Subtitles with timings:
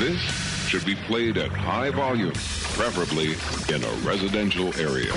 [0.00, 0.18] This
[0.66, 3.32] should be played at high volume, preferably
[3.68, 5.12] in a residential area.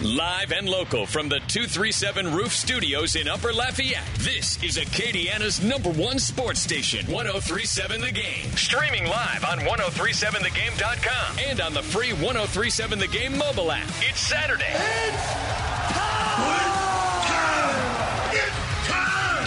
[0.00, 5.90] Live and local from the 237 Roof Studios in Upper Lafayette, this is Acadiana's number
[5.90, 8.48] one sports station, 1037 The Game.
[8.52, 13.88] Streaming live on 1037thegame.com and on the free 1037 The Game mobile app.
[14.02, 14.70] It's Saturday.
[14.70, 15.32] It's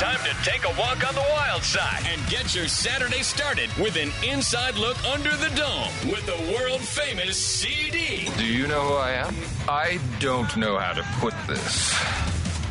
[0.02, 1.22] time to take a walk on the
[1.60, 6.26] wild side and get your Saturday started with an inside look under the dome with
[6.26, 8.30] the world famous CD.
[8.38, 9.36] Do you know who I am?
[9.68, 11.94] I don't know how to put this,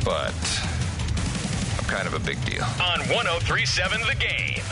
[0.04, 0.34] but
[1.78, 2.62] I'm kind of a big deal.
[2.62, 4.64] On 1037 The Game.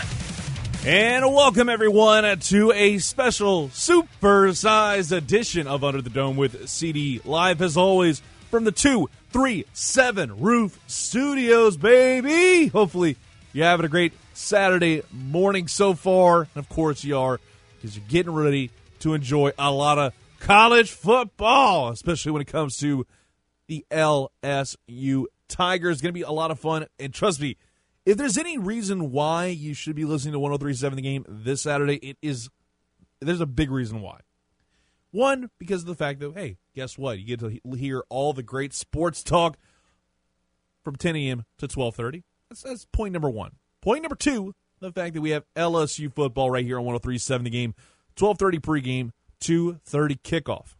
[0.86, 7.60] And welcome everyone to a special super-sized edition of Under the Dome with CD live
[7.60, 12.69] as always from the 237 Roof Studios, baby.
[12.69, 13.16] Hopefully
[13.56, 16.41] you're having a great Saturday morning so far.
[16.42, 17.41] And of course you are
[17.77, 22.77] because you're getting ready to enjoy a lot of college football, especially when it comes
[22.80, 23.06] to
[23.67, 26.03] the LSU Tigers.
[26.03, 26.84] Going to be a lot of fun.
[26.98, 27.56] And trust me,
[28.05, 31.97] if there's any reason why you should be listening to 1037 the game this Saturday,
[31.97, 32.50] it is
[33.23, 34.20] there's a big reason why.
[35.12, 37.19] One, because of the fact that, hey, guess what?
[37.19, 39.56] You get to hear all the great sports talk
[40.84, 41.39] from 10 a.m.
[41.56, 42.23] to 1230.
[42.48, 43.52] That's, that's point number one.
[43.83, 47.50] Point number two, the fact that we have LSU football right here on 1037 the
[47.50, 47.75] game,
[48.19, 50.74] 1230 pregame, 230 kickoff.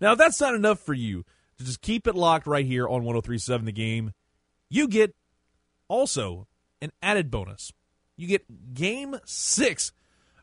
[0.00, 1.24] Now, if that's not enough for you
[1.58, 4.12] to just keep it locked right here on 1037 the game,
[4.68, 5.14] you get
[5.88, 6.48] also
[6.80, 7.72] an added bonus.
[8.16, 9.92] You get game six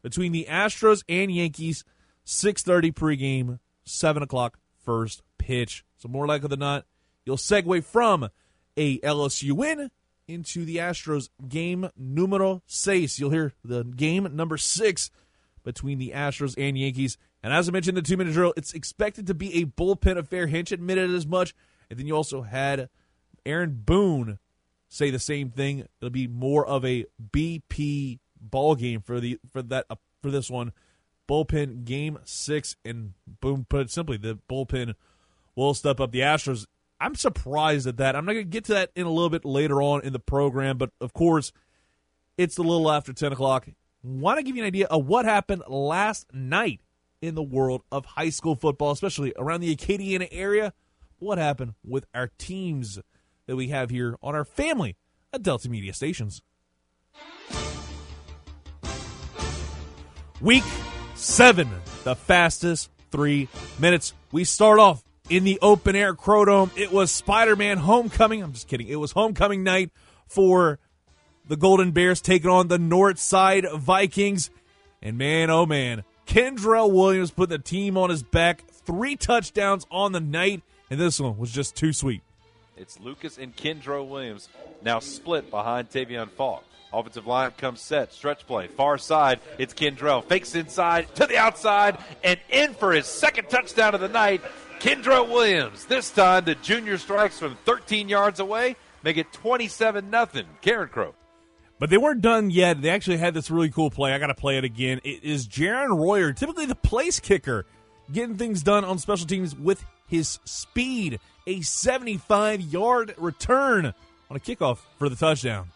[0.02, 1.84] between the Astros and Yankees,
[2.26, 5.84] 6.30 pregame, 7 o'clock first pitch.
[5.98, 6.86] So more likely than not,
[7.26, 8.30] you'll segue from
[8.80, 9.92] a LSU win
[10.28, 13.20] into the Astros game numero seis.
[13.20, 15.12] You'll hear the game number six
[15.64, 17.18] between the Astros and Yankees.
[17.44, 20.48] And as I mentioned the two minute drill, it's expected to be a bullpen affair.
[20.48, 21.54] Hinch admitted as much.
[21.90, 22.90] And then you also had
[23.46, 24.40] Aaron Boone
[24.88, 25.86] say the same thing.
[26.00, 30.50] It'll be more of a BP ball game for the for that uh, for this
[30.50, 30.72] one.
[31.30, 34.96] Bullpen game six, and boom, put it simply, the bullpen
[35.56, 36.66] will step up the Astros.
[37.00, 38.16] I'm surprised at that.
[38.16, 40.20] I'm not going to get to that in a little bit later on in the
[40.20, 41.52] program, but of course,
[42.38, 43.68] it's a little after 10 o'clock.
[44.04, 46.82] Want to give you an idea of what happened last night
[47.22, 50.74] in the world of high school football, especially around the Acadiana area.
[51.20, 53.00] What happened with our teams
[53.46, 54.96] that we have here on our family
[55.34, 56.42] of Delta Media stations?
[60.40, 60.64] Week
[61.16, 61.70] seven,
[62.06, 64.14] the fastest three minutes.
[64.32, 66.72] We start off in the open air Crodome.
[66.76, 68.44] It was Spider Man homecoming.
[68.44, 68.88] I'm just kidding.
[68.88, 69.92] It was homecoming night
[70.28, 70.80] for
[71.48, 74.50] the Golden Bears taking on the North Side Vikings.
[75.02, 78.64] And man, oh man, Kendrell Williams put the team on his back.
[78.70, 82.22] Three touchdowns on the night, and this one was just too sweet.
[82.76, 84.48] It's Lucas and Kendrell Williams
[84.82, 86.64] now split behind Tavion Falk.
[86.92, 89.40] Offensive line comes set, stretch play, far side.
[89.58, 90.24] It's Kendrell.
[90.24, 94.42] Fakes inside to the outside and in for his second touchdown of the night.
[94.80, 95.86] Kendrell Williams.
[95.86, 100.46] This time the junior strikes from 13 yards away, make it 27 nothing.
[100.64, 101.14] Carencro.
[101.80, 102.82] But they weren't done yet.
[102.82, 104.14] They actually had this really cool play.
[104.14, 105.00] I got to play it again.
[105.04, 107.66] It is Jaron Royer, typically the place kicker,
[108.12, 111.20] getting things done on special teams with his speed.
[111.48, 113.94] A 75 yard return
[114.30, 115.72] on a kickoff for the touchdown.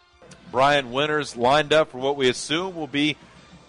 [0.51, 3.17] Brian Winters lined up for what we assume will be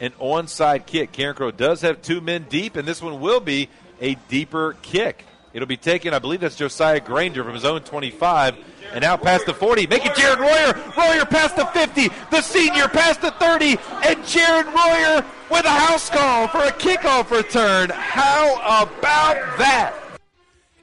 [0.01, 1.13] an onside kick.
[1.13, 3.69] Carencro does have two men deep, and this one will be
[4.01, 5.25] a deeper kick.
[5.53, 8.57] It'll be taken, I believe that's Josiah Granger from his own 25.
[8.93, 10.75] And now past the 40, make it Jared Royer.
[10.97, 16.11] Royer past the 50, the senior past the 30, and Jared Royer with a house
[16.11, 17.91] call for a kickoff return.
[17.91, 19.95] How about that?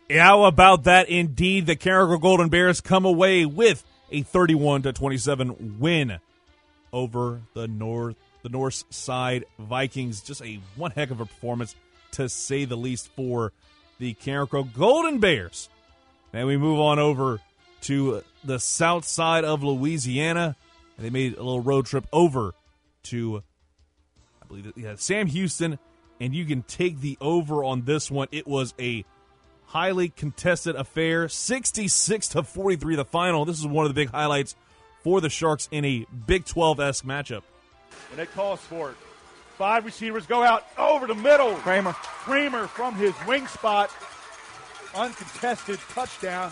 [0.10, 1.66] How about that indeed?
[1.66, 6.20] The Carencro Golden Bears come away with a 31 to 27 win
[6.94, 10.22] over the North the North Side Vikings.
[10.22, 11.76] Just a one heck of a performance
[12.12, 13.54] to say the least for
[14.00, 15.70] the Carencro Golden Bears.
[16.34, 17.40] And we move on over
[17.82, 20.56] to the south side of Louisiana.
[20.98, 22.54] And they made a little road trip over
[23.04, 23.44] to,
[24.42, 25.80] I believe, yeah, Sam Houston.
[26.20, 28.28] And you can take the over on this one.
[28.32, 29.06] It was a
[29.66, 33.46] highly contested affair, 66 to 43 the final.
[33.46, 34.56] This is one of the big highlights
[35.04, 37.44] for the Sharks in a Big 12 esque matchup.
[38.12, 38.98] And it calls for it.
[39.62, 41.54] Five receivers go out over the middle.
[41.58, 41.94] Kramer.
[41.94, 43.92] Kramer from his wing spot.
[44.96, 46.52] Uncontested touchdown.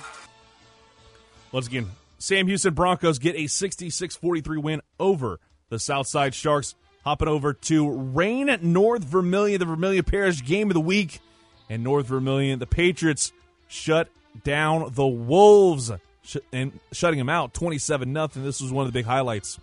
[1.52, 1.90] Once again,
[2.20, 5.40] Sam Houston Broncos get a 66 43 win over
[5.70, 6.76] the Southside Sharks.
[7.04, 11.20] Hopping over to Rayne at North Vermilion, the Vermilion Parish game of the week.
[11.68, 13.34] And North Vermilion, the Patriots
[13.68, 14.08] shut
[14.44, 15.92] down the Wolves
[16.22, 18.44] sh- and shutting them out 27 nothing.
[18.44, 19.60] This was one of the big highlights.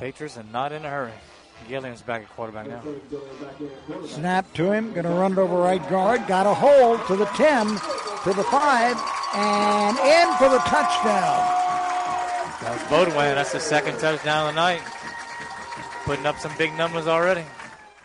[0.00, 1.12] Patriots are not in a hurry.
[1.68, 2.82] Gilliam's back at quarterback now.
[4.06, 6.26] Snap to him, going to run it over right guard.
[6.26, 8.96] Got a hold to the 10, to the 5,
[9.34, 11.64] and in for the touchdown.
[12.62, 13.34] That was Bodwin.
[13.34, 14.80] That's the second touchdown of the night.
[16.04, 17.44] Putting up some big numbers already.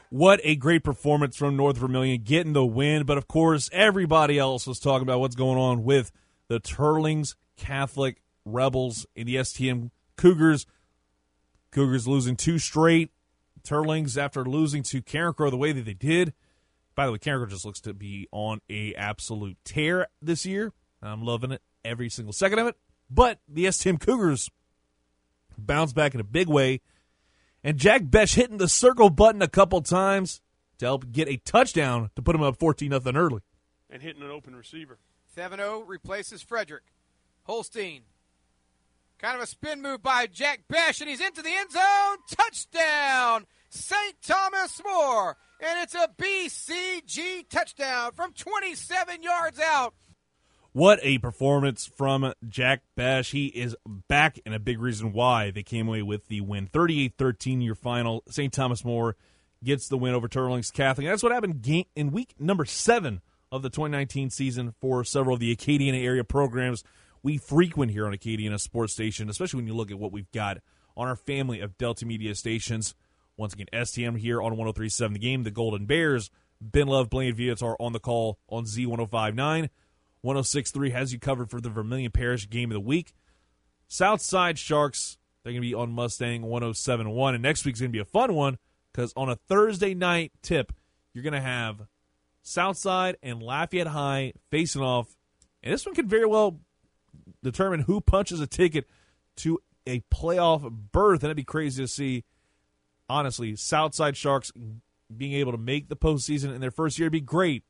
[0.09, 3.05] What a great performance from North Vermilion getting the win.
[3.05, 6.11] But of course, everybody else was talking about what's going on with
[6.47, 10.65] the Teurlings Catholic Rebels and the STM Cougars.
[11.71, 13.11] Cougars losing two straight.
[13.63, 16.33] Teurlings after losing to Carencro the way that they did.
[16.95, 20.73] By the way, Carencro just looks to be on a absolute tear this year.
[21.01, 22.75] I'm loving it every single second of it.
[23.09, 24.49] But the STM Cougars
[25.57, 26.81] bounce back in a big way.
[27.63, 30.41] And Jack Besh hitting the circle button a couple times
[30.79, 33.41] to help get a touchdown to put him up 14 nothing early.
[33.89, 34.97] And hitting an open receiver.
[35.35, 36.83] 7 0 replaces Frederick.
[37.43, 38.03] Holstein.
[39.21, 42.17] Kind of a spin move by Jack Besh, and he's into the end zone.
[42.27, 43.45] Touchdown!
[43.69, 44.15] St.
[44.25, 45.37] Thomas More.
[45.59, 49.93] And it's a BCG touchdown from 27 yards out.
[50.71, 53.29] What a performance from Jack Besh.
[53.29, 56.65] He is back, and a big reason why they came away with the win.
[56.65, 58.23] 38 13 your final.
[58.27, 58.51] St.
[58.51, 59.15] Thomas More
[59.63, 61.05] gets the win over Teurlings Catholic.
[61.05, 63.21] That's what happened in week number seven
[63.51, 66.83] of the 2019 season for several of the Acadiana area programs
[67.23, 70.57] we frequent here on Acadiana Sports Station, especially when you look at what we've got
[70.97, 72.95] on our family of Delta Media stations.
[73.37, 75.43] Once again, STM here on 1037 The Game.
[75.43, 76.29] The Golden Bears,
[76.59, 79.69] Ben Love, Blaine Viets are on the call on Z1059.
[80.21, 83.13] 1063 has you covered for the Vermilion Parish Game of the Week.
[83.87, 87.33] Southside Sharks, they're going to be on Mustang 1071.
[87.33, 88.57] And next week's going to be a fun one
[88.93, 90.71] because on a Thursday night tip,
[91.13, 91.87] you're going to have
[92.43, 95.15] Southside and Lafayette High facing off.
[95.63, 96.59] And this one could very well
[97.43, 98.85] determine who punches a ticket
[99.37, 101.21] to a playoff berth.
[101.21, 102.23] And it'd be crazy to see.
[103.09, 104.53] Honestly, Southside Sharks
[105.15, 107.63] being able to make the postseason in their first year would be great.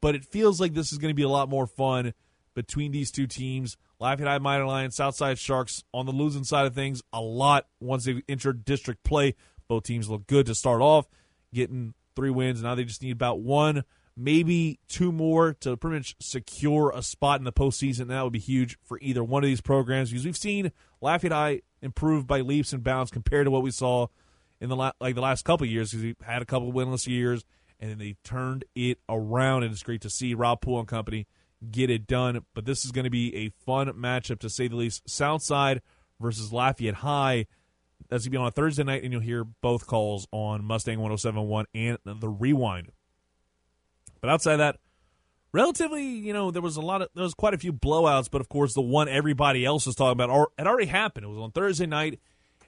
[0.00, 2.14] But it feels like this is going to be a lot more fun
[2.54, 3.76] between these two teams.
[3.98, 8.04] Lafayette High Mighty Lions, Southside Sharks on the losing side of things a lot once
[8.04, 9.34] they enter district play.
[9.68, 11.06] Both teams look good to start off,
[11.52, 12.62] getting three wins.
[12.62, 13.84] Now they just need about one
[14.16, 18.08] maybe two more to pretty much secure a spot in the postseason.
[18.08, 21.62] That would be huge for either one of these programs because we've seen Lafayette High
[21.82, 24.06] improve by leaps and bounds compared to what we saw
[24.60, 27.44] in the la- like the last couple years because we've had a couple winless years
[27.78, 31.26] and then they turned it around and it's great to see Rob Poole and company
[31.70, 32.44] get it done.
[32.54, 35.08] But this is going to be a fun matchup to say the least.
[35.08, 35.82] Southside
[36.20, 37.46] versus Lafayette High.
[38.08, 41.00] That's going to be on a Thursday night, and you'll hear both calls on Mustang
[41.00, 42.92] 1071 and the Rewind.
[44.26, 44.78] But outside of that,
[45.52, 48.40] relatively, you know, there was a lot of there was quite a few blowouts, but
[48.40, 51.26] of course the one everybody else was talking about had already happened.
[51.26, 52.18] It was on Thursday night,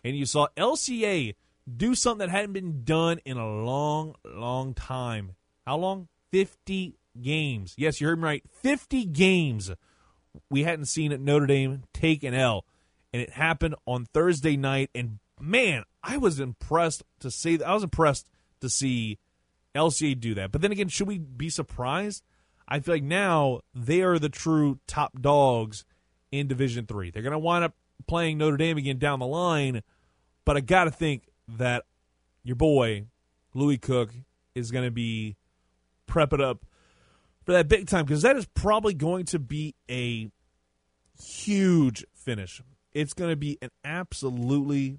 [0.04, 1.34] and you saw LCA
[1.76, 5.32] do something that hadn't been done in a long, long time.
[5.66, 6.06] How long?
[6.30, 7.74] Fifty games.
[7.76, 8.44] Yes, you heard me right.
[8.48, 9.72] Fifty games.
[10.48, 12.64] We hadn't seen at Notre Dame take an L,
[13.12, 14.90] and it happened on Thursday night.
[14.94, 17.60] And man, I was impressed to see.
[17.60, 18.28] I was impressed
[18.60, 19.18] to see
[19.78, 20.52] LCA do that.
[20.52, 22.22] But then again, should we be surprised?
[22.66, 25.84] I feel like now they are the true top dogs
[26.30, 27.10] in Division Three.
[27.10, 27.74] They're going to wind up
[28.06, 29.82] playing Notre Dame again down the line,
[30.44, 31.84] but I got to think that
[32.42, 33.06] your boy
[33.54, 34.10] Louis Cook
[34.54, 35.36] is going to be
[36.06, 36.64] prepping up
[37.44, 40.30] for that big time because that is probably going to be a
[41.18, 42.62] huge finish.
[42.92, 44.98] It's going to be an absolutely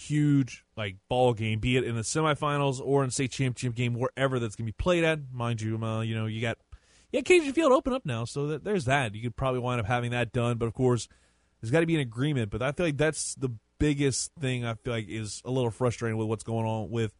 [0.00, 4.38] huge like ball game, be it in the semifinals or in state championship game, wherever
[4.38, 5.20] that's going to be played at.
[5.32, 6.58] Mind you, uh, you know you got
[7.12, 9.14] yeah, Cajun Field open up now, so that, there's that.
[9.14, 11.08] You could probably wind up having that done, but of course,
[11.60, 12.50] there's got to be an agreement.
[12.50, 14.64] But I feel like that's the biggest thing.
[14.64, 17.12] I feel like is a little frustrating with what's going on with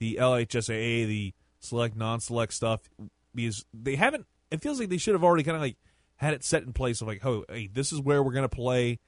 [0.00, 2.80] the LHSAA, the select non-select stuff,
[3.34, 4.26] because they haven't.
[4.50, 5.76] It feels like they should have already kind of like
[6.16, 8.54] had it set in place of like, oh, hey, this is where we're going to
[8.54, 8.98] play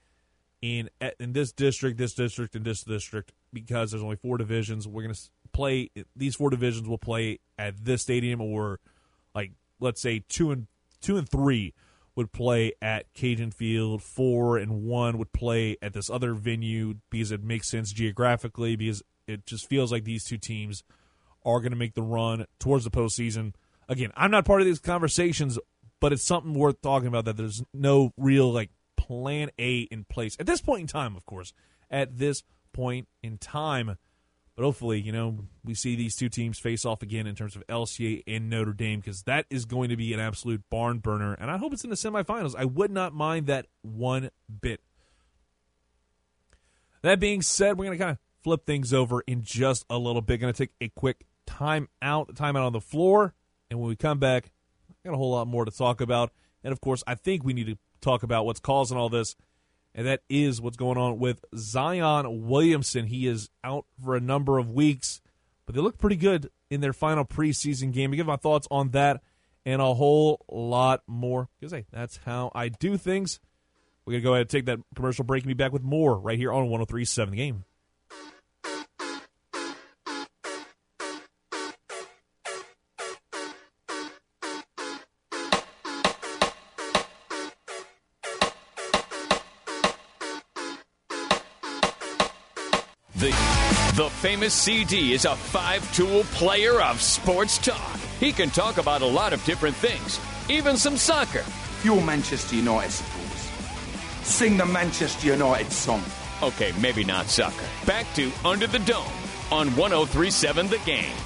[0.62, 4.86] in in this district, this district, and this district because there's only four divisions.
[4.86, 5.20] We're going to
[5.52, 6.88] play these four divisions.
[6.88, 8.80] will play at this stadium, or
[9.34, 10.66] like let's say two and
[11.00, 11.74] two and three
[12.14, 14.02] would play at Cajun Field.
[14.02, 18.76] Four and one would play at this other venue because it makes sense geographically.
[18.76, 20.82] Because it just feels like these two teams
[21.44, 23.54] are going to make the run towards the postseason.
[23.88, 25.58] Again, I'm not part of these conversations,
[26.00, 27.24] but it's something worth talking about.
[27.24, 31.24] That there's no real like plan A in place at this point in time, of
[31.24, 31.54] course,
[31.90, 32.42] at this
[32.72, 33.96] point in time.
[34.56, 37.66] But hopefully, you know, we see these two teams face off again in terms of
[37.66, 41.32] LCA and Notre Dame because that is going to be an absolute barn burner.
[41.32, 42.54] And I hope it's in the semifinals.
[42.54, 44.30] I would not mind that one
[44.60, 44.80] bit.
[47.00, 50.20] That being said, we're going to kind of flip things over in just a little
[50.20, 50.38] bit.
[50.38, 53.32] Going to take a quick time out, time out on the floor.
[53.70, 54.50] And when we come back,
[55.02, 56.32] got a whole lot more to talk about.
[56.62, 59.36] And of course, I think we need to talk about what's causing all this
[59.94, 63.06] and that is what's going on with Zion Williamson.
[63.06, 65.20] He is out for a number of weeks,
[65.66, 68.12] but they look pretty good in their final preseason game.
[68.12, 69.20] I give my thoughts on that
[69.66, 73.40] and a whole lot more because hey, that's how I do things.
[74.04, 76.38] We're gonna go ahead and take that commercial break and be back with more right
[76.38, 77.64] here on 103.7 The Game.
[94.20, 97.98] Famous CD is a five tool player of sports talk.
[98.20, 101.42] He can talk about a lot of different things, even some soccer.
[101.82, 103.50] You're Manchester United supporters.
[104.22, 106.02] Sing the Manchester United song.
[106.42, 107.64] Okay, maybe not soccer.
[107.86, 109.10] Back to Under the Dome
[109.50, 111.16] on 1037 The Game.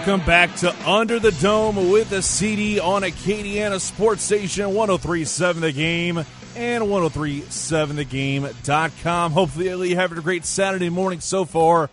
[0.00, 5.72] Welcome back to Under the Dome with the CD on Acadiana Sports Station 1037 The
[5.72, 6.24] Game
[6.56, 9.32] and 1037thegame.com.
[9.32, 11.90] Hopefully, you're having a great Saturday morning so far,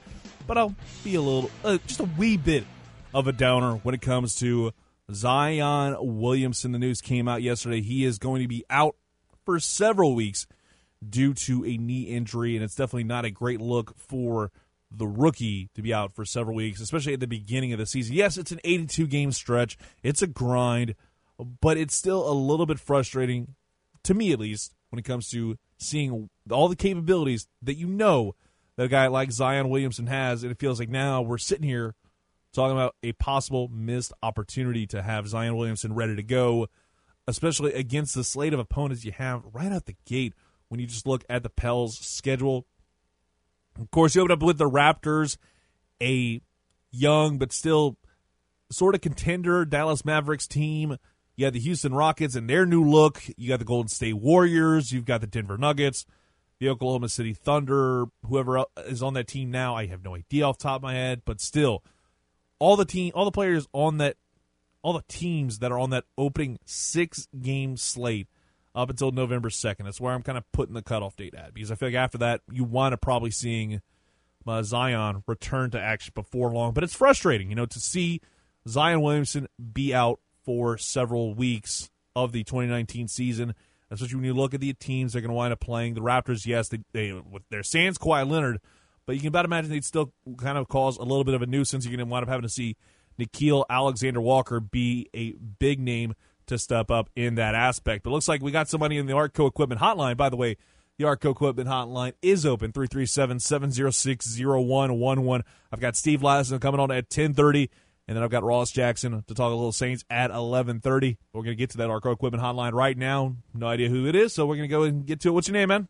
[0.47, 0.73] but I'll
[1.03, 2.63] be a little, uh, just a wee bit
[3.13, 4.71] of a downer when it comes to
[5.11, 6.71] Zion Williamson.
[6.71, 7.81] The news came out yesterday.
[7.81, 8.95] He is going to be out
[9.43, 10.47] for several weeks
[11.07, 14.49] due to a knee injury, and it's definitely not a great look for
[14.91, 18.15] the rookie to be out for several weeks, especially at the beginning of the season.
[18.15, 20.95] Yes, it's an 82 game stretch, it's a grind,
[21.61, 23.55] but it's still a little bit frustrating,
[24.03, 28.35] to me at least, when it comes to seeing all the capabilities that you know
[28.75, 30.43] that a guy like Zion Williamson has.
[30.43, 31.95] And it feels like now we're sitting here
[32.53, 36.67] talking about a possible missed opportunity to have Zion Williamson ready to go,
[37.27, 40.33] especially against the slate of opponents you have right out the gate
[40.69, 42.65] when you just look at the Pels' schedule
[43.79, 45.37] of course, you open up with the Raptors,
[46.01, 46.41] a
[46.91, 47.97] young but still
[48.71, 50.97] sort of contender Dallas Mavericks team.
[51.35, 53.23] You got the Houston Rockets and their new look.
[53.37, 54.91] You got the Golden State Warriors.
[54.91, 56.05] You've got the Denver Nuggets,
[56.59, 59.75] the Oklahoma City Thunder, whoever is on that team now.
[59.75, 61.83] I have no idea off top of my head, but still,
[62.59, 64.17] all the team, all the players on that,
[64.81, 68.27] all the teams that are on that opening six game slate
[68.77, 69.85] up until November 2nd.
[69.85, 72.19] That's where I'm kind of putting the cutoff date at because I feel like after
[72.19, 73.81] that, you want to probably seeing
[74.47, 76.73] uh, Zion return to action before long.
[76.73, 78.21] But it's frustrating, you know, to see
[78.67, 83.55] Zion Williamson be out for several weeks of the 2019 season,
[83.89, 85.95] especially when you look at the teams they're going to wind up playing.
[85.95, 88.59] The Raptors, yes, they, they with their Sans Kawhi Leonard,
[89.07, 91.47] but you can about imagine they'd still kind of cause a little bit of a
[91.47, 91.83] nuisance.
[91.83, 92.77] You're going to wind up having to see
[93.19, 96.13] Nickeil Alexander Walker be a big name
[96.47, 98.03] to step up in that aspect.
[98.03, 100.17] But looks like we got somebody in the Artco Equipment Hotline.
[100.17, 100.57] By the way,
[100.97, 105.43] the Artco Equipment Hotline is open 337-706-0111.
[105.71, 107.69] I've got Steve Lassan coming on at 1030.
[108.07, 111.17] And then I've got Ross Jackson to talk a little Saints at 11:30.
[111.33, 113.35] We're going to get to that Arco Equipment Hotline right now.
[113.53, 115.31] No idea who it is, so we're going to go and get to it.
[115.33, 115.89] What's your name, man?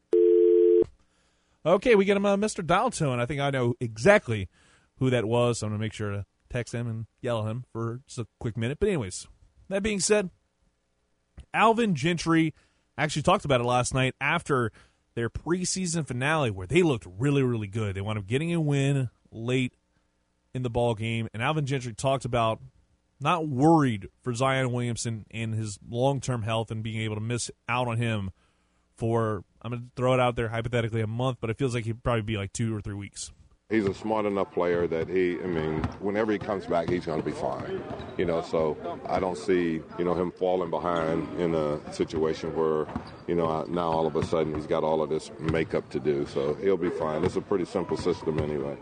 [1.64, 2.66] Okay, we get him, uh, Mr.
[2.66, 3.20] Dial Tone.
[3.20, 4.50] I think I know exactly
[4.98, 5.60] who that was.
[5.60, 8.20] So I'm going to make sure to text him and yell at him for just
[8.20, 8.80] a quick minute.
[8.80, 9.28] But anyways,
[9.70, 10.32] that being said,
[11.53, 12.53] Alvin Gentry
[12.98, 14.72] actually talked about it last night after
[15.15, 17.96] their preseason finale where they looked really, really good.
[17.96, 19.74] They wound up getting a win late
[20.53, 22.60] in the ball game, and Alvin Gentry talked about
[23.20, 27.50] not worried for Zion Williamson and his long term health and being able to miss
[27.67, 28.32] out on him
[28.96, 31.86] for I'm going to throw it out there hypothetically a month, but it feels like
[31.86, 33.32] he'd probably be like two or three weeks.
[33.70, 37.20] He's a smart enough player that he, I mean, whenever he comes back, he's going
[37.20, 37.84] to be fine.
[38.18, 38.78] You know, so
[39.10, 42.88] I don't see, you know, him falling behind in a situation where,
[43.28, 46.26] you know, now all of a sudden he's got all of this makeup to do.
[46.28, 47.26] So he'll be fine.
[47.26, 48.78] It's a pretty simple system anyway.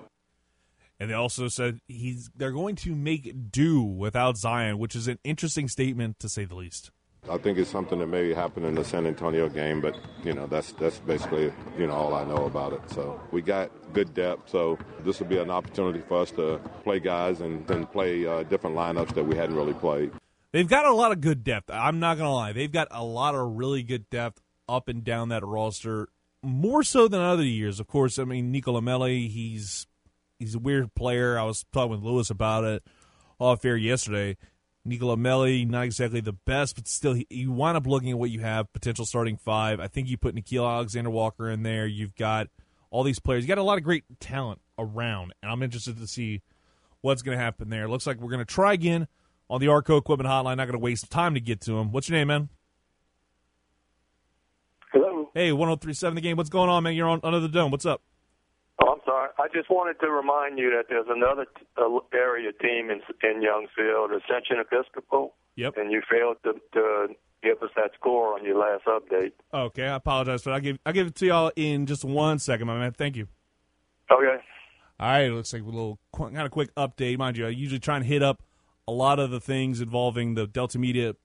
[0.99, 5.17] And they also said he's they're going to make do without Zion, which is an
[5.23, 6.91] interesting statement to say the least.
[7.29, 10.47] I think it's something that maybe happened in the San Antonio game, but you know
[10.47, 12.81] that's that's basically you know all I know about it.
[12.91, 16.99] So we got good depth, so this will be an opportunity for us to play
[16.99, 20.11] guys and, play uh, different lineups that we hadn't really played.
[20.51, 21.69] They've got a lot of good depth.
[21.69, 22.53] I'm not to lie.
[22.53, 26.09] They've got a lot of really good depth up and down that roster,
[26.41, 27.79] more so than other years.
[27.79, 29.87] Of course, I mean, Nicola Melli, he's
[30.39, 31.39] he's a weird player.
[31.39, 32.83] I was talking with Lewis about it
[33.39, 34.37] off air yesterday.
[34.85, 38.29] Nicola Melli, not exactly the best, but still, he, you wind up looking at what
[38.29, 39.79] you have potential starting five.
[39.79, 41.87] I think you put Nickeil Alexander Walker in there.
[41.87, 42.47] You've got
[42.91, 43.43] all these players.
[43.43, 46.43] You got a lot of great talent around, and I'm interested to see
[47.01, 47.89] what's going to happen there.
[47.89, 49.07] Looks like we're going to try again
[49.49, 50.57] on the Arco Equipment Hotline.
[50.57, 51.91] Not going to waste time to get to him.
[51.91, 52.49] What's your name, man?
[54.93, 55.31] Hello.
[55.33, 56.37] Hey, 1037 The Game.
[56.37, 56.93] What's going on, man?
[56.93, 57.71] You're on Under the Dome.
[57.71, 58.01] What's up?
[59.05, 59.29] Sorry.
[59.37, 63.41] I just wanted to remind you that there's another t- uh, area team in in
[63.41, 65.35] Youngsville, Ascension Episcopal.
[65.55, 65.77] Yep.
[65.77, 67.07] And you failed to, to
[67.43, 69.31] give us that score on your last update.
[69.53, 70.55] Okay, I apologize for that.
[70.55, 72.91] I'll give, I'll give it to y'all in just one second, my man.
[72.91, 73.27] Thank you.
[74.11, 74.43] Okay.
[74.99, 77.17] All right, it looks like a little qu- kind of quick update.
[77.17, 78.43] Mind you, I usually try and hit up
[78.87, 81.15] a lot of the things involving the Delta Media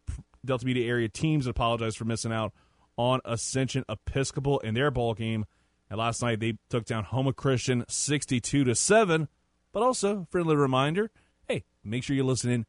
[0.45, 1.47] Delta Media area teams.
[1.47, 2.53] I apologize for missing out
[2.97, 5.45] on Ascension Episcopal in their ball game.
[5.91, 9.29] And last night they took down Houma Christian 62 to 7.
[9.73, 11.11] But also, friendly reminder,
[11.49, 12.67] hey, make sure you listen in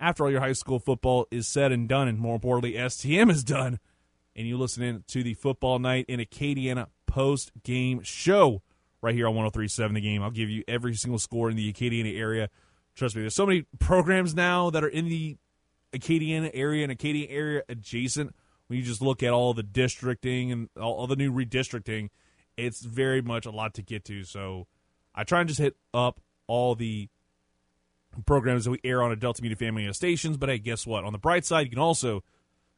[0.00, 3.42] after all your high school football is said and done, and more importantly, STM is
[3.42, 3.78] done,
[4.36, 8.62] and you listen in to the Football Night in Acadiana post game show
[9.02, 10.22] right here on 1037 The Game.
[10.22, 12.48] I'll give you every single score in the Acadiana area.
[12.94, 15.36] Trust me, there's so many programs now that are in the
[15.92, 18.34] Acadiana area and Acadiana area adjacent.
[18.66, 22.10] When you just look at all the districting and all, all the new redistricting,
[22.58, 24.24] it's very much a lot to get to.
[24.24, 24.66] So
[25.14, 27.08] I try and just hit up all the
[28.26, 30.36] programs that we air on a Delta Media family stations.
[30.36, 31.04] But hey, guess what?
[31.04, 32.24] On the bright side, you can also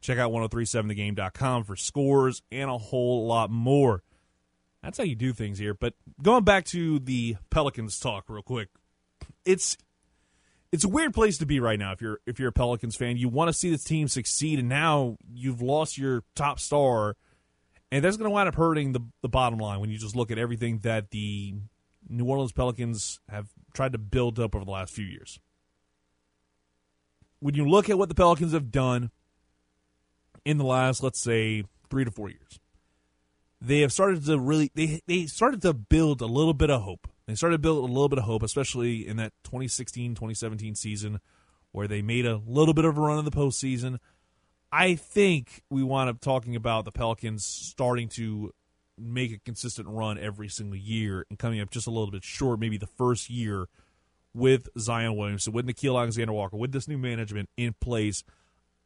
[0.01, 4.03] check out 1037thegame.com for scores and a whole lot more.
[4.83, 5.75] That's how you do things here.
[5.75, 8.69] But going back to the Pelicans talk real quick.
[9.45, 9.77] It's
[10.73, 13.17] it's a weird place to be right now if you're if you're a Pelicans fan.
[13.17, 17.17] You want to see the team succeed and now you've lost your top star
[17.91, 20.31] and that's going to wind up hurting the the bottom line when you just look
[20.31, 21.55] at everything that the
[22.09, 25.39] New Orleans Pelicans have tried to build up over the last few years.
[27.41, 29.11] When you look at what the Pelicans have done
[30.45, 32.61] in the last, let's say, three to four years,
[33.61, 37.09] they have started to really they they started to build a little bit of hope.
[37.27, 41.21] They started to build a little bit of hope, especially in that 2016-2017 season
[41.71, 43.99] where they made a little bit of a run in the postseason.
[44.73, 48.53] I think we wind up talking about the Pelicans starting to
[48.97, 52.61] make a consistent run every single year and coming up just a little bit short,
[52.61, 53.67] maybe the first year
[54.33, 58.23] with Zion Williamson, with Nickeil Alexander Walker, with this new management in place.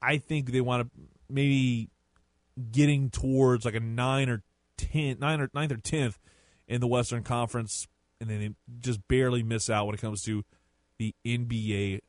[0.01, 1.91] I think they want to maybe
[2.71, 4.43] getting towards like a nine or
[4.79, 6.19] ten, nine or ninth or tenth
[6.67, 7.89] in the Western Conference,
[8.21, 10.45] and then just barely miss out when it comes to
[10.99, 12.01] the NBA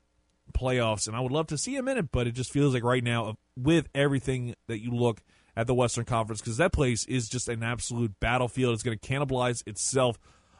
[0.53, 1.07] playoffs.
[1.07, 3.03] And I would love to see him in it, but it just feels like right
[3.03, 5.21] now, with everything that you look
[5.55, 8.73] at the Western Conference, because that place is just an absolute battlefield.
[8.73, 10.17] It's going to cannibalize itself,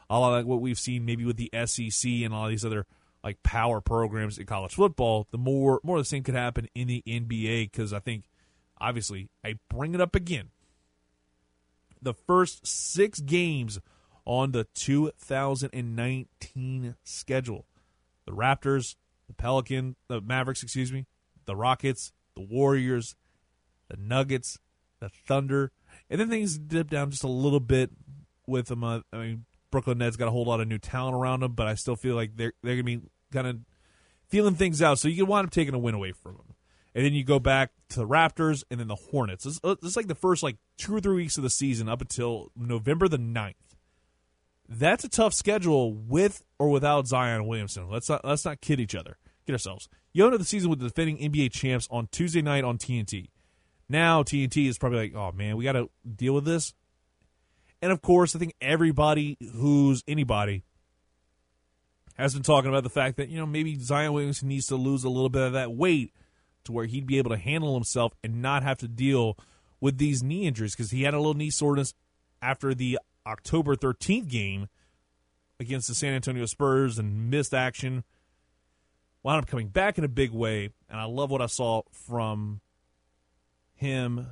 [0.08, 2.86] a lot like what we've seen maybe with the SEC and all these other
[3.22, 5.26] like power programs in college football.
[5.30, 8.24] The more more the same could happen in the NBA, because I think
[8.80, 10.50] obviously I bring it up again.
[12.00, 13.80] The first six games
[14.24, 17.66] on the 2019 schedule.
[18.26, 18.96] The Raptors,
[19.26, 21.06] the Pelican, the Mavericks, excuse me,
[21.46, 23.14] the Rockets, the Warriors,
[23.88, 24.58] the Nuggets,
[25.00, 25.72] the Thunder,
[26.10, 27.90] and then things dip down just a little bit
[28.46, 28.84] with them.
[28.84, 31.66] Uh, I mean, Brooklyn Nets got a whole lot of new talent around them, but
[31.66, 33.00] I still feel like they're they're gonna be
[33.32, 33.58] kind of
[34.28, 34.98] feeling things out.
[34.98, 36.54] So you can wind up taking a win away from them,
[36.94, 39.46] and then you go back to the Raptors and then the Hornets.
[39.46, 42.50] It's, it's like the first like two or three weeks of the season up until
[42.56, 43.54] November the 9th.
[44.68, 47.88] That's a tough schedule with or without Zion Williamson.
[47.88, 49.18] Let's not let's not kid each other.
[49.46, 49.88] Get ourselves.
[50.12, 53.28] You enter the season with the defending NBA champs on Tuesday night on TNT.
[53.88, 56.74] Now TNT is probably like, oh man, we got to deal with this.
[57.80, 60.64] And of course, I think everybody who's anybody
[62.16, 65.04] has been talking about the fact that you know maybe Zion Williamson needs to lose
[65.04, 66.12] a little bit of that weight
[66.64, 69.38] to where he'd be able to handle himself and not have to deal
[69.80, 71.94] with these knee injuries because he had a little knee soreness
[72.42, 74.68] after the October 13th game
[75.58, 78.04] against the San Antonio Spurs and missed action.
[79.22, 82.60] Wound up coming back in a big way, and I love what I saw from
[83.74, 84.26] him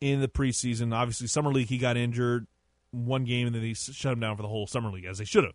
[0.00, 0.94] in the preseason.
[0.94, 2.46] Obviously, summer league he got injured
[2.90, 5.24] one game, and then they shut him down for the whole summer league, as they
[5.24, 5.54] should have.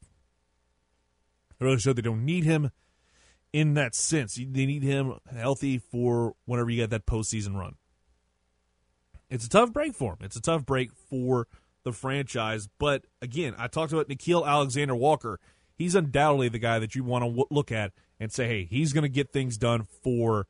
[1.59, 2.71] It really showed they don't need him
[3.53, 4.35] in that sense.
[4.35, 7.75] They need him healthy for whenever you get that postseason run.
[9.29, 10.19] It's a tough break for him.
[10.21, 11.47] It's a tough break for
[11.85, 12.67] the franchise.
[12.77, 15.39] But again, I talked about Nickeil Alexander Walker.
[15.77, 19.03] He's undoubtedly the guy that you want to look at and say, hey, he's going
[19.03, 20.47] to get things done for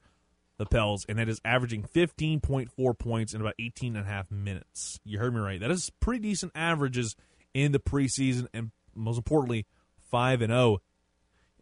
[0.57, 4.99] the Pels, and that is averaging 15.4 points in about 18 and a half minutes.
[5.03, 5.59] You heard me right.
[5.59, 7.15] That is pretty decent averages
[7.53, 9.65] in the preseason, and most importantly,
[10.09, 10.81] 5 and 0.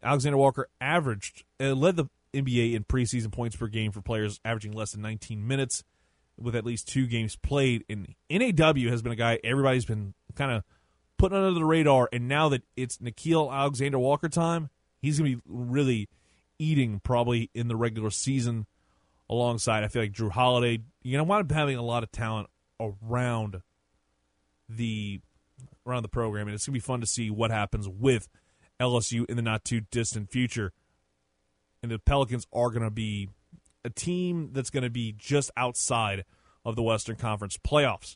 [0.03, 4.73] Alexander Walker averaged, uh, led the NBA in preseason points per game for players averaging
[4.73, 5.83] less than 19 minutes
[6.39, 7.85] with at least two games played.
[7.89, 10.63] And NAW has been a guy everybody's been kind of
[11.17, 14.69] putting under the radar, and now that it's Nickeil Alexander Walker time,
[15.01, 16.09] he's going to be really
[16.59, 18.65] eating probably in the regular season
[19.29, 20.81] alongside, I feel like, Jrue Holiday.
[21.01, 23.61] You know, wind up having a lot of talent around
[24.67, 25.21] the
[25.85, 28.27] around the program, and it's going to be fun to see what happens with
[28.79, 30.73] LSU in the not too distant future.
[31.81, 33.29] And the Pelicans are going to be
[33.83, 36.25] a team that's going to be just outside
[36.65, 38.15] of the Western Conference playoffs.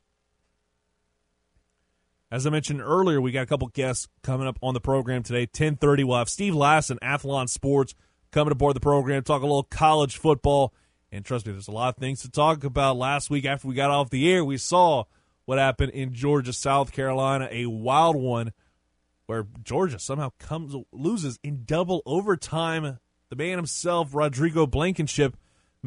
[2.30, 5.42] As I mentioned earlier, we got a couple guests coming up on the program today.
[5.42, 7.96] 1030, we'll have Steve Lassan, Athlon Sports,
[8.32, 10.74] coming aboard the program, talk a little college football.
[11.10, 12.98] And trust me, there's a lot of things to talk about.
[12.98, 15.06] Last week, after we got off the air, we saw
[15.46, 18.52] what happened in Georgia, South Carolina, a wild one
[19.28, 23.00] where Georgia somehow comes loses in double overtime.
[23.30, 25.38] The man himself, Rodrigo Blankenship,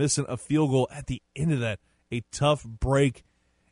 [0.00, 1.78] missing a field goal at the end of that.
[2.10, 3.22] A tough break.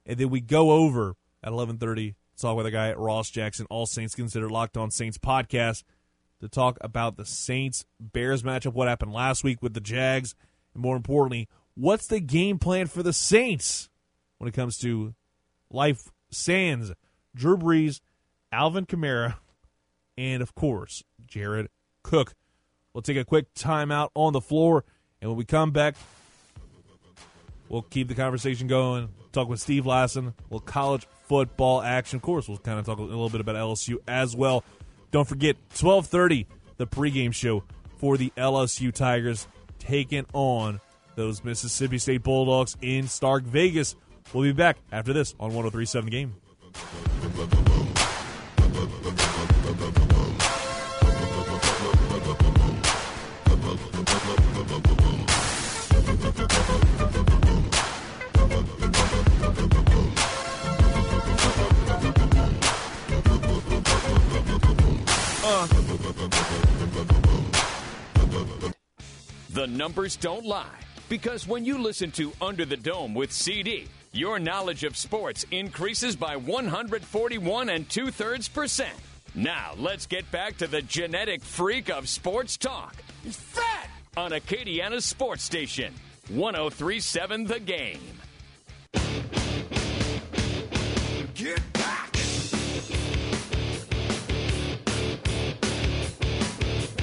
[0.05, 3.87] And then we go over at 1130 talk with a guy at Ross Jackson, All
[3.87, 5.85] Saints Considered Locked On Saints podcast,
[6.41, 10.35] to talk about the Saints Bears matchup, what happened last week with the Jags,
[10.75, 13.88] and more importantly, what's the game plan for the Saints
[14.37, 15.14] when it comes to
[15.71, 16.93] life sans
[17.35, 18.01] Drew Brees,
[18.53, 19.37] Alvin Kamara,
[20.19, 21.69] and of course, Jared
[22.03, 22.35] Cook.
[22.93, 24.85] We'll take a quick timeout on the floor,
[25.23, 25.97] and when we come back,
[27.68, 29.09] we'll keep the conversation going.
[29.33, 32.16] Talk with Steve Lassan, little college football action.
[32.16, 34.64] Of course, we'll kind of talk a little bit about LSU as well.
[35.11, 37.64] Don't forget, 1230, the pregame show
[37.98, 39.46] for the LSU Tigers
[39.78, 40.81] taking on
[41.14, 43.96] those Mississippi State Bulldogs in Stark Vegas.
[44.33, 46.35] We'll be back after this on 1037 Game.
[69.59, 70.79] The numbers don't lie.
[71.09, 76.14] Because when you listen to Under the Dome with CD, your knowledge of sports increases
[76.14, 78.94] by 141 and two thirds percent.
[79.35, 82.94] Now, let's get back to the genetic freak of sports talk.
[83.25, 83.90] He's fat!
[84.16, 85.92] On Acadiana's sports station,
[86.29, 87.99] 1037 The Game.
[91.35, 91.67] Get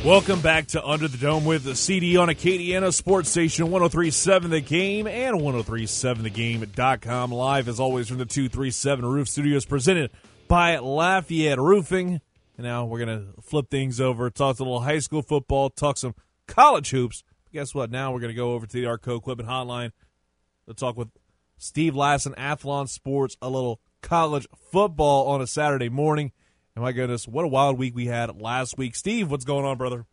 [0.05, 4.61] Welcome back to Under the Dome with the CD on Acadiana Sports Station 1037 The
[4.61, 7.31] Game and 1037thegame.com.
[7.31, 10.11] Live as always from the 237 Roof Studios presented
[10.47, 12.21] by Lafayette Roofing.
[12.55, 15.97] And now we're going to flip things over, talk a little high school football, talk
[15.97, 16.13] some
[16.45, 17.23] college hoops.
[17.51, 17.89] Guess what?
[17.89, 19.89] Now we're going to go over to the Arco Equipment Hotline
[20.67, 21.09] to talk with
[21.57, 26.31] Steve Lassan, Athlon Sports, a little college football on a Saturday morning.
[26.75, 28.95] And my goodness, what a wild week we had last week.
[28.95, 30.05] Steve, what's going on, brother?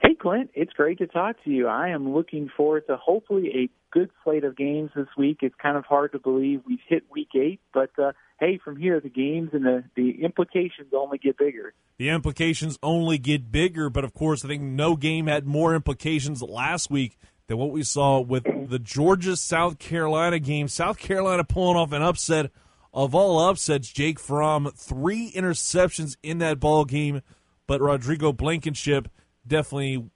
[0.00, 1.66] Hey, Clint, it's great to talk to you.
[1.66, 5.38] I am looking forward to hopefully a good slate of games this week.
[5.42, 9.00] It's kind of hard to believe we've hit week eight, but uh, hey, from here,
[9.00, 11.74] the games and the, the implications only get bigger.
[11.98, 16.40] The implications only get bigger, but of course, I think no game had more implications
[16.42, 20.68] last week than what we saw with the Georgia South Carolina game.
[20.68, 22.52] South Carolina pulling off an upset
[22.92, 27.22] of all upsets, Jake Fromm, three interceptions in that ball game,
[27.66, 29.08] but Rodrigo Blankenship
[29.46, 30.10] definitely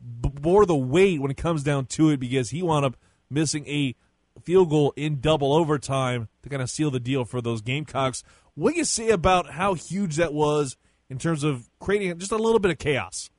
[0.00, 2.96] bore the weight when it comes down to it because he wound up
[3.30, 3.94] missing a
[4.42, 8.22] field goal in double overtime to kind of seal the deal for those Gamecocks.
[8.54, 10.76] What do you say about how huge that was
[11.08, 13.30] in terms of creating just a little bit of chaos?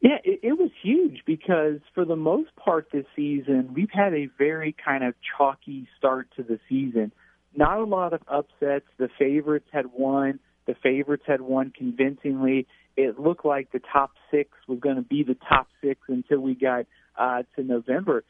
[0.00, 4.28] Yeah, it, it was huge because for the most part this season, we've had a
[4.38, 7.12] very kind of chalky start to the season.
[7.56, 8.84] Not a lot of upsets.
[8.98, 10.38] The favorites had won.
[10.66, 12.66] The favorites had won convincingly.
[12.96, 16.54] It looked like the top six was going to be the top six until we
[16.54, 16.86] got
[17.18, 18.24] uh, to November.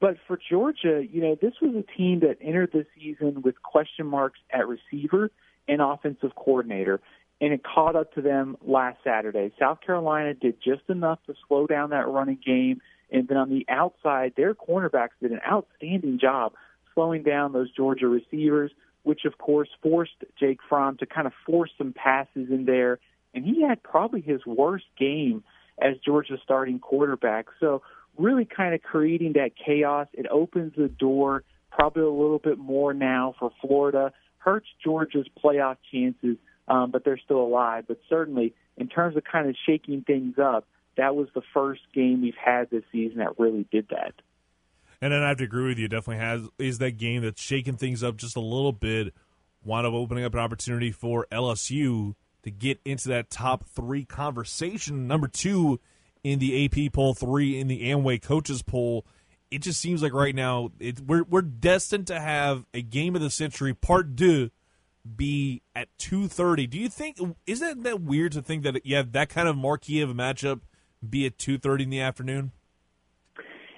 [0.00, 4.06] But for Georgia, you know, this was a team that entered the season with question
[4.06, 5.30] marks at receiver
[5.68, 7.00] and offensive coordinator,
[7.40, 9.52] and it caught up to them last Saturday.
[9.58, 12.80] South Carolina did just enough to slow down that running game,
[13.12, 16.52] and then on the outside, their cornerbacks did an outstanding job
[17.00, 18.70] slowing down those Georgia receivers,
[19.04, 22.98] which of course forced Jake Fromm to kind of force some passes in there.
[23.32, 25.42] And he had probably his worst game
[25.80, 27.46] as Georgia's starting quarterback.
[27.58, 27.82] So
[28.18, 30.08] really kind of creating that chaos.
[30.12, 34.12] It opens the door probably a little bit more now for Florida.
[34.38, 36.36] Hurts Georgia's playoff chances,
[36.68, 37.84] um, but they're still alive.
[37.88, 42.20] But certainly, in terms of kind of shaking things up, that was the first game
[42.20, 44.12] we've had this season that really did that.
[45.02, 45.88] And then I have to agree with you.
[45.88, 49.14] Definitely has is that game that's shaking things up just a little bit.
[49.64, 55.06] Wound up opening up an opportunity for LSU to get into that top three conversation.
[55.06, 55.80] Number two
[56.22, 59.06] in the AP poll, three in the Amway coaches poll.
[59.50, 63.22] It just seems like right now it, we're we're destined to have a game of
[63.22, 64.50] the century part two
[65.16, 66.66] be at two thirty.
[66.66, 70.02] Do you think isn't that weird to think that you have that kind of marquee
[70.02, 70.60] of a matchup
[71.08, 72.52] be at two thirty in the afternoon?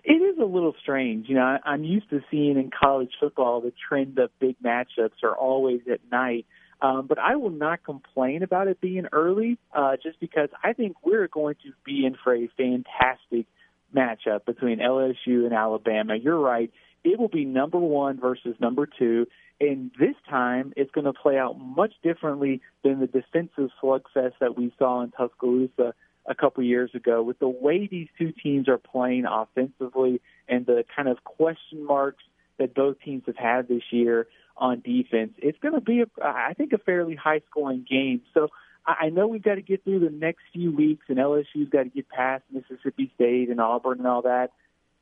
[0.04, 1.28] It is a little strange.
[1.28, 5.22] You know, I, I'm used to seeing in college football the trend of big matchups
[5.22, 6.46] are always at night.
[6.80, 10.96] Um, but I will not complain about it being early, uh, just because I think
[11.04, 13.46] we're going to be in for a fantastic
[13.94, 16.16] matchup between LSU and Alabama.
[16.16, 16.72] You're right.
[17.04, 19.26] It will be number one versus number two.
[19.60, 24.56] And this time, it's going to play out much differently than the defensive slugfest that
[24.58, 25.94] we saw in Tuscaloosa
[26.26, 27.22] a couple years ago.
[27.22, 32.22] With the way these two teams are playing offensively and the kind of question marks
[32.58, 35.32] that both teams have had this year, on defense.
[35.38, 38.22] It's going to be, a, I think, a fairly high scoring game.
[38.35, 38.48] So
[38.87, 41.88] I know we've got to get through the next few weeks, and LSU's got to
[41.88, 44.50] get past Mississippi State and Auburn and all that.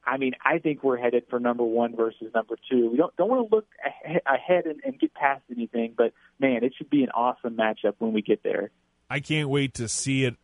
[0.05, 2.91] I mean, I think we're headed for number one versus number two.
[2.91, 3.67] We don't don't want to look
[4.27, 8.15] ahead and, and get past anything, but man, it should be an awesome matchup when
[8.15, 8.71] we get there.
[9.11, 10.37] I can't wait to see it,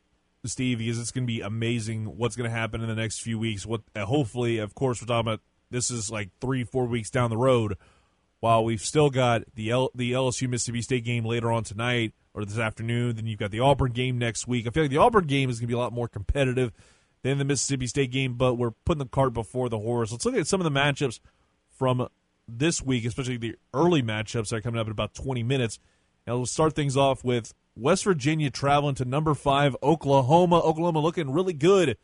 [0.49, 2.05] Steve, because it's going to be amazing.
[2.05, 3.67] What's going to happen in the next few weeks?
[3.67, 5.41] What uh, hopefully, of course, we're talking about.
[5.69, 7.77] This is like three, four weeks down the road
[8.41, 12.45] while we've still got the L- the LSU Mississippi State game later on tonight or
[12.45, 14.67] this afternoon, then you've got the Auburn game next week.
[14.67, 16.71] I feel like the Auburn game is going to be a lot more competitive
[17.23, 20.13] than the Mississippi State game, but we're putting the cart before the horse.
[20.13, 21.19] Let's look at some of the matchups
[21.71, 22.07] from
[22.47, 25.79] this week, especially the early matchups that are coming up in about 20 minutes.
[26.27, 30.61] And we'll start things off with West Virginia traveling to number five Oklahoma.
[30.61, 31.99] Oklahoma looking really good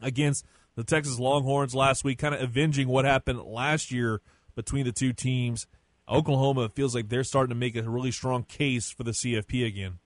[0.00, 0.46] against
[0.76, 4.20] the Texas Longhorns last week, kind of avenging what happened last year
[4.54, 5.66] between the two teams.
[6.08, 9.98] Oklahoma feels like they're starting to make a really strong case for the CFP again.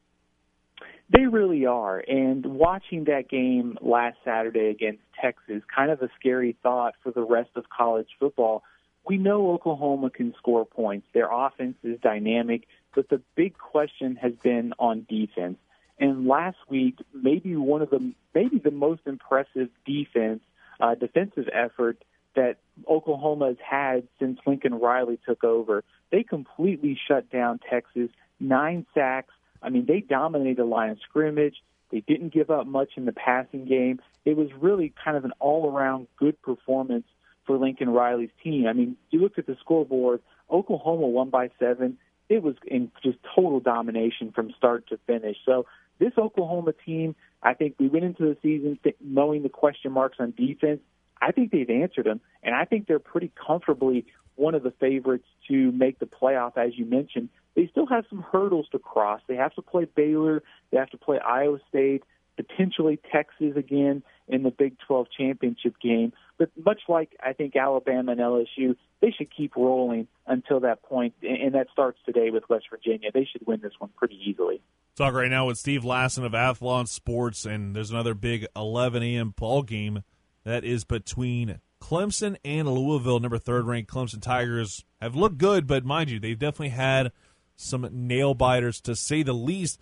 [1.09, 1.99] They really are.
[1.99, 7.23] And watching that game last Saturday against Texas, kind of a scary thought for the
[7.23, 8.63] rest of college football.
[9.07, 11.07] We know Oklahoma can score points.
[11.15, 15.59] Their offense is dynamic, but the big question has been on defense.
[15.99, 20.41] And last week, maybe one of the maybe the most impressive defense
[20.81, 22.03] uh, defensive effort
[22.35, 25.85] that Oklahoma has had since Lincoln Riley took over.
[26.11, 29.33] They completely shut down Texas, nine sacks.
[29.63, 31.63] I mean, they dominated the line of scrimmage.
[31.91, 34.01] They didn't give up much in the passing game.
[34.25, 37.07] It was really kind of an all around good performance
[37.47, 38.67] for Lincoln Riley's team.
[38.67, 41.99] I mean, you look at the scoreboard, Oklahoma won by seven.
[42.29, 45.37] It was in just total domination from start to finish.
[45.45, 45.67] So
[45.99, 50.17] this Oklahoma team, I think we went into the season th- knowing the question marks
[50.19, 50.81] on defense.
[51.21, 55.27] I think they've answered them, and I think they're pretty comfortably one of the favorites
[55.49, 57.31] to make the playoff, as you mentioned.
[57.55, 59.23] They still have some hurdles to cross.
[59.27, 62.03] They have to play Baylor, they have to play Iowa State,
[62.37, 66.13] potentially Texas again in the Big 12 championship game.
[66.39, 71.15] But much like I think Alabama and LSU, they should keep rolling until that point,
[71.23, 73.11] and that starts today with West Virginia.
[73.13, 74.61] They should win this one pretty easily.
[74.97, 79.35] Talk right now with Steve Lassan of Athlon Sports, and there's another big 11 a.m.
[79.37, 80.03] ball game
[80.45, 83.21] that is between Clemson and Louisville.
[83.21, 87.13] Number third ranked Clemson Tigers have looked good, but mind you, they've definitely had
[87.57, 89.79] some nail biters to say the least.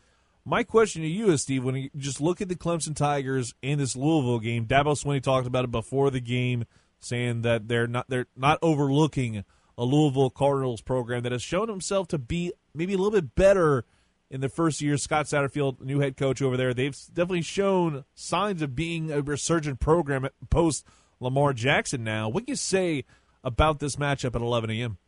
[0.46, 3.78] My question to you is, Steve, when you just look at the Clemson Tigers in
[3.78, 6.66] this Louisville game, Dabo Swinney talked about it before the game,
[7.00, 9.44] saying that they're not they're not overlooking
[9.78, 13.86] a Louisville Cardinals program that has shown himself to be maybe a little bit better
[14.30, 14.98] in the first year.
[14.98, 19.80] Scott Satterfield, new head coach over there, they've definitely shown signs of being a resurgent
[19.80, 20.86] program post
[21.20, 22.04] Lamar Jackson.
[22.04, 23.04] Now, what do you say
[23.42, 24.98] about this matchup at 11 a.m.?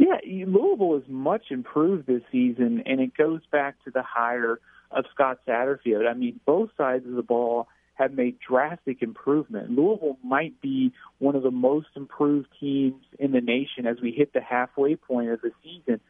[0.00, 4.58] Yeah, Louisville is much improved this season, and it goes back to the hire
[4.90, 6.08] of Scott Satterfield.
[6.08, 9.70] I mean, both sides of the ball have made drastic improvement.
[9.70, 14.32] Louisville might be one of the most improved teams in the nation as we hit
[14.32, 16.00] the halfway point of the season.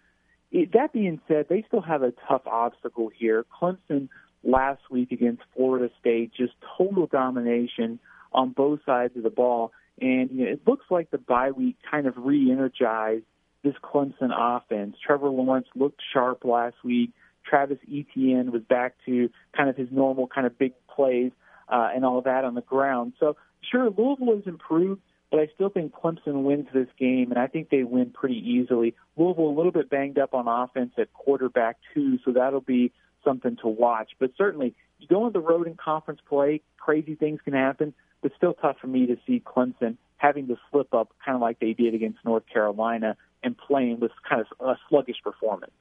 [0.53, 3.45] It, that being said, they still have a tough obstacle here.
[3.61, 4.09] Clemson
[4.45, 7.99] last week against Florida State, just total domination
[8.33, 9.73] on both sides of the ball.
[10.01, 13.25] And you know, it looks like the bye week kind of re energized
[13.63, 14.97] this Clemson offense.
[15.05, 17.11] Trevor Lawrence looked sharp last week.
[17.45, 21.33] Travis Etienne was back to kind of his normal kind of big plays
[21.69, 23.15] uh, and all that on the ground.
[23.19, 23.37] So
[23.71, 27.71] sure, Louisville has improved, but I still think Clemson wins this game, and I think
[27.71, 28.95] they win pretty easily.
[29.17, 32.93] Louisville a little bit banged up on offense at quarterback too, so that'll be
[33.25, 34.11] something to watch.
[34.19, 37.95] But certainly, you go on the road in conference play, crazy things can happen.
[38.23, 41.59] But still tough for me to see Clemson having to slip up, kind of like
[41.59, 45.73] they did against North Carolina, and playing with kind of a sluggish performance.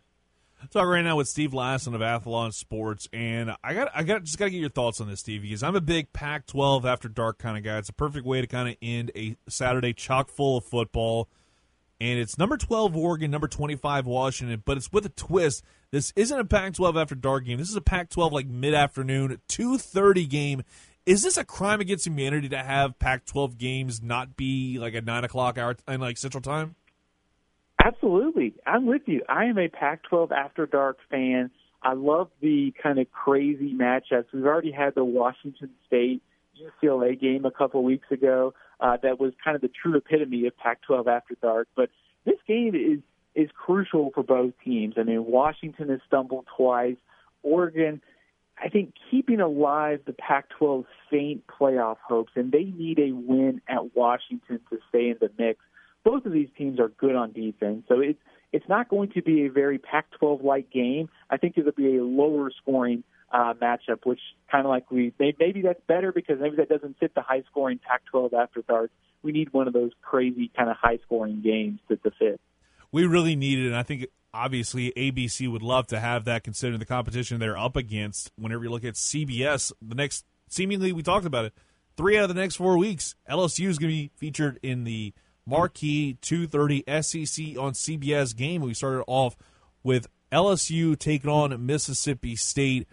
[0.72, 4.38] Talk right now with Steve Lassan of Athlon Sports, and I got I got just
[4.38, 7.40] got to get your thoughts on this, Steve, because I'm a big Pac-12 after dark
[7.40, 7.78] kind of guy.
[7.78, 11.30] It's a perfect way to kind of end a Saturday chock full of football,
[12.00, 15.64] and it's number 12 Oregon, number 25 Washington, but it's with a twist.
[15.92, 17.58] This isn't a Pac-12 after dark game.
[17.58, 20.64] This is a Pac-12 like mid-afternoon, 2:30 game.
[21.06, 25.24] Is this a crime against humanity to have Pac-12 games not be like a nine
[25.24, 26.76] o'clock hour in like Central Time?
[27.84, 28.54] Absolutely.
[28.66, 29.24] I'm with you.
[29.30, 31.50] I am a Pac 12 After Dark fan.
[31.82, 34.26] I love the kind of crazy matchups.
[34.34, 36.22] We've already had the Washington State
[36.62, 40.58] UCLA game a couple weeks ago uh, that was kind of the true epitome of
[40.58, 41.70] Pac 12 After Dark.
[41.76, 41.90] But
[42.26, 43.00] this game is,
[43.34, 44.96] is crucial for both teams.
[44.98, 46.98] I mean, Washington has stumbled twice.
[47.44, 48.02] Oregon,
[48.62, 53.62] I think, keeping alive the Pac 12 faint playoff hopes, and they need a win
[53.70, 55.62] at Washington to stay in the mix
[56.04, 57.84] both of these teams are good on defense.
[57.88, 58.20] So it's
[58.52, 61.10] it's not going to be a very Pac-12 like game.
[61.30, 64.20] I think it'll be a lower scoring uh, matchup, which
[64.52, 67.80] kind of like we maybe that's better because maybe that doesn't fit the high scoring
[67.88, 68.92] Pac-12 after dark.
[69.22, 72.40] We need one of those crazy kind of high scoring games to, to fit.
[72.92, 76.80] We really need it, and I think obviously ABC would love to have that considering
[76.80, 78.32] the competition they're up against.
[78.36, 81.54] Whenever you look at CBS, the next seemingly we talked about it,
[81.98, 85.14] three out of the next four weeks, LSU is going to be featured in the
[85.50, 88.62] marquee 2:30 SEC on CBS game.
[88.62, 89.36] We started off
[89.84, 92.88] with LSU taking on Mississippi State,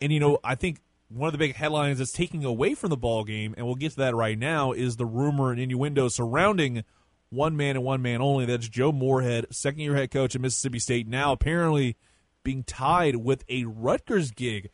[0.00, 2.96] and you know I think one of the big headlines that's taking away from the
[2.96, 6.84] ball game, and we'll get to that right now, is the rumor and innuendo surrounding
[7.30, 8.44] one man and one man only.
[8.44, 11.96] That's Joe Moorhead, second year head coach at Mississippi State, now apparently
[12.42, 14.70] being tied with a Rutgers gig.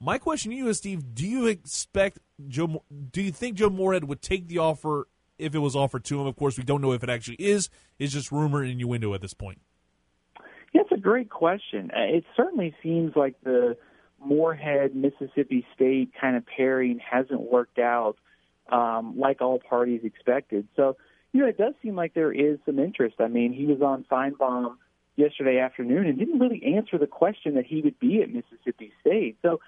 [0.00, 2.82] My question to you is, Steve, do you expect Joe?
[3.10, 5.08] Do you think Joe Moorhead would take the offer
[5.40, 6.26] if it was offered to him.
[6.26, 7.70] Of course, we don't know if it actually is.
[7.98, 9.60] It's just rumor and innuendo at this point.
[10.72, 11.90] Yeah, it's a great question.
[11.90, 13.76] Uh, it certainly seems like the
[14.24, 18.16] Moorhead Mississippi State kind of pairing hasn't worked out
[18.70, 20.68] um, like all parties expected.
[20.76, 20.96] So,
[21.32, 23.16] you know, it does seem like there is some interest.
[23.18, 24.76] I mean, he was on Finebaum
[25.16, 29.38] yesterday afternoon and didn't really answer the question that he would be at Mississippi State.
[29.42, 29.60] So,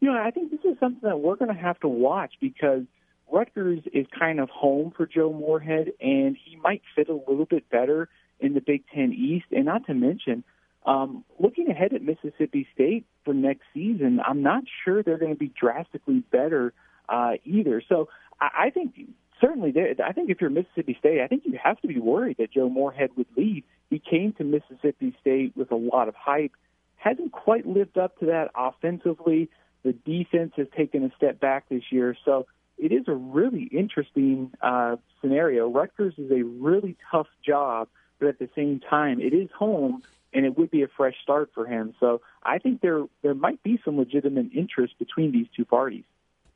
[0.00, 2.82] you know, I think this is something that we're going to have to watch because–
[3.32, 7.68] Rutgers is kind of home for Joe Moorhead, and he might fit a little bit
[7.70, 8.08] better
[8.40, 9.46] in the Big Ten East.
[9.50, 10.44] And not to mention,
[10.86, 15.38] um, looking ahead at Mississippi State for next season, I'm not sure they're going to
[15.38, 16.72] be drastically better
[17.08, 17.82] uh, either.
[17.88, 18.08] So
[18.40, 18.94] I, I think
[19.40, 22.52] certainly, I think if you're Mississippi State, I think you have to be worried that
[22.52, 23.64] Joe Moorhead would leave.
[23.90, 26.52] He came to Mississippi State with a lot of hype,
[26.96, 29.50] hasn't quite lived up to that offensively.
[29.82, 32.46] The defense has taken a step back this year, so
[32.80, 35.68] it is a really interesting uh, scenario.
[35.68, 37.88] Rutgers is a really tough job,
[38.18, 41.50] but at the same time, it is home, and it would be a fresh start
[41.54, 41.94] for him.
[42.00, 46.04] So I think there there might be some legitimate interest between these two parties.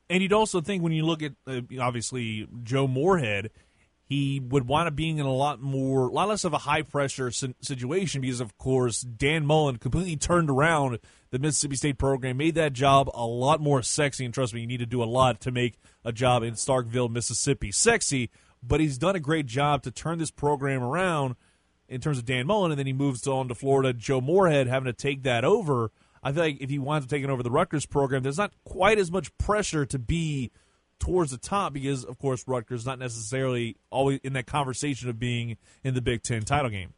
[0.09, 3.51] And you'd also think when you look at uh, obviously Joe Moorhead,
[4.15, 6.83] he would wind up being in a lot more, a lot less of a high
[6.83, 11.01] pressure situation because, of course, Dan Mullen completely turned around
[11.31, 14.25] the Mississippi State program, made that job a lot more sexy.
[14.25, 17.11] And trust me, you need to do a lot to make a job in Starkville,
[17.11, 18.31] Mississippi sexy.
[18.63, 21.35] But he's done a great job to turn this program around
[21.89, 23.93] in terms of Dan Mullen, and then he moves on to Florida.
[23.93, 25.91] Joe Moorhead having to take that over.
[26.23, 28.99] I feel like if he winds up taking over the Rutgers program, there's not quite
[28.99, 30.53] as much pressure to be
[30.99, 35.57] towards the top because, of course, Rutgers not necessarily always in that conversation of being
[35.83, 36.95] in the Big Ten title game.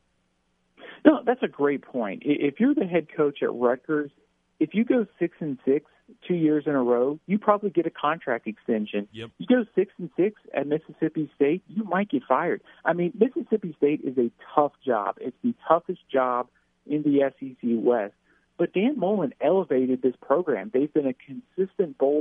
[1.04, 2.22] No, that's a great point.
[2.24, 4.10] If you're the head coach at Rutgers,
[4.58, 5.86] if you go six and six
[6.26, 9.08] two years in a row, you probably get a contract extension.
[9.12, 9.30] Yep.
[9.38, 12.62] You go six and six at Mississippi State, you might get fired.
[12.84, 15.16] I mean, Mississippi State is a tough job.
[15.20, 16.48] It's the toughest job
[16.86, 18.14] in the SEC West.
[18.58, 20.70] But Dan Mullen elevated this program.
[20.72, 22.15] They've been a consistent bowl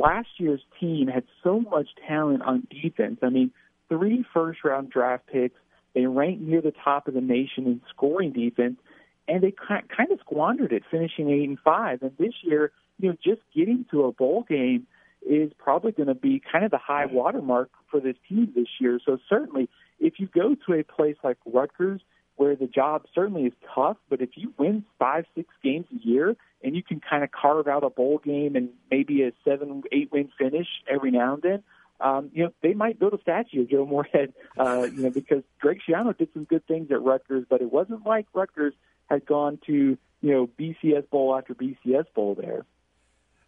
[0.00, 3.18] last year's team had so much talent on defense.
[3.22, 3.52] I mean,
[3.88, 5.56] three first round draft picks.
[5.94, 8.76] They ranked near the top of the nation in scoring defense,
[9.26, 12.02] and they kind of squandered it, finishing eight and five.
[12.02, 14.86] And this year, you know, just getting to a bowl game
[15.28, 19.00] is probably going to be kind of the high watermark for this team this year.
[19.04, 22.00] So certainly, if you go to a place like Rutgers
[22.40, 26.34] where the job certainly is tough, but if you win five, six games a year
[26.64, 30.10] and you can kind of carve out a bowl game and maybe a seven, eight
[30.10, 31.62] win finish every now and then,
[32.00, 35.42] um, you know, they might build a statue of Joe Moorhead, uh, you know, because
[35.60, 38.72] Greg Schiano did some good things at Rutgers, but it wasn't like Rutgers
[39.10, 42.64] had gone to, you know, BCS Bowl after BCS Bowl there.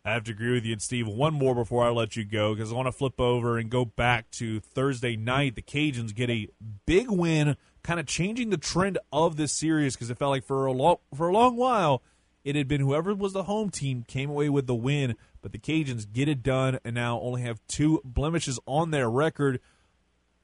[0.05, 0.73] I have to agree with you.
[0.73, 3.57] And Steve, one more before I let you go because I want to flip over
[3.57, 5.55] and go back to Thursday night.
[5.55, 6.49] The Cajuns get a
[6.87, 10.67] big win, kind of changing the trend of this series because it felt like for
[10.67, 12.03] a long for a long while
[12.45, 15.59] it had been whoever was the home team came away with the win, but the
[15.59, 19.61] Cajuns get it done and now only have two blemishes on their record.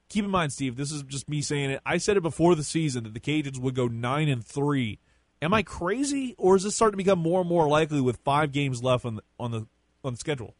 [0.09, 1.81] Keep in mind, Steve, this is just me saying it.
[1.85, 5.01] I said it before the season that the Cajuns would go nine and three
[5.41, 8.51] Am I crazy, or is this starting to become more and more likely with five
[8.51, 9.67] games left on the on the
[10.03, 10.55] on the schedule?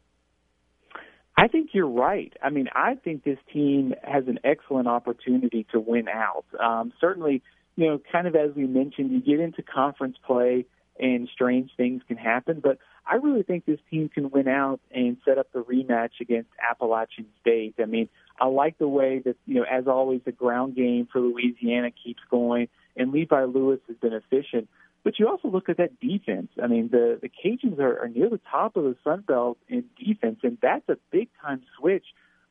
[1.39, 2.33] I think you're right.
[2.43, 6.45] I mean, I think this team has an excellent opportunity to win out.
[6.59, 7.43] Um, certainly,
[7.77, 10.67] you know, kind of as we mentioned, you get into conference play
[10.99, 12.59] and strange things can happen.
[12.61, 16.51] But I really think this team can win out and set up the rematch against
[16.69, 17.77] Appalachian State.
[17.79, 18.09] I mean,
[18.41, 22.21] I like the way that, you know, as always, the ground game for Louisiana keeps
[22.29, 22.67] going,
[22.97, 24.69] and Levi Lewis has been efficient.
[25.05, 26.49] But you also look at that defense.
[26.63, 29.85] I mean, the the Cajuns are, are near the top of the Sun Belt in
[29.99, 32.05] defense, and that's a big time switch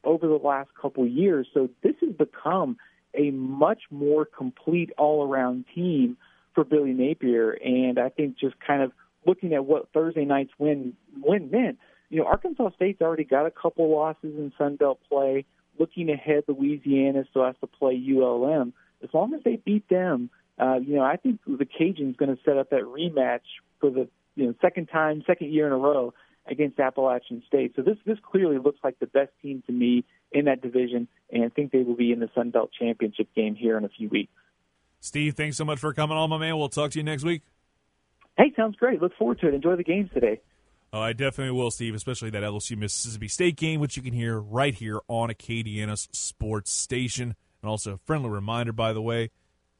[0.03, 1.47] over the last couple of years.
[1.53, 2.77] So this has become
[3.13, 6.17] a much more complete all around team
[6.55, 7.51] for Billy Napier.
[7.51, 8.91] And I think just kind of
[9.25, 11.77] looking at what Thursday night's win win meant,
[12.09, 15.45] you know, Arkansas State's already got a couple losses in Sun Belt play.
[15.79, 18.73] Looking ahead, Louisiana still has to play ULM.
[19.03, 20.29] As long as they beat them,
[20.59, 23.41] uh, you know, I think the Cajuns going to set up that rematch
[23.79, 26.13] for the you know second time, second year in a row
[26.49, 27.73] against Appalachian State.
[27.75, 31.43] So this this clearly looks like the best team to me in that division, and
[31.43, 34.09] I think they will be in the Sun Belt championship game here in a few
[34.09, 34.31] weeks.
[34.99, 36.57] Steve, thanks so much for coming on, my man.
[36.57, 37.43] We'll talk to you next week.
[38.37, 39.01] Hey, sounds great.
[39.01, 39.53] Look forward to it.
[39.53, 40.41] Enjoy the games today.
[40.93, 44.39] Oh, I definitely will, Steve, especially that LSU Mississippi State game, which you can hear
[44.39, 47.35] right here on Acadiana's sports station.
[47.61, 49.31] And also, a friendly reminder, by the way,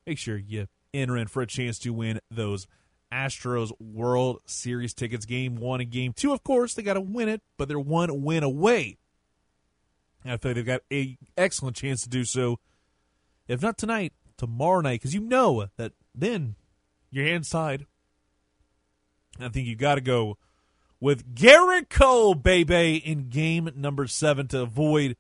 [0.08, 2.66] make sure you enter in for a chance to win those
[3.12, 5.26] Astros World Series tickets.
[5.26, 8.24] Game one and game two, of course, they got to win it, but they're one
[8.24, 8.98] win away.
[10.24, 12.60] And I feel like they've got an excellent chance to do so.
[13.48, 16.56] If not tonight, tomorrow night because you know that then
[17.12, 17.86] your hands tied.
[19.40, 20.38] I think you got to go
[21.00, 25.16] with Gerrit Cole, baby, in game number seven to avoid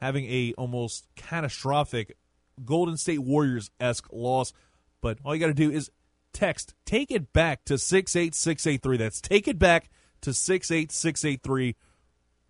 [0.00, 2.16] having a almost catastrophic
[2.64, 4.52] Golden State Warriors esque loss.
[5.00, 5.90] But all you got to do is
[6.32, 8.96] text "Take It Back" to six eight six eight three.
[8.96, 9.90] That's "Take It Back"
[10.22, 11.76] to six eight six eight three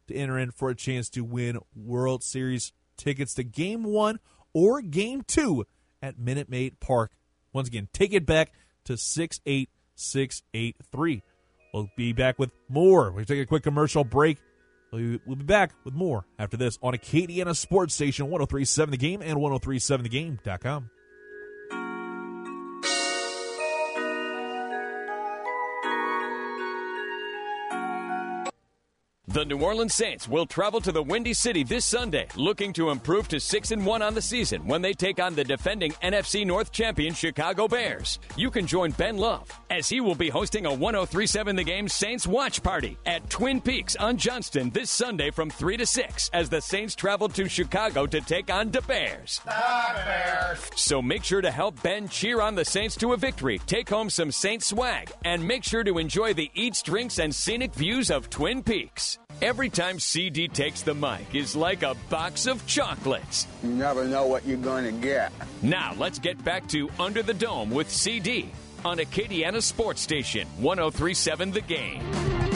[0.09, 4.19] to enter in for a chance to win World Series tickets to Game One
[4.53, 5.65] or Game Two
[6.03, 7.13] at Minute Maid Park.
[7.53, 8.53] Once again, take it back
[8.85, 11.23] to 68683.
[11.73, 13.11] We'll be back with more.
[13.11, 14.39] We'll take a quick commercial break.
[14.93, 19.39] We'll be back with more after this on Acadiana Sports Station 1037 The Game and
[19.39, 20.91] 1037thegame.com.
[29.33, 33.29] The New Orleans Saints will travel to the Windy City this Sunday, looking to improve
[33.29, 36.73] to 6 and 1 on the season when they take on the defending NFC North
[36.73, 38.19] champion Chicago Bears.
[38.35, 42.27] You can join Ben Love as he will be hosting a 1037 The Game Saints
[42.27, 46.61] watch party at Twin Peaks on Johnston this Sunday from 3 to 6 as the
[46.61, 49.41] Saints travel to Chicago to take on the Bears.
[49.45, 50.71] The Bears.
[50.75, 54.11] So make sure to help Ben cheer on the Saints to a victory, take home
[54.11, 58.29] some Saints swag, and make sure to enjoy the eats, drinks, and scenic views of
[58.29, 59.20] Twin Peaks.
[59.43, 63.47] Every time CD takes the mic is like a box of chocolates.
[63.63, 65.33] You never know what you're going to get.
[65.63, 68.51] Now let's get back to Under the Dome with CD
[68.85, 72.50] on Acadiana Sports Station 1037 The Game.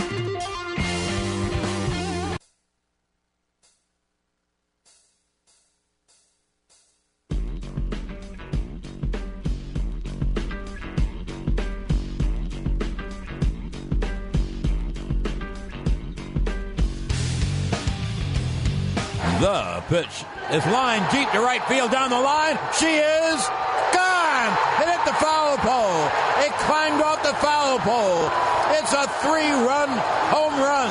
[19.44, 22.56] The pitch is lined deep to right field down the line.
[22.80, 23.46] She is
[23.92, 24.50] gone.
[24.80, 26.06] It hit the foul pole.
[26.38, 28.30] It climbed off the foul pole.
[28.78, 29.90] It's a three run
[30.32, 30.90] home run.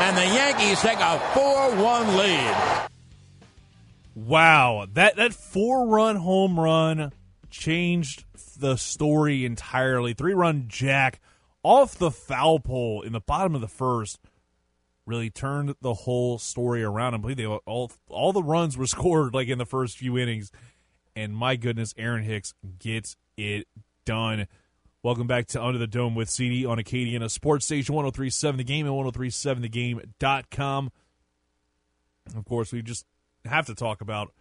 [0.00, 2.88] And the Yankees take a 4 1 lead.
[4.14, 4.86] Wow.
[4.94, 7.12] That, that four run home run
[7.50, 8.24] changed
[8.58, 10.14] the story entirely.
[10.14, 11.20] Three run jack
[11.62, 14.18] off the foul pole in the bottom of the first
[15.06, 17.14] really turned the whole story around.
[17.14, 20.50] I believe they all all the runs were scored like in the first few innings.
[21.14, 23.66] and my goodness, Aaron Hicks gets it
[24.04, 24.46] done.
[25.02, 28.86] Welcome back to Under the Dome with CD on Acadiana Sports Station 1037 The Game
[28.86, 30.90] and 1037thegame.com.
[32.36, 33.06] Of course, we just
[33.44, 34.32] have to talk about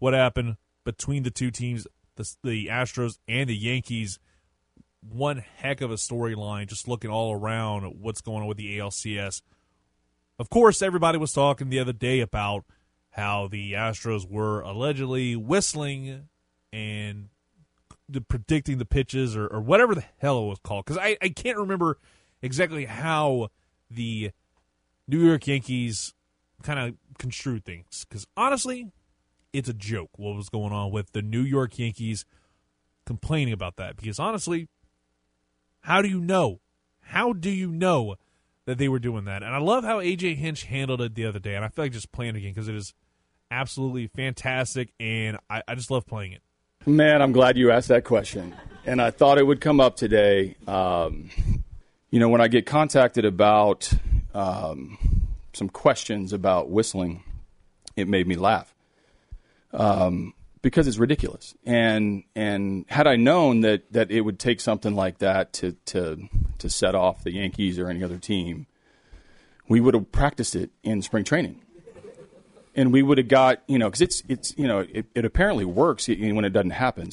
[0.00, 4.18] what happened between the two teams, the, the Astros and the Yankees.
[5.08, 9.42] One heck of a storyline, just looking all around what's going on with the ALCS.
[10.38, 12.64] Of course, everybody was talking the other day about
[13.10, 16.28] how the Astros were allegedly whistling
[16.72, 17.28] and
[18.28, 20.84] predicting the pitches or, or whatever the hell it was called.
[20.84, 21.98] Because I, I can't remember
[22.40, 23.48] exactly how
[23.90, 24.30] the
[25.08, 26.14] New York Yankees
[26.62, 28.06] kind of construed things.
[28.08, 28.92] Because honestly,
[29.52, 32.24] it's a joke what was going on with the New York Yankees
[33.04, 33.96] complaining about that.
[33.96, 34.68] Because honestly,
[35.80, 36.60] how do you know?
[37.00, 38.16] How do you know
[38.68, 39.42] that they were doing that?
[39.42, 41.54] And I love how AJ Hinch handled it the other day.
[41.54, 42.92] And I feel like just playing it again because it is
[43.50, 44.90] absolutely fantastic.
[45.00, 46.42] And I, I just love playing it.
[46.84, 48.54] Man, I'm glad you asked that question.
[48.84, 50.54] And I thought it would come up today.
[50.66, 51.30] Um,
[52.10, 53.90] you know, when I get contacted about
[54.34, 54.98] um,
[55.54, 57.24] some questions about whistling,
[57.96, 58.74] it made me laugh
[59.72, 61.54] um, because it's ridiculous.
[61.64, 66.28] And and had I known that, that it would take something like that to, to
[66.58, 68.66] to set off the Yankees or any other team,
[69.68, 71.62] we would have practiced it in spring training
[72.78, 75.64] and we would have got you know because it's it's you know it, it apparently
[75.64, 77.10] works when it doesn't happen.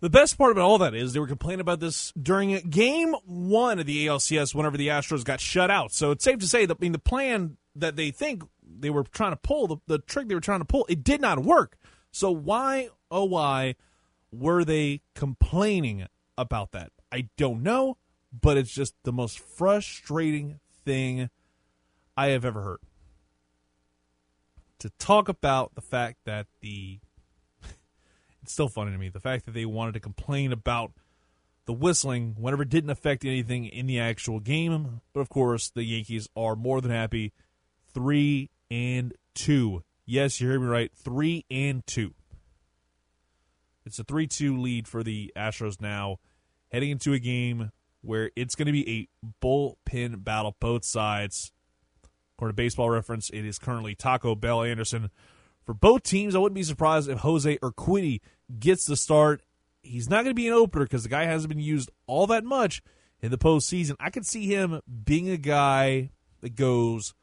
[0.00, 3.78] The best part about all that is they were complaining about this during game one
[3.78, 5.90] of the ALCS whenever the Astros got shut out.
[5.90, 8.42] So it's safe to say that I mean the plan that they think
[8.80, 11.20] they were trying to pull, the, the trick they were trying to pull, it did
[11.20, 11.76] not work.
[12.10, 13.76] So why, oh why,
[14.32, 16.06] were they complaining
[16.36, 16.92] about that?
[17.12, 17.96] I don't know,
[18.32, 21.30] but it's just the most frustrating thing
[22.16, 22.80] I have ever heard
[24.78, 26.98] to talk about the fact that the
[28.42, 30.92] it's still funny to me the fact that they wanted to complain about
[31.66, 35.00] the whistling whenever didn't affect anything in the actual game.
[35.12, 37.32] But of course, the Yankees are more than happy,
[37.92, 39.82] three and two.
[40.04, 42.14] Yes, you heard me right, three and two.
[43.84, 46.18] It's a three-two lead for the Astros now,
[46.72, 47.70] heading into a game
[48.02, 51.52] where it's going to be a bullpen battle, both sides.
[52.36, 55.10] According to Baseball Reference, it is currently Taco Bell Anderson.
[55.64, 58.20] For both teams, I wouldn't be surprised if Jose Urquidy
[58.58, 59.42] gets the start.
[59.82, 62.44] He's not going to be an opener because the guy hasn't been used all that
[62.44, 62.82] much
[63.20, 63.94] in the postseason.
[63.98, 66.10] I could see him being a guy
[66.40, 67.14] that goes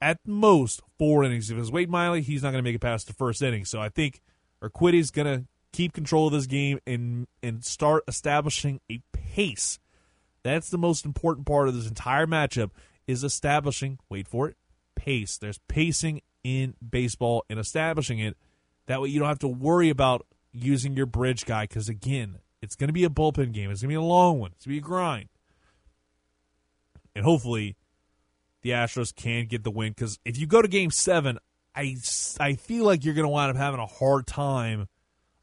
[0.00, 1.50] at most four innings.
[1.50, 3.64] If it's Wade Miley, he's not going to make it past the first inning.
[3.64, 4.20] So I think
[4.62, 9.78] Urquidy's going to keep control of this game and and start establishing a pace.
[10.42, 12.70] That's the most important part of this entire matchup
[13.06, 14.56] is establishing, wait for it,
[14.94, 15.36] pace.
[15.38, 18.36] There's pacing in baseball and establishing it.
[18.86, 22.76] That way you don't have to worry about using your bridge guy because, again, it's
[22.76, 23.70] going to be a bullpen game.
[23.70, 24.52] It's going to be a long one.
[24.56, 25.28] It's going to be a grind.
[27.14, 27.76] And hopefully
[28.62, 31.38] the Astros can get the win because if you go to game seven,
[31.74, 31.96] I,
[32.40, 34.88] I feel like you're going to wind up having a hard time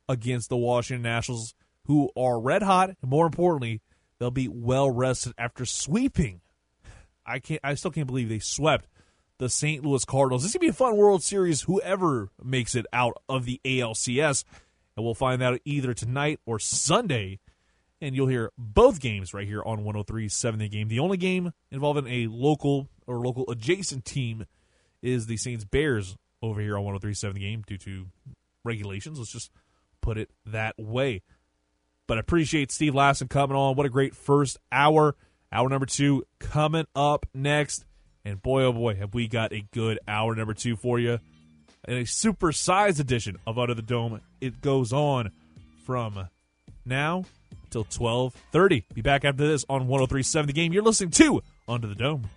[0.09, 1.55] against the Washington Nationals,
[1.86, 2.89] who are red hot.
[3.01, 3.82] And more importantly,
[4.20, 6.41] they'll be well rested after sweeping
[7.26, 7.61] I can't.
[7.63, 8.88] I still can't believe they swept
[9.38, 9.84] the St.
[9.84, 10.43] Louis Cardinals.
[10.43, 11.61] This is gonna be a fun World Series.
[11.61, 14.43] Whoever makes it out of the ALCS,
[14.95, 17.39] and we'll find out either tonight or Sunday.
[18.02, 20.89] And you'll hear both games right here on 103.7 The Game.
[20.89, 24.46] The only game involving a local or local adjacent team
[25.02, 28.08] is the Saints Bears over here on 103.7 The Game due to
[28.64, 29.18] regulations.
[29.18, 29.52] Let's just
[30.02, 31.24] put it that way.
[32.08, 33.76] But I appreciate Steve Lassan coming on.
[33.76, 35.16] What a great first hour.
[35.52, 37.86] Hour number two coming up next.
[38.24, 41.20] And boy, oh boy, have we got a good hour number two for you.
[41.88, 44.22] In a super sized edition of Under the Dome.
[44.41, 45.32] It goes on
[45.86, 46.28] from
[46.86, 47.26] now
[47.76, 48.84] till 12.30.
[48.93, 50.71] Be back after this on 103.7 The Game.
[50.71, 52.30] You're listening to Under the Dome.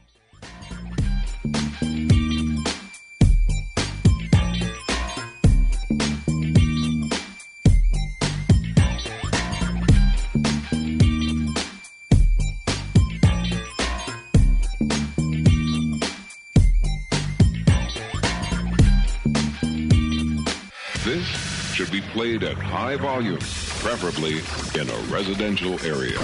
[22.09, 24.39] Played at high volume, preferably
[24.81, 26.19] in a residential area.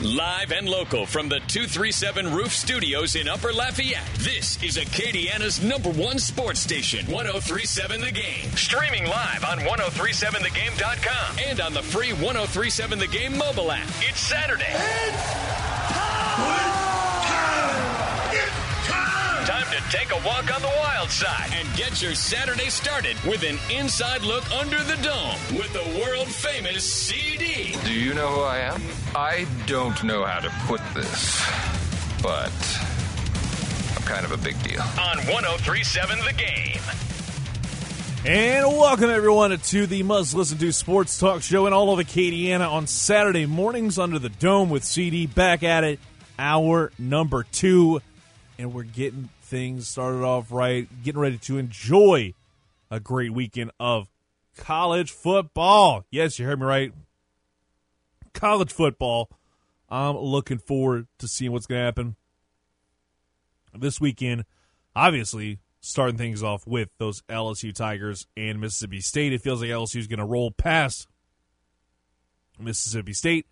[0.00, 5.90] Live and local from the 237 Roof Studios in Upper Lafayette, this is Acadiana's number
[5.90, 8.50] one sports station, 1037 The Game.
[8.52, 13.88] Streaming live on 1037thegame.com and on the free 1037 The Game mobile app.
[14.00, 14.66] It's Saturday.
[14.68, 15.32] It's
[15.92, 16.77] time!
[19.90, 24.20] Take a walk on the wild side and get your Saturday started with an inside
[24.20, 27.74] look under the dome with the world famous CD.
[27.86, 28.82] Do you know who I am?
[29.16, 31.42] I don't know how to put this,
[32.22, 32.52] but
[33.96, 34.82] I'm kind of a big deal.
[34.82, 36.82] On 1037 The Game.
[38.26, 42.70] And welcome everyone to the must listen to sports talk show in all of Acadiana
[42.70, 45.98] on Saturday mornings under the dome with CD back at it,
[46.38, 48.02] hour number two,
[48.58, 52.34] and we're getting things started off right, getting ready to enjoy
[52.90, 54.08] a great weekend of
[54.56, 56.04] college football.
[56.10, 56.92] Yes, you heard me right.
[58.34, 59.30] College football.
[59.88, 62.16] I'm looking forward to seeing what's going to happen
[63.74, 64.44] this weekend.
[64.94, 69.32] Obviously, starting things off with those LSU Tigers and Mississippi State.
[69.32, 71.08] It feels like LSU is going to roll past
[72.58, 73.46] Mississippi State.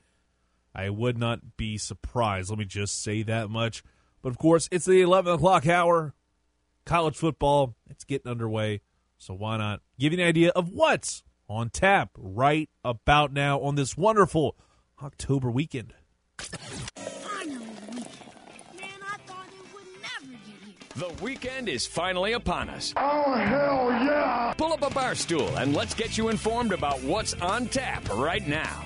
[0.75, 2.51] I would not be surprised.
[2.51, 3.83] Let me just say that much.
[4.27, 6.13] But of course, it's the 11 o'clock hour.
[6.85, 8.81] College football, it's getting underway.
[9.19, 13.77] So why not give you an idea of what's on tap right about now on
[13.77, 14.57] this wonderful
[15.01, 15.95] October weekend?
[20.97, 22.95] The weekend is finally upon us.
[22.97, 24.55] Oh, hell yeah!
[24.59, 28.45] Pull up a bar stool and let's get you informed about what's on tap right
[28.45, 28.86] now.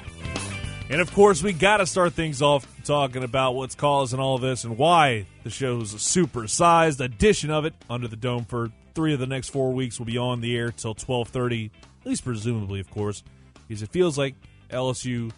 [0.90, 4.64] And of course, we got to start things off talking about what's causing all this
[4.64, 9.20] and why the show's a supersized edition of it under the dome for three of
[9.20, 11.70] the next four weeks will be on the air till twelve thirty,
[12.00, 13.22] at least presumably, of course,
[13.68, 14.34] because it feels like
[14.70, 15.30] LSU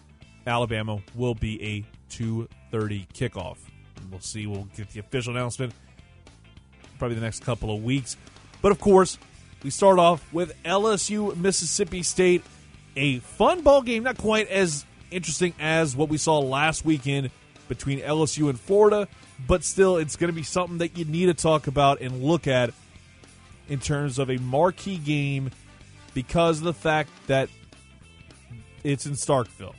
[0.47, 3.57] Alabama will be a two thirty kickoff.
[4.09, 4.47] We'll see.
[4.47, 5.71] We'll get the official announcement
[6.97, 8.17] probably the next couple of weeks.
[8.63, 9.19] But of course,
[9.61, 12.43] we start off with LSU Mississippi State,
[12.95, 14.83] a fun ball game, not quite as
[15.13, 17.31] interesting as what we saw last weekend
[17.67, 19.07] between LSU and Florida,
[19.47, 22.47] but still, it's going to be something that you need to talk about and look
[22.47, 22.71] at
[23.69, 25.49] in terms of a marquee game
[26.13, 27.49] because of the fact that
[28.83, 29.73] it's in Starkville.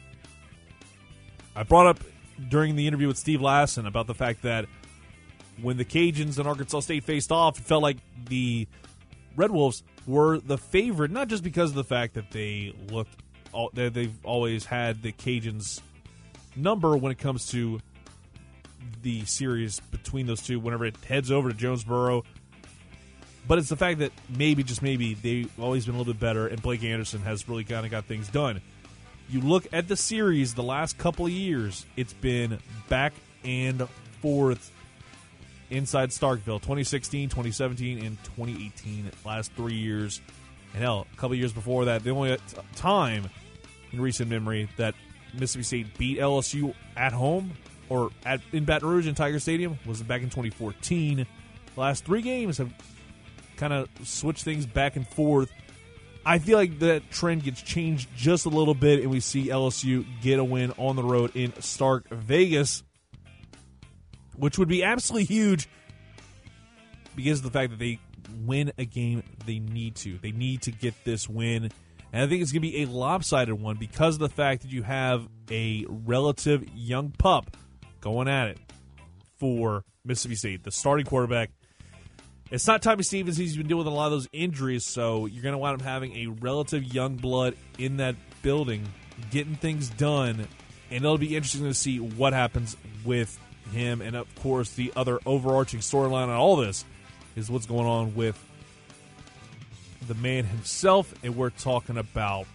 [1.55, 2.01] I brought up
[2.49, 4.67] during the interview with Steve Lassan about the fact that
[5.63, 8.67] when the Cajuns and Arkansas State faced off, it felt like the
[9.37, 13.23] Red Wolves were the favorite, not just because of the fact that they looked,
[13.73, 15.81] they've always had the Cajuns'
[16.57, 17.81] number when it comes to
[19.03, 20.59] the series between those two.
[20.61, 22.25] Whenever it heads over to Jonesboro,
[23.47, 26.47] but it's the fact that maybe, just maybe, they've always been a little bit better,
[26.47, 28.61] and Blake Anderson has really kind of got things done.
[29.29, 33.13] You look at the series the last couple of years, it's been back
[33.45, 33.87] and
[34.21, 34.71] forth
[35.71, 39.11] inside Starkville 2016, 2017, and 2018.
[39.25, 40.21] Last three years.
[40.73, 42.37] And hell, a couple years before that, the only
[42.77, 43.29] time
[43.95, 44.95] in recent memory that
[45.33, 47.53] Mississippi State beat LSU at home
[47.89, 51.27] or at in Baton Rouge in Tiger Stadium was back in 2014.
[51.75, 52.73] The last three games have
[53.57, 55.51] kind of switched things back and forth.
[56.27, 60.07] I feel like that trend gets changed just a little bit, and we see LSU
[60.23, 62.83] get a win on the road in Stark Vegas
[64.37, 65.69] which would be absolutely huge
[67.15, 67.99] because of the fact that they
[68.45, 70.19] win a game they need to.
[70.19, 71.71] They need to get this win.
[72.15, 74.71] And I think it's going to be a lopsided one because of the fact that
[74.71, 77.57] you have a relative young pup
[78.01, 78.59] going at it
[79.41, 81.51] for Mississippi State, the starting quarterback.
[82.53, 83.37] It's not Tommy Stevens.
[83.37, 85.85] He's been dealing with a lot of those injuries, so you're going to wind up
[85.85, 88.87] having a relative young blood in that building,
[89.33, 90.47] getting things done,
[90.93, 93.37] and it'll be interesting to see what happens with
[93.73, 96.85] him, and of course, the other overarching storyline on all this
[97.35, 98.41] is what's going on with
[100.09, 102.47] the man himself, and we're talking about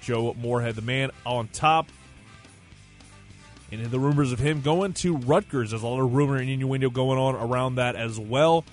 [0.00, 1.88] Joe Moorhead, the man on top.
[3.70, 6.88] And the rumors of him going to Rutgers, there's a lot of rumor and innuendo
[6.88, 8.64] going on around that as well.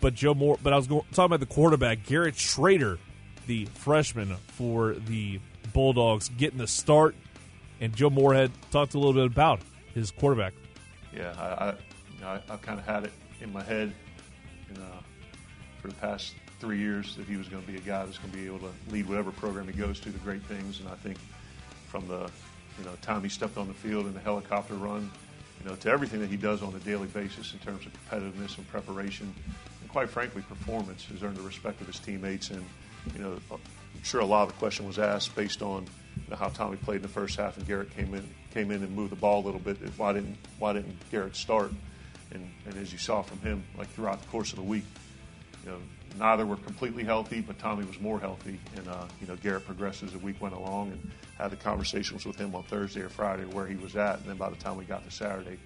[0.00, 2.98] But Joe Moore, but I was going, talking about the quarterback, Garrett Shrader,
[3.46, 5.40] the freshman for the
[5.72, 7.14] Bulldogs, getting the start.
[7.80, 9.60] And Joe Moorhead talked a little bit about
[9.94, 10.54] his quarterback.
[11.14, 13.94] Yeah, I, I, I, kind of had it in my head
[14.68, 14.95] you know,
[15.86, 18.32] for the past three years that he was going to be a guy that's going
[18.32, 20.80] to be able to lead whatever program he goes to to great things.
[20.80, 21.18] And I think
[21.88, 22.28] from the
[22.78, 25.10] you know time he stepped on the field in the helicopter run,
[25.62, 28.58] you know, to everything that he does on a daily basis in terms of competitiveness
[28.58, 29.32] and preparation,
[29.80, 32.50] and quite frankly, performance has earned the respect of his teammates.
[32.50, 32.64] And
[33.14, 35.84] you know, uh, I'm sure a lot of the question was asked based on
[36.16, 38.82] you know, how Tommy played in the first half and Garrett came in came in
[38.82, 39.76] and moved the ball a little bit.
[39.96, 41.70] Why didn't Why didn't Garrett start?
[42.32, 44.82] And and as you saw from him, like throughout the course of the week,
[45.66, 45.78] you know,
[46.18, 48.58] neither were completely healthy, but Tommy was more healthy.
[48.76, 52.24] And uh, you know, Garrett progressed as the week went along, and had the conversations
[52.24, 54.18] with him on Thursday or Friday where he was at.
[54.20, 55.58] And then by the time we got to Saturday,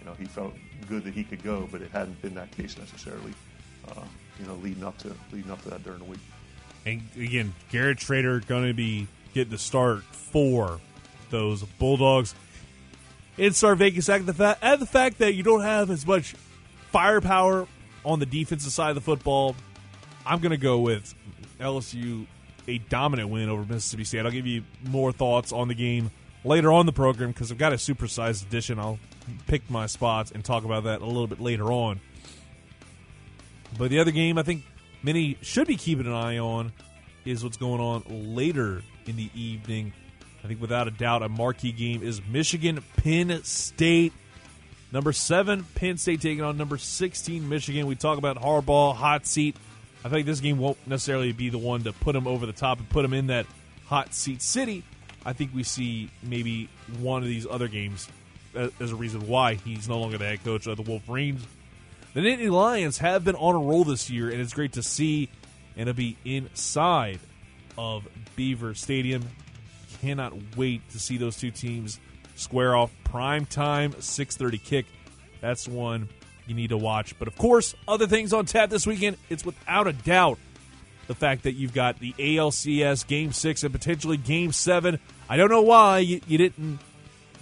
[0.00, 0.54] you know, he felt
[0.88, 3.32] good that he could go, but it hadn't been that case necessarily.
[3.88, 4.02] Uh,
[4.40, 6.20] you know, leading up to leading up to that during the week.
[6.84, 10.80] And again, Garrett Shrader going to be getting the start for
[11.30, 12.34] those Bulldogs.
[13.36, 16.34] It's our Vegas act the fact and the fact that you don't have as much
[16.90, 17.66] firepower
[18.04, 19.56] on the defensive side of the football.
[20.26, 21.14] I'm going to go with
[21.60, 22.26] LSU
[22.66, 24.24] a dominant win over Mississippi State.
[24.24, 26.10] I'll give you more thoughts on the game
[26.44, 28.78] later on the program because I've got a supersized edition.
[28.78, 28.98] I'll
[29.46, 32.00] pick my spots and talk about that a little bit later on.
[33.76, 34.64] But the other game I think
[35.02, 36.72] many should be keeping an eye on
[37.24, 39.92] is what's going on later in the evening.
[40.42, 44.12] I think without a doubt a marquee game is Michigan Penn State.
[44.94, 47.88] Number seven, Penn State taking on number 16, Michigan.
[47.88, 49.56] We talk about Harbaugh, hot seat.
[50.04, 52.78] I think this game won't necessarily be the one to put him over the top
[52.78, 53.44] and put him in that
[53.86, 54.84] hot seat city.
[55.26, 56.68] I think we see maybe
[57.00, 58.08] one of these other games
[58.54, 61.44] as a reason why he's no longer the head coach of the Wolverines.
[62.12, 65.28] The Nittany Lions have been on a roll this year, and it's great to see
[65.76, 67.18] and to be inside
[67.76, 69.24] of Beaver Stadium.
[70.00, 71.98] Cannot wait to see those two teams
[72.34, 72.90] square off.
[73.04, 74.86] Prime time, 6.30 kick.
[75.40, 76.08] That's one
[76.46, 77.18] you need to watch.
[77.18, 80.38] But of course, other things on tap this weekend, it's without a doubt
[81.06, 84.98] the fact that you've got the ALCS Game 6 and potentially Game 7.
[85.28, 86.80] I don't know why you, you didn't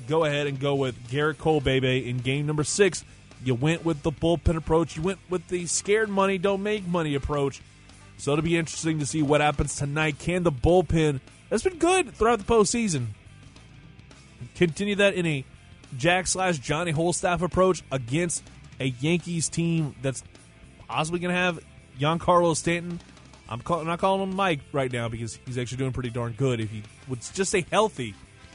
[0.09, 3.05] go ahead and go with Gerrit Cole, baby, in game number 6.
[3.45, 4.97] You went with the bullpen approach.
[4.97, 7.61] You went with the scared money, don't make money approach.
[8.18, 10.18] So it'll be interesting to see what happens tonight.
[10.18, 13.07] Can the bullpen, that's been good throughout the postseason,
[14.55, 15.45] continue that in a
[15.97, 18.43] Jack slash Johnny Holstaff approach against
[18.80, 20.22] a Yankees team that's
[20.88, 21.61] possibly going to have
[21.99, 23.01] Giancarlo Stanton.
[23.49, 26.32] I'm, call, I'm, not calling him Mike right now because he's actually doing pretty darn
[26.32, 26.61] good.
[26.61, 28.14] If he would just stay healthy,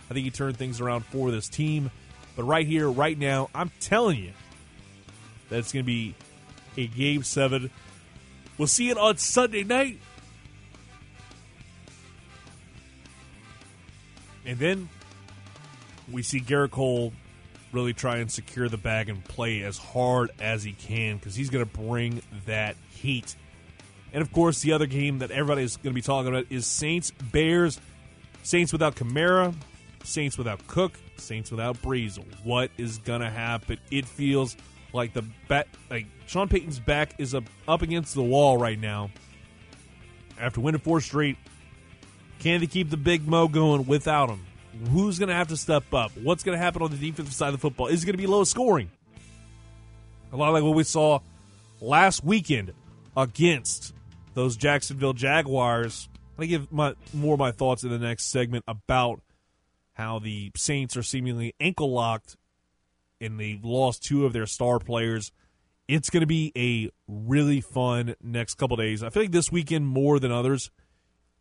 [0.10, 1.92] I think he turned things around for this team.
[2.36, 4.32] But right here, right now, I'm telling you
[5.50, 6.16] that it's going to be
[6.78, 7.70] a game seven.
[8.58, 10.00] We'll see it on Sunday night.
[14.46, 14.90] And then
[16.12, 17.14] we see Gerrit Cole
[17.72, 21.49] really try and secure the bag and play as hard as he can because he's
[21.49, 23.36] going to bring that heat.
[24.14, 27.12] And of course, the other game that everybody's going to be talking about is Saints
[27.12, 27.80] Bears.
[28.43, 29.53] Saints without Kamara,
[30.03, 32.18] Saints without Cook, Saints without Brees.
[32.43, 33.78] What is going to happen?
[33.91, 34.55] It feels
[34.93, 39.10] like the bet, like Sean Payton's back is up, up against the wall right now.
[40.39, 41.36] After winning four straight,
[42.39, 44.47] can they keep the big Mo going without him?
[44.90, 46.12] Who's going to have to step up?
[46.18, 47.88] What's going to happen on the defensive side of the football?
[47.88, 48.92] Is it going to be low scoring?
[50.32, 51.20] A lot like what we saw
[51.82, 52.74] last weekend
[53.16, 53.94] against
[54.34, 56.10] those Jacksonville Jaguars.
[56.38, 59.22] I give my, more of my thoughts in the next segment about
[59.94, 62.38] how the Saints are seemingly ankle locked
[63.20, 65.32] and they've lost two of their star players.
[65.88, 69.02] It's going to be a really fun next couple days.
[69.02, 70.70] I feel like this weekend more than others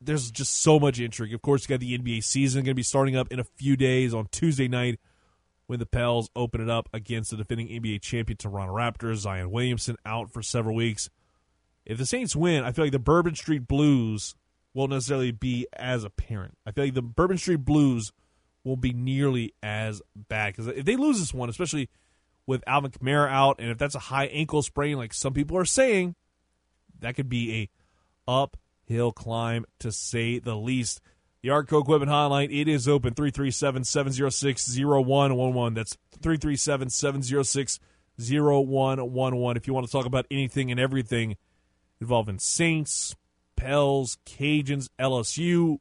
[0.00, 1.34] there's just so much intrigue.
[1.34, 3.76] Of course, you got the NBA season going to be starting up in a few
[3.76, 5.00] days on Tuesday night
[5.66, 9.16] when the Pels open it up against the defending NBA champion Toronto Raptors.
[9.16, 11.10] Zion Williamson out for several weeks.
[11.84, 14.34] If the Saints win, I feel like the Bourbon Street Blues
[14.74, 16.56] won't necessarily be as apparent.
[16.66, 18.12] I feel like the Bourbon Street Blues
[18.64, 21.88] won't be nearly as bad because if they lose this one, especially
[22.46, 25.64] with Alvin Kamara out, and if that's a high ankle sprain, like some people are
[25.64, 26.14] saying,
[27.00, 28.56] that could be a up
[28.86, 31.00] hill climb, to say the least.
[31.42, 35.74] The Artco Equipment Hotline, it is open 337 706 0111.
[35.74, 37.78] That's 337 706
[38.18, 39.56] 0111.
[39.56, 41.36] If you want to talk about anything and everything
[42.00, 43.14] involving Saints,
[43.56, 45.78] Pels, Cajuns, LSU,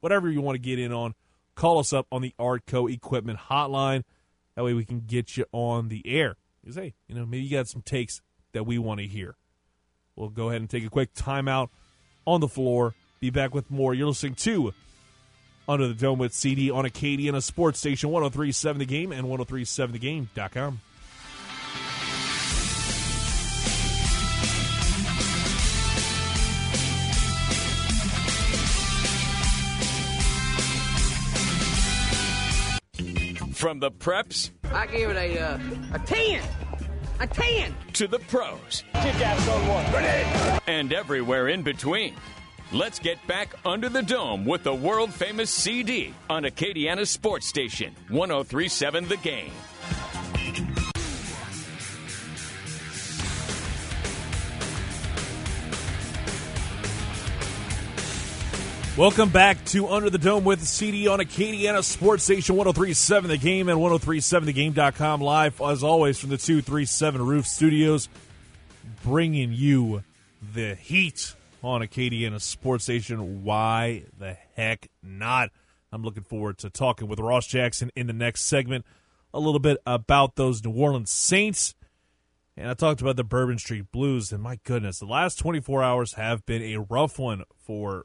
[0.00, 1.14] whatever you want to get in on,
[1.54, 4.04] call us up on the Artco Equipment Hotline.
[4.54, 6.36] That way we can get you on the air.
[6.60, 8.20] Because, hey, you know, maybe you got some takes
[8.52, 9.36] that we want to hear.
[10.16, 11.68] We'll go ahead and take a quick timeout
[12.28, 12.94] on the floor.
[13.20, 13.94] Be back with more.
[13.94, 14.74] You're listening to
[15.66, 20.80] Under the Dome with CD on Acadiana a Sports Station 1037 The Game and 1037TheGame.com.
[33.54, 34.50] From the preps.
[34.72, 35.58] I gave it a, uh,
[35.94, 36.42] a 10.
[37.20, 37.74] A 10.
[37.94, 38.84] To the pros.
[38.94, 39.84] Kick ass on one.
[40.68, 42.14] And everywhere in between.
[42.70, 47.94] Let's get back under the dome with the world famous CD on Acadiana Sports Station
[48.10, 49.50] 1037 The Game.
[58.98, 63.68] Welcome back to Under the Dome with CD on Acadiana Sports Station 1037 The Game
[63.68, 68.08] and 1037thegame.com live, as always, from the 237 Roof Studios,
[69.04, 70.02] bringing you
[70.52, 73.44] the heat on Acadiana Sports Station.
[73.44, 75.50] Why the heck not?
[75.92, 78.84] I'm looking forward to talking with Ross Jackson in the next segment
[79.32, 81.76] a little bit about those New Orleans Saints.
[82.56, 86.14] And I talked about the Bourbon Street Blues, and my goodness, the last 24 hours
[86.14, 88.04] have been a rough one for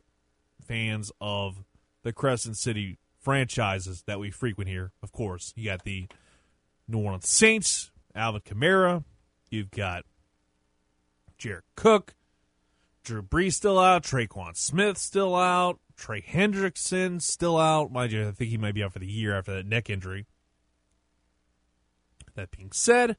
[0.73, 1.63] fans of
[2.01, 4.91] the Crescent City franchises that we frequent here.
[5.03, 6.07] Of course, you got the
[6.87, 9.03] New Orleans Saints, Alvin Kamara,
[9.51, 10.03] you've got
[11.37, 12.15] Jared Cook,
[13.03, 17.91] Drew Brees still out, Tre'Quan Smith still out, Trey Hendrickson still out.
[17.91, 20.25] Mind you, I think he might be out for the year after that neck injury.
[22.33, 23.17] That being said,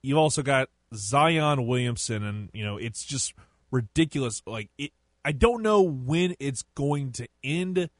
[0.00, 3.34] you've also got Zion Williamson, and you know it's just
[3.70, 4.42] ridiculous.
[4.46, 4.92] Like it,
[5.24, 7.90] I don't know when it's going to end, and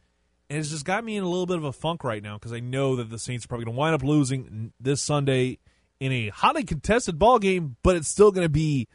[0.49, 2.61] it's just got me in a little bit of a funk right now because I
[2.61, 5.59] know that the Saints are probably going to wind up losing this Sunday
[6.01, 8.89] in a highly contested ball game, but it's still going to be.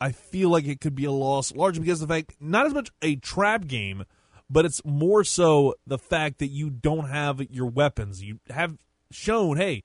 [0.00, 2.72] I feel like it could be a loss, largely because of the fact not as
[2.72, 4.04] much a trap game,
[4.48, 8.22] but it's more so the fact that you don't have your weapons.
[8.22, 8.78] You have
[9.10, 9.82] shown, hey,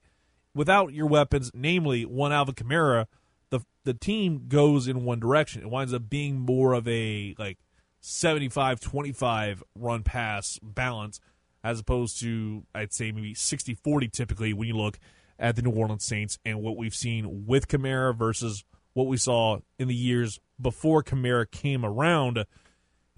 [0.54, 3.06] without your weapons, namely one Alvin Kamara,
[3.50, 5.62] the the team goes in one direction.
[5.62, 7.58] It winds up being more of a like
[8.04, 11.20] 75-25 run pass balance
[11.62, 14.98] as opposed to I'd say maybe 60-40 typically when you look
[15.38, 19.58] at the New Orleans Saints and what we've seen with Kamara versus what we saw
[19.78, 22.44] in the years before Kamara came around.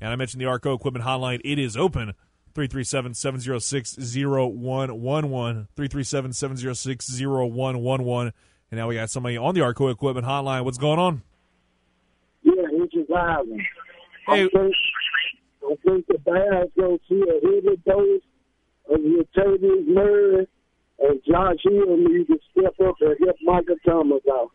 [0.00, 1.40] And I mentioned the Arco Equipment Hotline.
[1.44, 2.14] It is open
[2.54, 5.68] 337 706 0111.
[5.74, 8.32] 337 706 0111.
[8.70, 10.64] And now we got somebody on the Arco Equipment Hotline.
[10.64, 11.22] What's going on?
[12.42, 13.66] Yeah, it's just Ivan.
[14.26, 14.44] Hey.
[14.44, 14.74] I think,
[15.64, 18.22] I think the Bears going to see a heavy dose
[18.90, 20.46] of Latavius Murray
[20.98, 24.50] and Josh Hill need to step up and help Michael Thomas out.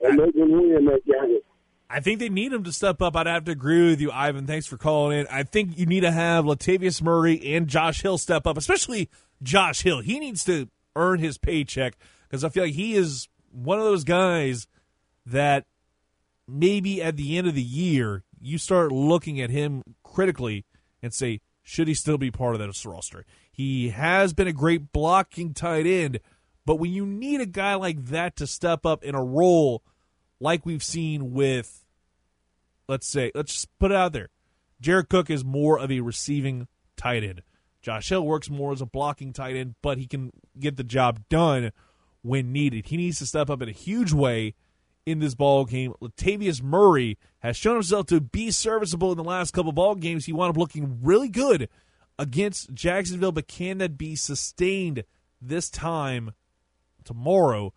[0.00, 1.40] And they can win that game.
[1.88, 3.14] I think they need him to step up.
[3.14, 4.46] I'd have to agree with you, Ivan.
[4.46, 5.26] Thanks for calling in.
[5.30, 9.10] I think you need to have Latavius Murray and Josh Hill step up, especially
[9.42, 10.00] Josh Hill.
[10.00, 11.98] He needs to earn his paycheck
[12.28, 14.66] because I feel like he is one of those guys
[15.26, 15.66] that
[16.48, 20.64] maybe at the end of the year you start looking at him critically
[21.02, 23.24] and say, should he still be part of that roster?
[23.52, 26.20] He has been a great blocking tight end,
[26.66, 29.82] but when you need a guy like that to step up in a role
[30.40, 31.84] like we've seen with,
[32.88, 34.30] let's say, let's just put it out there.
[34.80, 36.66] Jared Cook is more of a receiving
[36.96, 37.42] tight end.
[37.80, 41.20] Josh Hill works more as a blocking tight end, but he can get the job
[41.28, 41.72] done
[42.22, 42.86] when needed.
[42.86, 44.54] He needs to step up in a huge way
[45.06, 45.94] in this ball game.
[46.00, 50.26] Latavius Murray has shown himself to be serviceable in the last couple ball games.
[50.26, 51.68] He wound up looking really good
[52.18, 55.04] against Jacksonville, but can that be sustained
[55.40, 56.32] this time
[57.04, 57.72] tomorrow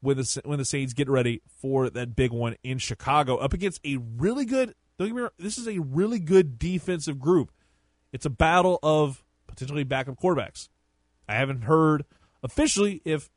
[0.00, 3.80] when the when the Saints get ready for that big one in Chicago up against
[3.84, 4.74] a really good?
[4.98, 5.30] Don't get me wrong.
[5.38, 7.50] This is a really good defensive group.
[8.12, 10.68] It's a battle of potentially backup quarterbacks.
[11.28, 12.04] I haven't heard
[12.42, 13.30] officially if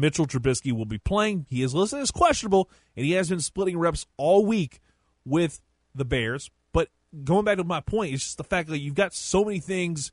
[0.00, 1.46] Mitchell Trubisky will be playing.
[1.48, 4.80] He is listed as questionable, and he has been splitting reps all week
[5.24, 5.60] with
[5.94, 6.50] the Bears.
[6.72, 6.88] But
[7.24, 10.12] going back to my point, it's just the fact that you've got so many things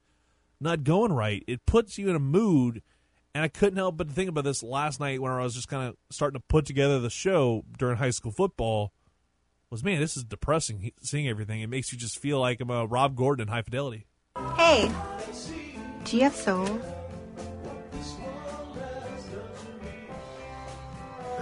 [0.60, 1.44] not going right.
[1.48, 2.82] It puts you in a mood,
[3.34, 5.88] and I couldn't help but think about this last night when I was just kind
[5.88, 8.92] of starting to put together the show during high school football.
[9.70, 10.92] Was man, this is depressing.
[11.02, 14.06] Seeing everything, it makes you just feel like I'm a Rob Gordon in High Fidelity.
[14.56, 14.92] Hey,
[16.06, 16.82] do?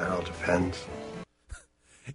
[0.03, 0.85] That all depends.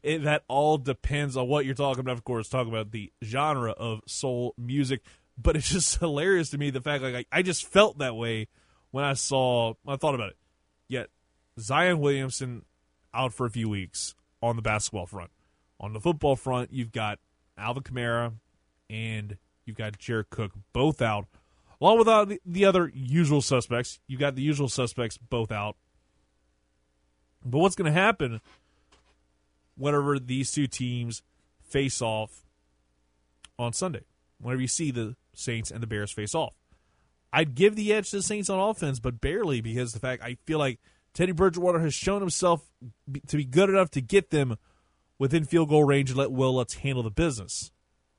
[0.03, 2.12] It, that all depends on what you're talking about.
[2.12, 5.01] Of course, talking about the genre of soul music,
[5.39, 8.49] but it's just hilarious to me the fact like I, I just felt that way
[8.91, 10.36] when I saw I thought about it.
[10.89, 11.09] Yet
[11.59, 12.66] Zion Williamson
[13.14, 15.30] out for a few weeks on the basketball front.
[15.80, 17.18] On the football front, you've got
[17.57, 18.34] Alvin Kamara
[18.91, 21.28] and you've got Jared Cook both out,
[21.80, 24.01] along with uh, the, the other usual suspects.
[24.07, 25.76] You've got the usual suspects both out.
[27.45, 28.41] But what's going to happen
[29.76, 31.22] whenever these two teams
[31.62, 32.45] face off
[33.59, 34.03] on Sunday?
[34.41, 36.55] Whenever you see the Saints and the Bears face off,
[37.32, 40.36] I'd give the edge to the Saints on offense, but barely because the fact I
[40.47, 40.80] feel like
[41.14, 42.62] Teddy Bridgewater has shown himself
[43.26, 44.57] to be good enough to get them
[45.18, 47.72] within field goal range and let Wil Lutz handle the business.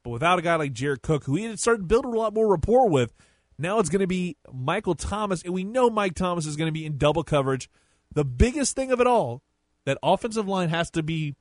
[0.04, 2.50] But without a guy like Jared Cook, who he had started building a lot more
[2.50, 3.14] rapport with,
[3.58, 6.74] now it's going to be Michael Thomas, and we know Mike Thomas is going to
[6.74, 7.70] be in double coverage
[8.14, 9.42] the biggest thing of it all,
[9.86, 11.36] that offensive line has to be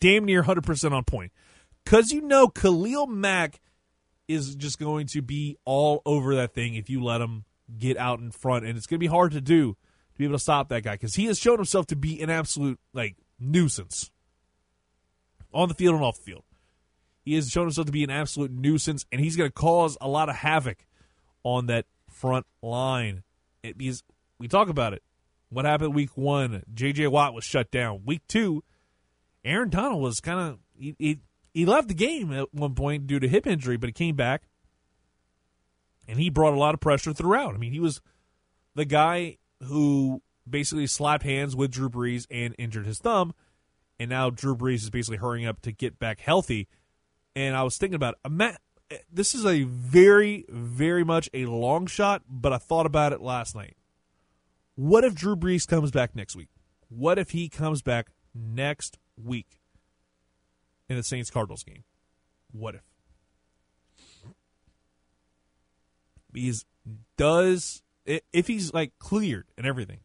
[0.00, 1.32] damn near 100% on point.
[1.84, 3.60] because you know Khalil Mack
[4.26, 7.44] is just going to be all over that thing if you let him
[7.78, 10.34] get out in front, and it's going to be hard to do to be able
[10.34, 14.10] to stop that guy because he has shown himself to be an absolute like nuisance
[15.52, 16.44] on the field and off the field.
[17.24, 20.08] He has shown himself to be an absolute nuisance, and he's going to cause a
[20.08, 20.86] lot of havoc
[21.42, 23.22] on that front line.
[23.62, 24.02] It, because
[24.38, 25.02] we talk about it.
[25.50, 26.62] What happened week one?
[26.72, 27.06] J.J.
[27.06, 28.02] Watt was shut down.
[28.04, 28.62] Week two,
[29.44, 31.18] Aaron Donald was kind of he, he
[31.54, 34.42] he left the game at one point due to hip injury, but he came back
[36.06, 37.54] and he brought a lot of pressure throughout.
[37.54, 38.00] I mean, he was
[38.74, 43.34] the guy who basically slapped hands with Drew Brees and injured his thumb,
[43.98, 46.68] and now Drew Brees is basically hurrying up to get back healthy.
[47.34, 48.16] And I was thinking about.
[49.12, 53.54] This is a very, very much a long shot, but I thought about it last
[53.54, 53.76] night.
[54.78, 56.50] What if Drew Brees comes back next week?
[56.88, 59.60] What if he comes back next week
[60.88, 61.82] in the Saints Cardinals game?
[62.52, 62.84] What if?
[66.30, 66.64] Because
[67.16, 69.98] does if he's like cleared and everything,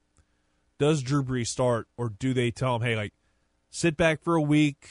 [0.79, 3.13] does Drew Brees start or do they tell him, hey, like
[3.69, 4.89] sit back for a week?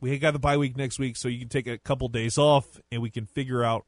[0.00, 2.80] We got the bye week next week, so you can take a couple days off
[2.92, 3.84] and we can figure out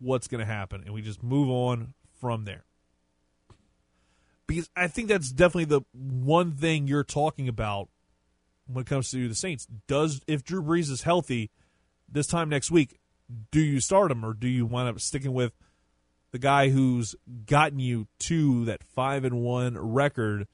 [0.00, 2.64] what's going to happen and we just move on from there.
[4.46, 7.88] Because I think that's definitely the one thing you're talking about
[8.66, 9.66] when it comes to the Saints.
[9.86, 11.50] Does if Drew Brees is healthy
[12.08, 12.98] this time next week,
[13.50, 15.52] do you start him or do you wind up sticking with
[16.32, 17.14] the guy who's
[17.46, 20.48] gotten you to that five and one record,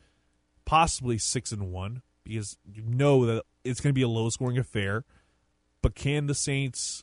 [0.64, 4.58] possibly six and one, because you know that it's going to be a low scoring
[4.58, 5.04] affair.
[5.82, 7.02] But can the Saints,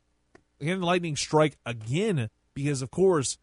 [0.59, 2.29] can the Lightning strike again?
[2.53, 3.37] Because of course,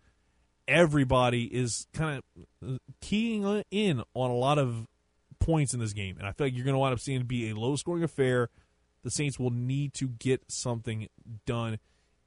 [0.66, 2.22] everybody is kind
[2.62, 4.86] of keying in on a lot of
[5.38, 7.28] points in this game, and I feel like you're going to wind up seeing it
[7.28, 8.48] be a low scoring affair.
[9.02, 11.08] The Saints will need to get something
[11.44, 11.78] done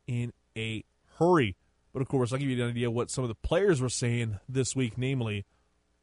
[0.06, 0.84] in a
[1.18, 1.56] hurry.
[1.92, 4.40] But of course, I'll give you an idea what some of the players were saying
[4.48, 5.46] this week, namely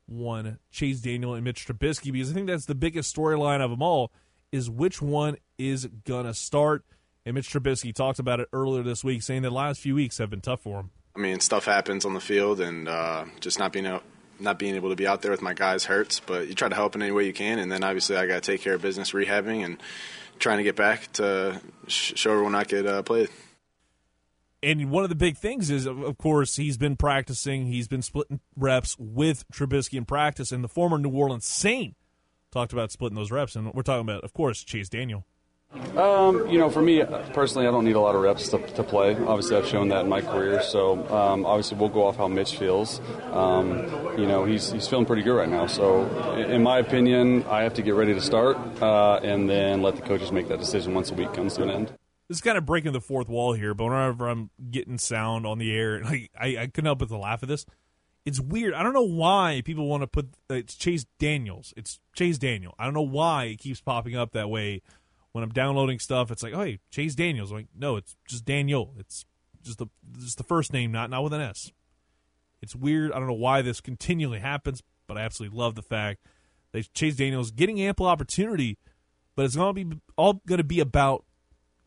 [0.07, 3.83] one Chase Daniel and Mitch Trubisky, because I think that's the biggest storyline of them
[3.83, 4.11] all
[4.51, 6.85] is which one is gonna start.
[7.25, 10.31] And Mitch Trubisky talked about it earlier this week, saying the last few weeks have
[10.31, 10.91] been tough for him.
[11.17, 14.03] I mean, stuff happens on the field, and uh, just not being out,
[14.41, 16.21] not being able to be out there with my guys hurts.
[16.21, 18.43] But you try to help in any way you can, and then obviously I got
[18.43, 19.79] to take care of business, rehabbing, and
[20.39, 23.29] trying to get back to show everyone I could uh, play
[24.65, 27.67] and one of the big things is, of course, he's been practicing.
[27.67, 31.95] He's been splitting reps with Trubisky in practice, and the former New Orleans Saint
[32.51, 33.55] talked about splitting those reps.
[33.57, 35.27] And we're talking about, of course, Chase Daniel.
[35.97, 37.03] Um, you know, for me
[37.33, 39.15] personally, I don't need a lot of reps to, to play.
[39.15, 40.63] Obviously, I've shown that in my career.
[40.63, 43.01] So, um, obviously, we'll go off how Mitch feels.
[43.33, 43.79] Um,
[44.19, 45.67] you know, he's he's feeling pretty good right now.
[45.67, 46.07] So,
[46.37, 50.03] in my opinion, I have to get ready to start, uh, and then let the
[50.03, 51.93] coaches make that decision once a week comes to an end
[52.29, 55.59] this is kind of breaking the fourth wall here, but whenever I'm getting sound on
[55.59, 57.67] the air, like I, I couldn't help but to laugh at this.
[58.25, 58.73] It's weird.
[58.73, 61.75] I don't know why people want to put uh, it's Chase Daniels.
[61.77, 62.75] It's Chase Daniel.
[62.79, 64.81] I don't know why it keeps popping up that way
[65.35, 66.31] when I'm downloading stuff.
[66.31, 67.51] It's like, oh, hey, Chase Daniels.
[67.51, 68.95] I'm like, no, it's just Daniel.
[68.99, 69.27] It's
[69.65, 71.73] just the just the first name, not not with an S.
[72.63, 73.13] It's weird.
[73.13, 76.21] I don't know why this continually happens, but I absolutely love the fact
[76.73, 78.79] that Chase Daniels getting ample opportunity,
[79.35, 81.25] but it's to be all to be about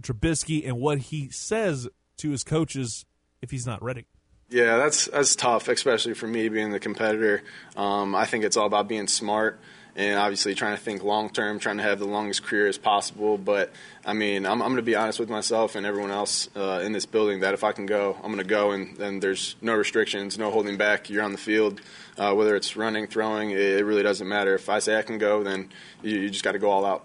[0.03, 1.87] Trubisky and what he says
[2.17, 3.05] to his coaches
[3.41, 4.07] if he's not ready.
[4.49, 7.43] Yeah, that's that's tough, especially for me being the competitor.
[7.77, 9.61] Um, I think it's all about being smart
[9.97, 13.37] and obviously trying to think long term, trying to have the longest career as possible.
[13.37, 13.71] But
[14.05, 16.91] I mean, I'm, I'm going to be honest with myself and everyone else uh, in
[16.91, 19.73] this building that if I can go, I'm going to go, and then there's no
[19.73, 21.09] restrictions, no holding back.
[21.09, 21.81] You're on the field,
[22.17, 24.53] uh, whether it's running, throwing, it, it, really doesn't matter.
[24.53, 25.69] If I say I can go, then
[26.03, 27.03] you, you just got to go all out.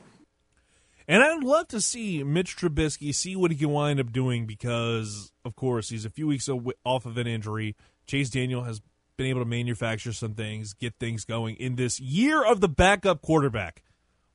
[1.09, 5.33] And I'd love to see Mitch Trubisky see what he can wind up doing because,
[5.45, 6.49] of course, he's a few weeks
[6.85, 7.75] off of an injury.
[8.07, 8.81] Chase Daniel has
[9.17, 13.23] been able to manufacture some things, get things going in this year of the backup
[13.23, 13.83] quarterback,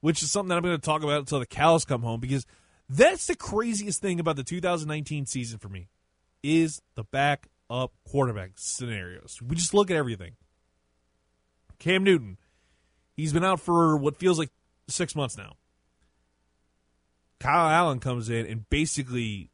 [0.01, 2.45] which is something that I'm going to talk about until the cows come home because
[2.89, 5.89] that's the craziest thing about the 2019 season for me
[6.43, 9.39] is the backup quarterback scenarios.
[9.45, 10.33] We just look at everything.
[11.79, 12.37] Cam Newton,
[13.15, 14.49] he's been out for what feels like
[14.87, 15.53] six months now.
[17.39, 19.51] Kyle Allen comes in and basically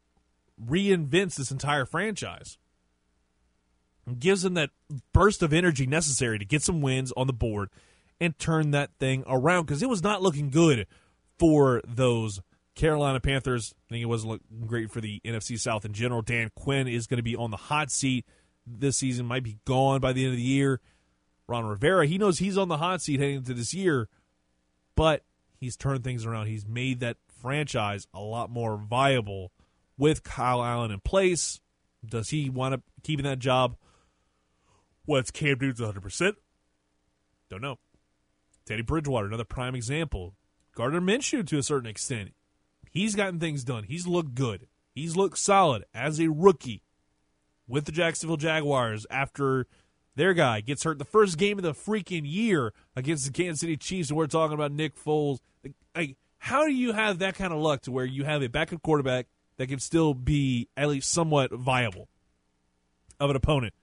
[0.62, 2.56] reinvents this entire franchise.
[4.18, 4.70] Gives them that
[5.12, 7.70] burst of energy necessary to get some wins on the board
[8.20, 10.86] and turn that thing around because it was not looking good
[11.38, 12.40] for those
[12.74, 13.74] Carolina Panthers.
[13.88, 16.22] I think it wasn't looking great for the NFC South in general.
[16.22, 18.26] Dan Quinn is going to be on the hot seat
[18.66, 20.80] this season, might be gone by the end of the year.
[21.46, 24.08] Ron Rivera, he knows he's on the hot seat heading into this year,
[24.96, 25.22] but
[25.60, 26.46] he's turned things around.
[26.46, 29.52] He's made that franchise a lot more viable
[29.98, 31.60] with Kyle Allen in place.
[32.04, 33.76] Does he want to keeping that job?
[35.06, 36.34] What's Cam Newton's 100%?
[37.50, 37.78] Don't know.
[38.64, 40.34] Teddy Bridgewater, another prime example.
[40.74, 42.32] Gardner Minshew, to a certain extent,
[42.90, 43.84] he's gotten things done.
[43.84, 44.66] He's looked good.
[44.94, 46.82] He's looked solid as a rookie
[47.68, 49.66] with the Jacksonville Jaguars after
[50.16, 53.76] their guy gets hurt the first game of the freaking year against the Kansas City
[53.76, 55.38] Chiefs, and we're talking about Nick Foles.
[55.94, 58.82] Like, how do you have that kind of luck to where you have a backup
[58.82, 59.26] quarterback
[59.56, 62.08] that can still be at least somewhat viable
[63.18, 63.74] of an opponent?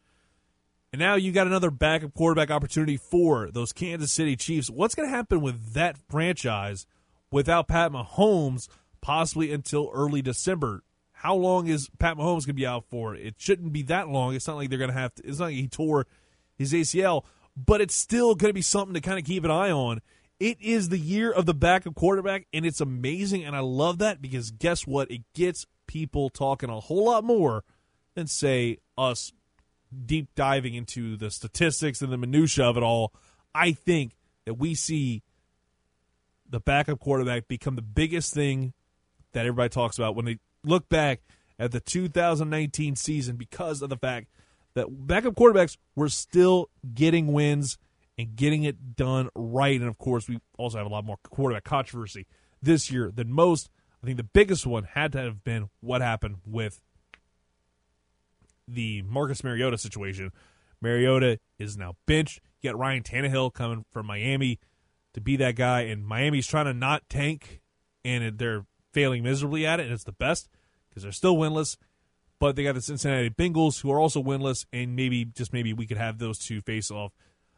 [0.94, 4.70] And now you got another backup quarterback opportunity for those Kansas City Chiefs.
[4.70, 6.86] What's going to happen with that franchise
[7.32, 8.68] without Pat Mahomes
[9.00, 10.84] possibly until early December?
[11.14, 13.16] How long is Pat Mahomes going to be out for?
[13.16, 14.36] It shouldn't be that long.
[14.36, 15.24] It's not like they're going to have to.
[15.26, 16.08] It's not like he tore
[16.58, 17.24] his ACL,
[17.56, 20.02] but it's still going to be something to kind of keep an eye on.
[20.42, 24.22] It is the year of the backup quarterback, and it's amazing, and I love that
[24.22, 25.10] because guess what?
[25.12, 27.64] It gets people talking a whole lot more
[28.16, 29.32] than say us
[30.06, 33.14] deep diving into the statistics and the minutia of it all,
[33.54, 34.16] I think
[34.46, 35.24] that we see
[36.50, 38.74] the backup quarterback become the biggest thing
[39.34, 41.22] that everybody talks about when they look back
[41.58, 44.28] at the 2019 season because of the fact
[44.74, 47.78] that backup quarterbacks were still getting wins
[48.18, 49.80] and getting it done right.
[49.80, 52.28] And of course, we also have a lot more quarterback controversy
[52.62, 53.70] this year than most.
[54.02, 56.82] I think the biggest one had to have been what happened with
[58.74, 60.32] the Marcus Mariota situation.
[60.82, 62.42] Mariota is now benched.
[62.62, 64.60] You got Ryan Tannehill coming from Miami
[65.14, 67.62] to be that guy, and Miami's trying to not tank,
[68.04, 70.50] and they're failing miserably at it, and it's the best
[70.90, 71.78] because they're still winless.
[72.40, 75.86] But they got the Cincinnati Bengals who are also winless, and maybe just maybe we
[75.86, 77.12] could have those two face off.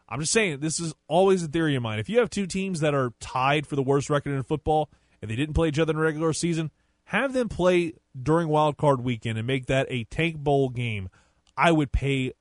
[0.10, 2.00] I'm just saying this is always a theory of mine.
[2.00, 4.90] If you have two teams that are tied for the worst record in football
[5.22, 6.70] and they didn't play each other in regular season,
[7.14, 11.10] have them play during wild card weekend and make that a tank bowl game.
[11.56, 12.34] I would pay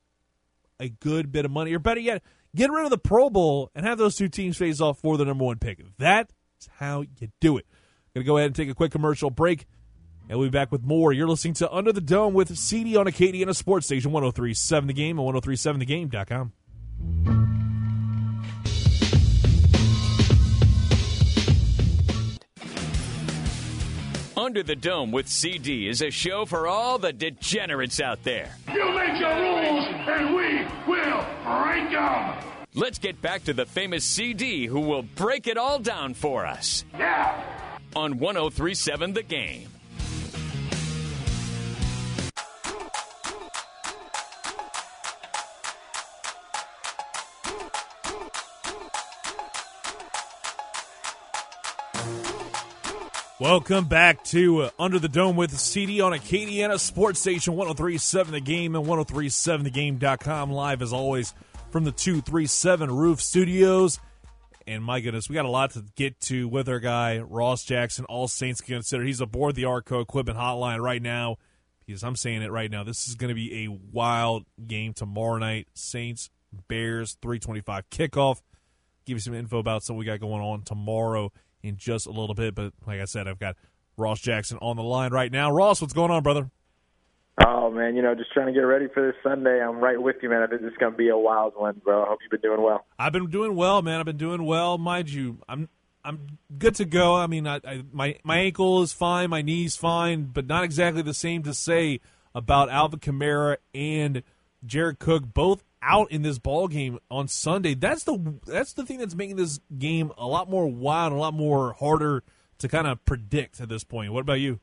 [0.79, 2.23] a good bit of money, or better yet,
[2.55, 5.25] get rid of the Pro Bowl and have those two teams face off for the
[5.25, 5.79] number one pick.
[5.99, 6.33] That's
[6.77, 7.67] how you do it.
[8.15, 9.67] Gonna go ahead and take a quick commercial break,
[10.27, 11.13] and we'll be back with more.
[11.13, 15.19] You're listening to Under the Dome with CD on Acadiana Sports Station 1037 The Game
[15.19, 17.42] and 1037thegame.com.
[24.43, 28.53] Under the Dome with CD is a show for all the degenerates out there.
[28.73, 32.35] You make your rules, and we will break them.
[32.73, 36.83] Let's get back to the famous CD who will break it all down for us.
[36.99, 37.41] Yeah.
[37.95, 39.69] On 1037 The Game.
[53.43, 58.39] Welcome back to uh, Under the Dome with CD on Acadiana Sports Station 1037 The
[58.39, 60.49] Game and 1037thegame.com.
[60.49, 61.33] Live as always
[61.69, 63.99] from the 237 Roof Studios.
[64.65, 68.05] And my goodness, we got a lot to get to with our guy, Ross Jackson,
[68.05, 69.05] all Saints considered.
[69.05, 71.35] He's aboard the Arco Equipment Hotline right now
[71.85, 72.85] because I'm saying it right now.
[72.85, 75.67] This is going to be a wild game tomorrow night.
[75.73, 76.29] Saints,
[76.69, 78.39] Bears, 325 kickoff.
[79.05, 81.33] Give you some info about something we got going on tomorrow
[81.63, 82.53] in just a little bit.
[82.53, 83.55] But like I said, I've got
[83.97, 85.51] Ross Jackson on the line right now.
[85.51, 86.49] Ross, what's going on, brother?
[87.43, 89.59] Oh man, you know, just trying to get ready for this Sunday.
[89.59, 90.43] I'm right with you, man.
[90.43, 92.03] I think this is going to be a wild one, bro.
[92.03, 92.85] I hope you've been doing well.
[92.99, 93.99] I've been doing well, man.
[93.99, 95.39] I've been doing well, mind you.
[95.49, 95.67] I'm
[96.05, 97.15] I'm good to go.
[97.15, 101.01] I mean, I, I, my my ankle is fine, my knee's fine, but not exactly
[101.01, 102.01] the same to say
[102.35, 104.21] about Alvin Kamara and
[104.65, 107.73] Jared Cook, both out in this ball game on Sunday.
[107.73, 111.33] That's the that's the thing that's making this game a lot more wild, a lot
[111.33, 112.23] more harder
[112.59, 114.13] to kind of predict at this point.
[114.13, 114.59] What about you?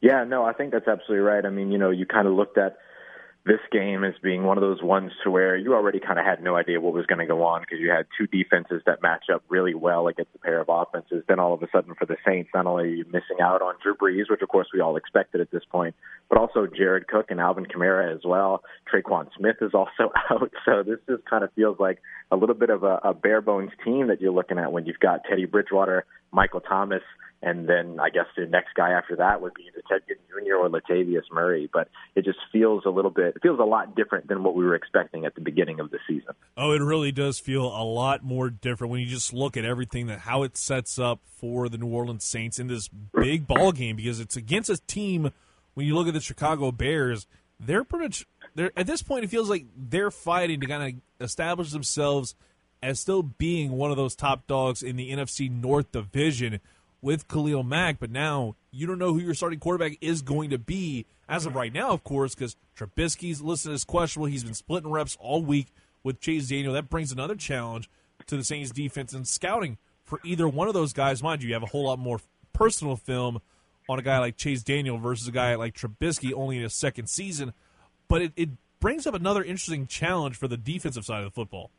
[0.00, 1.44] Yeah, no, I think that's absolutely right.
[1.46, 2.76] I mean, you know, you kind of looked at
[3.46, 6.42] this game as being one of those ones to where you already kind of had
[6.42, 9.24] no idea what was going to go on because you had two defenses that match
[9.32, 11.22] up really well against a pair of offenses.
[11.28, 13.74] Then all of a sudden for the Saints, not only are you missing out on
[13.82, 15.94] Drew Brees, which of course we all expected at this point,
[16.30, 18.62] but also Jared Cook and Alvin Kamara as well.
[18.90, 20.50] Tre'Quan Smith is also out.
[20.64, 22.00] So this just kind of feels like
[22.30, 25.00] a little bit of a, a bare bones team that you're looking at when you've
[25.00, 27.02] got Teddy Bridgewater, Michael Thomas,
[27.44, 30.56] and then I guess the next guy after that would be the Ted Ginn Jr.
[30.56, 31.68] or Latavius Murray.
[31.70, 34.64] But it just feels a little bit, it feels a lot different than what we
[34.64, 36.34] were expecting at the beginning of the season.
[36.56, 40.06] Oh, it really does feel a lot more different when you just look at everything
[40.06, 43.96] that how it sets up for the New Orleans Saints in this big ball game
[43.96, 45.30] because it's against a team.
[45.74, 47.26] When you look at the Chicago Bears,
[47.60, 49.24] they're pretty much they're at this point.
[49.24, 52.34] It feels like they're fighting to kind of establish themselves
[52.82, 56.60] as still being one of those top dogs in the NFC North division
[57.04, 60.58] with Khalil Mack, but now you don't know who your starting quarterback is going to
[60.58, 64.26] be as of right now, of course, because Trubisky's listed as questionable.
[64.26, 65.68] He's been splitting reps all week
[66.02, 66.72] with Chase Daniel.
[66.72, 67.90] That brings another challenge
[68.26, 71.22] to the Saints defense and scouting for either one of those guys.
[71.22, 72.20] Mind you, you have a whole lot more
[72.54, 73.42] personal film
[73.86, 77.08] on a guy like Chase Daniel versus a guy like Trubisky only in his second
[77.10, 77.52] season.
[78.08, 78.48] But it, it
[78.80, 81.70] brings up another interesting challenge for the defensive side of the football.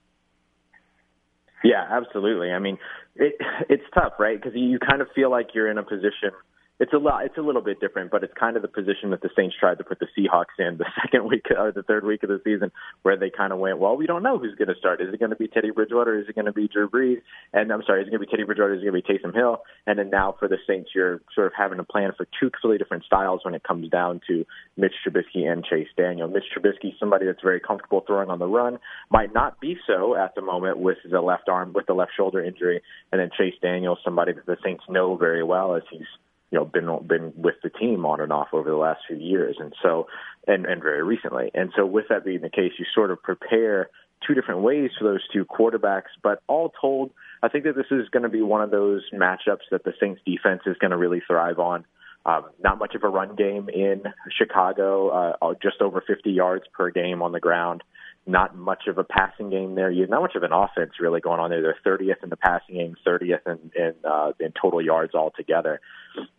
[1.64, 2.52] Yeah, absolutely.
[2.52, 2.78] I mean,
[3.16, 3.36] it,
[3.70, 4.42] it's tough, right?
[4.42, 6.32] Because you kind of feel like you're in a position–
[6.80, 7.26] it's a lot.
[7.26, 9.78] It's a little bit different, but it's kind of the position that the Saints tried
[9.78, 12.72] to put the Seahawks in the second week or the third week of the season,
[13.04, 15.00] where they kind of went, "Well, we don't know who's going to start.
[15.00, 16.20] Is it going to be Teddy Bridgewater?
[16.20, 17.22] Is it going to be Drew Brees?
[17.54, 18.74] And I'm sorry, is it going to be Teddy Bridgewater?
[18.74, 19.62] Is it going to be Taysom Hill?
[19.88, 22.78] And then now for the Saints, you're sort of having a plan for two completely
[22.78, 24.46] different styles when it comes down to
[24.76, 26.28] Mitch Trubisky and Chase Daniel.
[26.28, 28.80] Mitch Trubisky, somebody that's very comfortable throwing on the run,
[29.10, 32.44] might not be so at the moment with the left arm, with the left shoulder
[32.44, 32.82] injury,
[33.14, 36.08] and then Chase Daniel, somebody that the Saints know very well as he's
[36.52, 39.58] you know been been with the team on and off over the last few years,
[39.60, 40.08] and so
[40.48, 41.52] and and very recently.
[41.54, 43.90] And so with that being the case, you sort of prepare
[44.26, 46.14] two different ways for those two quarterbacks.
[46.24, 47.12] But all told,
[47.44, 50.22] I think that this is going to be one of those matchups that the Saints
[50.26, 51.86] defense is going to really thrive on.
[52.26, 54.02] Um, not much of a run game in
[54.36, 57.84] Chicago, uh, just over 50 yards per game on the ground
[58.28, 59.94] not much of a passing game there.
[59.94, 61.62] Have not much of an offense really going on there.
[61.62, 65.80] They're 30th in the passing game, 30th in in, uh, in total yards altogether,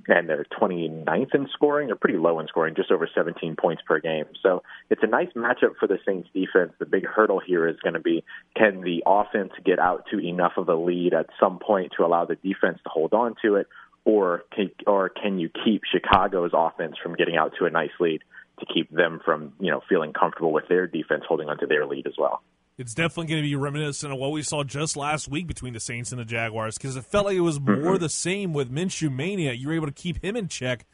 [0.08, 1.86] and they're 29th in scoring.
[1.86, 4.26] They're pretty low in scoring, just over 17 points per game.
[4.42, 6.72] So it's a nice matchup for the Saints defense.
[6.78, 8.24] The big hurdle here is going to be
[8.56, 12.24] can the offense get out to enough of a lead at some point to allow
[12.24, 13.68] the defense to hold on to it,
[14.04, 18.22] or can, or can you keep Chicago's offense from getting out to a nice lead?
[18.60, 22.06] To keep them from you know feeling comfortable with their defense holding onto their lead
[22.06, 22.42] as well.
[22.78, 25.80] It's definitely going to be reminiscent of what we saw just last week between the
[25.80, 27.96] Saints and the Jaguars because it felt like it was more mm-hmm.
[27.96, 29.52] the same with Minshew Mania.
[29.52, 30.84] You were able to keep him in check.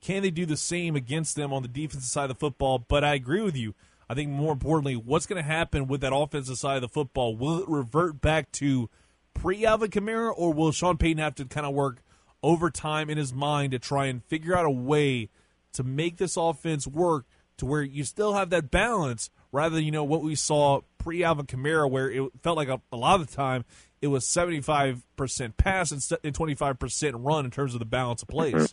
[0.00, 2.80] Can they do the same against them on the defensive side of the football?
[2.80, 3.74] But I agree with you.
[4.08, 7.36] I think more importantly, what's going to happen with that offensive side of the football?
[7.36, 8.88] Will it revert back to
[9.34, 12.02] pre Alvin Kamara, or will Sean Payton have to kind of work
[12.42, 15.28] overtime in his mind to try and figure out a way
[15.74, 17.26] to make this offense work
[17.58, 21.24] to where you still have that balance rather than, you know, what we saw pre
[21.24, 23.64] Alvin Kamara, where it felt like a, a, lot of the time
[24.00, 25.02] it was 75%
[25.56, 28.54] pass and 25% run in terms of the balance of plays.
[28.54, 28.64] Mm-hmm.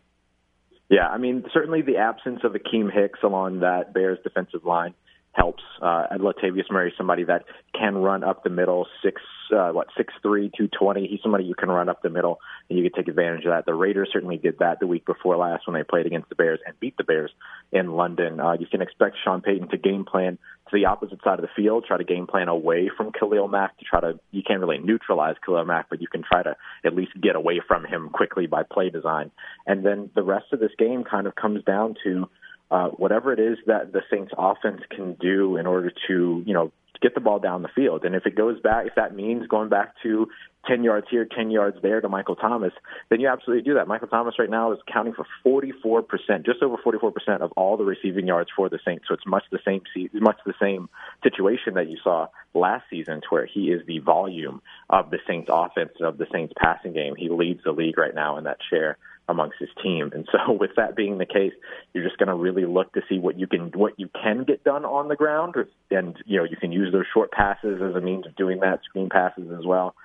[0.87, 4.93] Yeah, I mean, certainly the absence of Akiem Hicks along that Bears defensive line
[5.35, 5.63] helps.
[5.81, 7.43] Uh, and Latavius Murray, somebody that
[7.77, 9.21] can run up the middle, six
[9.55, 11.07] uh, what six three, two twenty.
[11.07, 12.39] He's somebody you can run up the middle,
[12.69, 13.65] and you can take advantage of that.
[13.65, 16.59] The Raiders certainly did that the week before last when they played against the Bears
[16.65, 17.31] and beat the Bears
[17.71, 18.39] in London.
[18.39, 20.37] Uh, you can expect Sean Payton to game plan
[20.69, 23.77] to the opposite side of the field, try to game plan away from Khalil Mack
[23.79, 24.19] to try to.
[24.31, 27.61] You can't really neutralize Khalil Mack, but you can try to at least get away
[27.67, 29.31] from him quickly by play design.
[29.67, 32.29] And then the rest of this game kind of comes down to
[32.71, 36.71] uh, whatever it is that the Saints offense can do in order to, you know,
[37.01, 38.05] get the ball down the field.
[38.05, 40.27] And if it goes back, if that means going back to
[40.67, 42.71] 10 yards here, 10 yards there to Michael Thomas,
[43.09, 43.87] then you absolutely do that.
[43.87, 48.25] Michael Thomas right now is counting for 44%, just over 44% of all the receiving
[48.25, 49.05] yards for the Saints.
[49.07, 49.81] So it's much the same,
[50.13, 50.89] much the same
[51.23, 55.49] situation that you saw last season to where he is the volume of the Saints
[55.51, 57.15] offense, of the Saints passing game.
[57.15, 58.97] He leads the league right now in that share
[59.27, 60.11] amongst his team.
[60.13, 61.53] And so with that being the case,
[61.93, 64.63] you're just going to really look to see what you can what you can get
[64.63, 65.55] done on the ground
[65.91, 68.81] and you know, you can use those short passes as a means of doing that,
[68.83, 69.95] screen passes as well.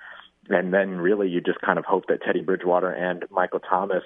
[0.49, 4.03] And then really you just kind of hope that Teddy Bridgewater and Michael Thomas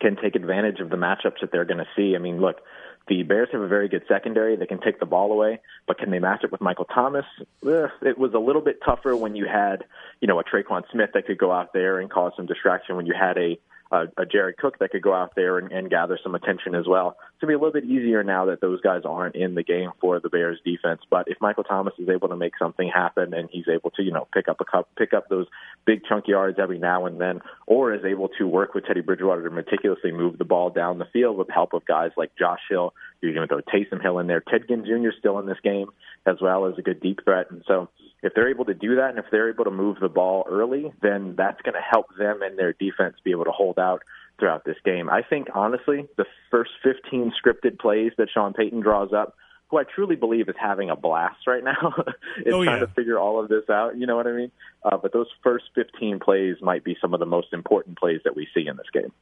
[0.00, 2.14] can take advantage of the matchups that they're going to see.
[2.14, 2.60] I mean, look,
[3.08, 4.56] the Bears have a very good secondary.
[4.56, 7.24] They can take the ball away, but can they match it with Michael Thomas?
[7.40, 9.84] Eh, it was a little bit tougher when you had,
[10.20, 12.96] you know, a Tre'Quan Smith that could go out there and cause some distraction.
[12.96, 13.58] When you had a
[13.90, 16.86] a, a Jared Cook that could go out there and, and gather some attention as
[16.86, 17.16] well.
[17.20, 19.62] It's going to be a little bit easier now that those guys aren't in the
[19.62, 21.00] game for the Bears defense.
[21.10, 24.12] But if Michael Thomas is able to make something happen and he's able to, you
[24.12, 25.46] know, pick up a cup, pick up those
[25.86, 29.42] big chunk yards every now and then, or is able to work with Teddy Bridgewater
[29.42, 32.60] to meticulously move the ball down the field with the help of guys like Josh
[32.68, 34.40] Hill, you're going to throw Taysom Hill in there.
[34.40, 35.10] Ted Ginn Jr.
[35.18, 35.86] still in this game
[36.26, 37.50] as well as a good deep threat.
[37.50, 37.88] And so
[38.22, 40.92] if they're able to do that and if they're able to move the ball early,
[41.02, 44.02] then that's going to help them and their defense be able to hold out
[44.38, 45.08] throughout this game.
[45.08, 49.36] I think honestly, the first 15 scripted plays that Sean Payton draws up,
[49.68, 51.94] who I truly believe is having a blast right now,
[52.44, 52.70] is oh, yeah.
[52.70, 53.96] trying to figure all of this out.
[53.96, 54.50] You know what I mean?
[54.82, 58.34] Uh, but those first 15 plays might be some of the most important plays that
[58.34, 59.12] we see in this game.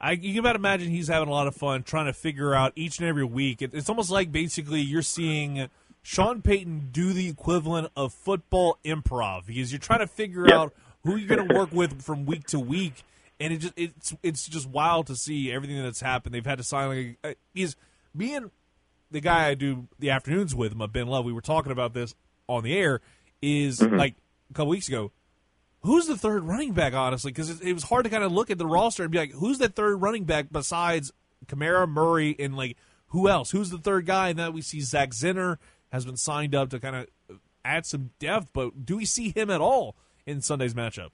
[0.00, 2.72] I, you can about imagine he's having a lot of fun trying to figure out
[2.74, 3.62] each and every week.
[3.62, 5.68] It, it's almost like basically you're seeing
[6.02, 10.54] Sean Payton do the equivalent of football improv because you're trying to figure yep.
[10.54, 10.74] out
[11.04, 13.04] who you're going to work with from week to week
[13.42, 16.34] and it just it's it's just wild to see everything that's happened.
[16.34, 17.76] They've had to sign like uh, he's
[18.16, 18.50] being
[19.10, 21.24] the guy I do the afternoons with, my Ben Love.
[21.24, 22.14] We were talking about this
[22.48, 23.00] on the air.
[23.40, 23.98] Is Mhm.
[23.98, 24.14] like
[24.50, 25.10] a couple weeks ago.
[25.80, 26.94] Who's the third running back?
[26.94, 29.18] Honestly, because it, it was hard to kind of look at the roster and be
[29.18, 31.12] like, who's the third running back besides
[31.46, 32.76] Kamara, Murray, and like
[33.08, 33.50] who else?
[33.50, 34.28] Who's the third guy?
[34.28, 35.58] And then we see Zach Zenner
[35.92, 39.50] has been signed up to kind of add some depth, but do we see him
[39.50, 39.94] at all
[40.26, 41.10] in Sunday's matchup?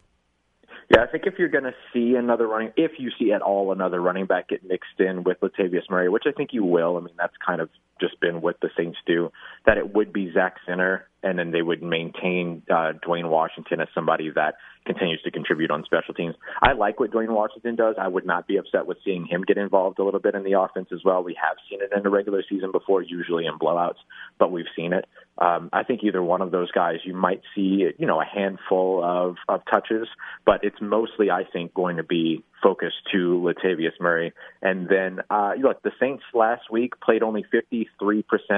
[0.91, 3.73] Yeah, I think if you're going to see another running, if you see at all
[3.73, 6.97] another running back get mixed in with Latavius Murray, which I think you will.
[6.97, 7.69] I mean, that's kind of
[8.01, 9.31] just been what the Saints do.
[9.67, 13.89] That it would be Zach Zenner, and then they would maintain uh, Dwayne Washington as
[13.95, 14.55] somebody that
[14.87, 16.35] continues to contribute on special teams.
[16.63, 17.97] I like what Dwayne Washington does.
[18.01, 20.59] I would not be upset with seeing him get involved a little bit in the
[20.59, 21.23] offense as well.
[21.23, 23.99] We have seen it in the regular season before, usually in blowouts,
[24.39, 25.07] but we've seen it.
[25.37, 29.05] Um, I think either one of those guys, you might see, you know, a handful
[29.05, 30.09] of, of touches,
[30.47, 34.33] but it's mostly, I think, going to be focused to Latavius Murray.
[34.63, 37.87] And then, uh, look, the Saints last week played only 53%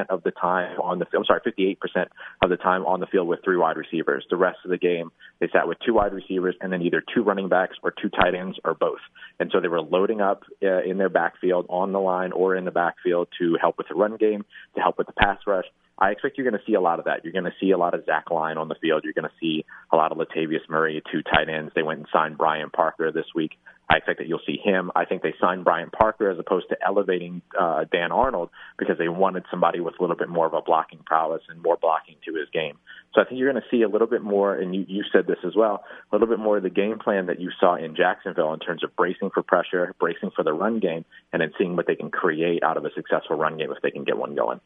[0.08, 1.24] of the time on the field.
[1.24, 2.06] I'm sorry, 58%
[2.42, 4.24] of the time on the field with three wide receivers.
[4.30, 5.10] The rest of the game,
[5.40, 8.34] they sat with two wide receivers and then either two running backs or two tight
[8.34, 9.00] ends or both.
[9.38, 12.64] And so they were loading up uh, in their backfield on the line or in
[12.64, 14.44] the backfield to help with the run game,
[14.74, 15.66] to help with the pass rush.
[16.00, 17.24] I expect you're going to see a lot of that.
[17.24, 19.02] You're going to see a lot of Zach Line on the field.
[19.04, 21.72] You're going to see a lot of Latavius Murray, two tight ends.
[21.74, 23.52] They went and signed Brian Parker this week.
[23.90, 24.92] I expect that you'll see him.
[24.94, 29.08] I think they signed Brian Parker as opposed to elevating uh, Dan Arnold because they
[29.08, 32.34] wanted somebody with a little bit more of a blocking prowess and more blocking to
[32.34, 32.78] his game.
[33.12, 35.26] So I think you're going to see a little bit more, and you, you said
[35.26, 37.96] this as well, a little bit more of the game plan that you saw in
[37.96, 41.74] Jacksonville in terms of bracing for pressure, bracing for the run game, and then seeing
[41.74, 44.36] what they can create out of a successful run game if they can get one
[44.36, 44.60] going.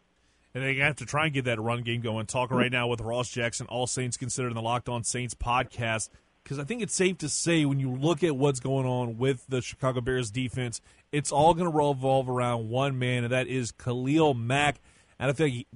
[0.54, 2.26] And they have to try and get that run game going.
[2.26, 6.10] Talking right now with Ross Jackson, All Saints Considered in the Locked On Saints podcast.
[6.44, 9.46] Because I think it's safe to say when you look at what's going on with
[9.48, 13.72] the Chicago Bears defense, it's all going to revolve around one man, and that is
[13.72, 14.80] Khalil Mack.
[15.18, 15.66] And I feel like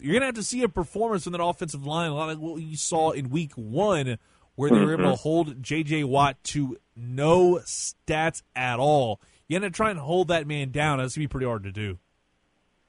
[0.00, 2.40] you're going to have to see a performance from that offensive line, a lot of
[2.40, 4.18] what you saw in week one,
[4.56, 5.18] where they were able to Mhm.
[5.20, 6.04] hold J.J.
[6.04, 9.20] Watt to no stats at all.
[9.48, 10.98] You got to try and hold that man down.
[10.98, 11.98] That's going to be pretty hard to do.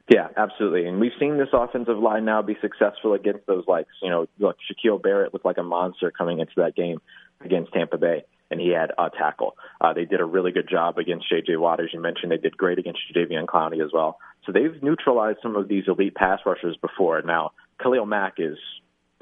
[0.09, 0.87] Yeah, absolutely.
[0.87, 3.89] And we've seen this offensive line now be successful against those likes.
[4.01, 6.99] You know, look, Shaquil Barrett looked like a monster coming into that game
[7.43, 9.57] against Tampa Bay, and he had a tackle.
[9.81, 11.57] Uh, they did a really good job against J.J.
[11.57, 12.31] Watt, as you mentioned.
[12.31, 14.17] They did great against Jadeveon Clowney as well.
[14.45, 17.21] So they've neutralized some of these elite pass rushers before.
[17.21, 17.51] Now,
[17.83, 18.57] Khalil Mack is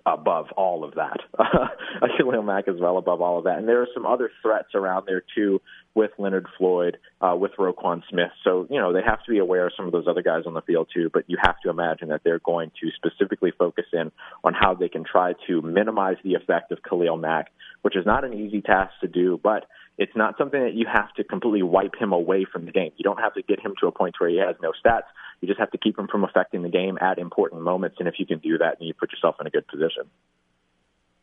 [0.06, 1.18] above all of that.
[2.18, 3.58] Khalil Mack is well above all of that.
[3.58, 5.62] And there are some other threats around there, too,
[5.96, 8.32] with Leonard Floyd, uh, with Roquan Smith.
[8.44, 10.54] So, you know, they have to be aware of some of those other guys on
[10.54, 11.10] the field, too.
[11.12, 14.12] But you have to imagine that they're going to specifically focus in
[14.44, 17.48] on how they can try to minimize the effect of Khalil Mack,
[17.82, 19.66] which is not an easy task to do, but
[19.98, 22.92] it's not something that you have to completely wipe him away from the game.
[22.98, 25.08] You don't have to get him to a point where he has no stats.
[25.40, 27.98] You just have to keep him from affecting the game at important moments.
[28.00, 30.10] And if you can do that, then you put yourself in a good position.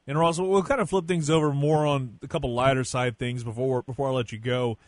[0.07, 3.45] And Ross, we'll kind of flip things over more on a couple lighter side things
[3.45, 4.79] before before I let you go.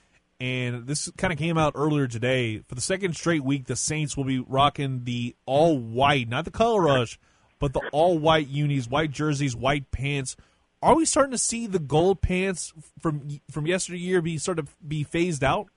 [0.40, 2.58] And this kind of came out earlier today.
[2.66, 6.50] For the second straight week, the Saints will be rocking the all white, not the
[6.50, 7.18] color rush,
[7.60, 10.36] but the all white unis, white jerseys, white pants.
[10.82, 15.04] Are we starting to see the gold pants from from yesteryear be sort of be
[15.04, 15.68] phased out?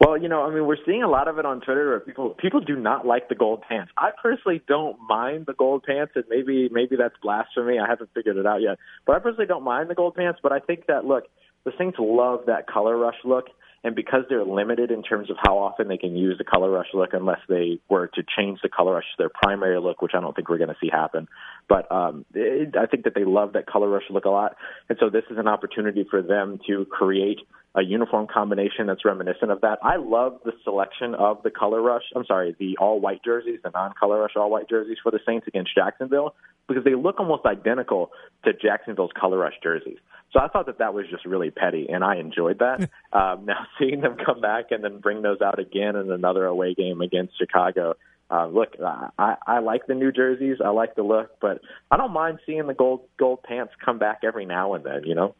[0.00, 1.90] Well, you know, I mean, we're seeing a lot of it on Twitter.
[1.90, 3.92] Where people people do not like the gold pants.
[3.96, 7.78] I personally don't mind the gold pants, and maybe maybe that's blasphemy.
[7.78, 10.40] I haven't figured it out yet, but I personally don't mind the gold pants.
[10.42, 11.24] But I think that look,
[11.64, 13.46] the Saints love that color rush look,
[13.84, 16.88] and because they're limited in terms of how often they can use the color rush
[16.94, 20.20] look, unless they were to change the color rush to their primary look, which I
[20.20, 21.28] don't think we're going to see happen.
[21.68, 24.56] But um, it, I think that they love that color rush look a lot,
[24.88, 27.38] and so this is an opportunity for them to create
[27.74, 29.78] a uniform combination that's reminiscent of that.
[29.82, 32.02] I love the selection of the color rush.
[32.14, 35.46] I'm sorry, the all white jerseys, the non-color rush all white jerseys for the Saints
[35.48, 36.34] against Jacksonville
[36.68, 38.10] because they look almost identical
[38.44, 39.98] to Jacksonville's color rush jerseys.
[40.32, 42.90] So I thought that that was just really petty, and I enjoyed that.
[43.12, 46.74] um, now seeing them come back and then bring those out again in another away
[46.74, 47.94] game against Chicago.
[48.30, 48.76] Uh, look,
[49.18, 50.56] I, I like the new jerseys.
[50.64, 54.20] I like the look, but I don't mind seeing the gold gold pants come back
[54.24, 55.02] every now and then.
[55.04, 55.34] You know.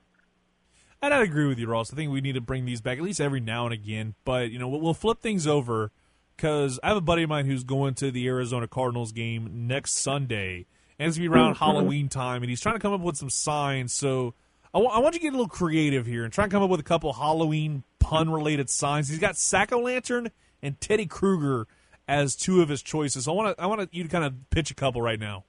[1.03, 1.93] And I agree with you, Ross.
[1.93, 4.15] I think we need to bring these back at least every now and again.
[4.25, 5.91] But you know, we'll, flip things over
[6.37, 9.95] because I have a buddy of mine who's going to the Arizona Cardinals game next
[9.95, 10.67] Sunday,
[10.99, 11.65] and it's gonna be around Mm-hmm.
[11.65, 13.93] Halloween time, and he's trying to come up with some signs.
[13.93, 14.35] So
[14.73, 16.81] I want you to get a little creative here and try and come up with
[16.81, 19.09] a couple Halloween pun-related signs.
[19.09, 20.31] He's got Sack o' Lantern
[20.63, 21.67] and Teddy Kruger
[22.09, 23.25] as two of his choices.
[23.25, 25.45] So I want to I want you to kind of pitch a couple right now.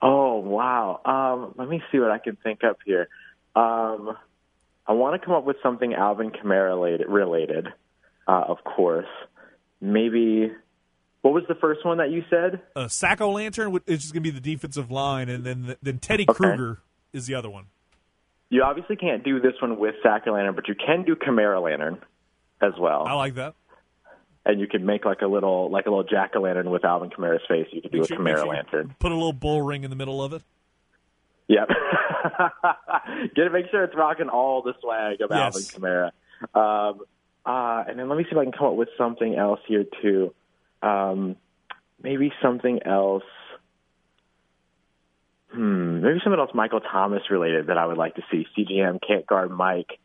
[0.00, 1.00] Oh wow.
[1.04, 3.08] Um, let me see what I can think up here.
[3.54, 4.16] Um,
[4.86, 7.68] I want to come up with something Alvin Kamara related, related
[8.26, 9.06] uh, of course.
[9.80, 10.50] Maybe
[11.22, 12.60] what was the first one that you said?
[12.76, 16.24] A Sacco Lantern is just going to be the defensive line, and then then Teddy
[16.28, 16.36] Okay.
[16.36, 16.80] Kruger
[17.12, 17.66] is the other one.
[18.50, 21.98] You obviously can't do this one with Sack Lantern, but you can do Chimera Lantern
[22.60, 23.04] as well.
[23.06, 23.54] I like that.
[24.46, 27.08] And you can make like a little like a little jack o' lantern with Alvin
[27.10, 27.66] Kamara's face.
[27.72, 28.94] You could do Make a sure- sure Lantern.
[28.98, 30.42] Put a little bull ring in the middle of it.
[31.48, 31.68] Yep.
[33.34, 35.54] Get make sure it's rocking all the swag of Yes.
[35.54, 36.10] Alvin Kamara.
[36.54, 37.00] Um,
[37.46, 39.84] uh, and then let me see if I can come up with something else here
[40.02, 40.34] too.
[40.82, 41.36] Um,
[42.02, 43.22] maybe something else.
[45.52, 48.46] Hmm, maybe something else Michael Thomas related that I would like to see.
[48.56, 49.98] CGM can't guard Mike.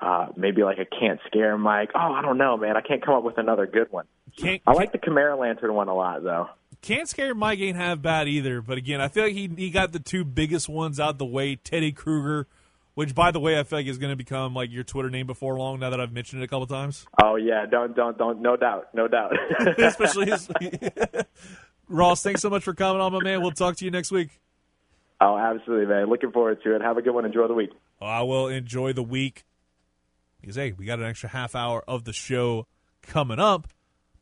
[0.00, 1.90] Uh, maybe like a can't scare Mike.
[1.94, 2.76] Oh, I don't know, man.
[2.76, 4.06] I can't come up with another good one.
[4.36, 6.48] Can't I like the Chimera Lantern one a lot, though.
[6.82, 8.60] Can't scare Mike ain't half bad either.
[8.60, 11.54] But again, I feel like he he got the two biggest ones out the way.
[11.54, 12.48] Teddy Kruger,
[12.94, 15.28] which by the way, I feel like is going to become like your Twitter name
[15.28, 15.78] before long.
[15.78, 18.40] Now that I've mentioned it a couple times, Oh yeah, don't don't don't.
[18.42, 19.32] No doubt, no doubt.
[19.78, 20.50] especially his.
[21.88, 23.42] Ross, thanks so much for coming on, my man.
[23.42, 24.40] We'll talk to you next week.
[25.20, 26.08] Oh, absolutely, man.
[26.08, 26.82] Looking forward to it.
[26.82, 27.24] Have a good one.
[27.24, 27.70] Enjoy the week.
[28.00, 29.44] I will enjoy the week
[30.40, 32.66] because hey, we got an extra half hour of the show
[33.02, 33.68] coming up.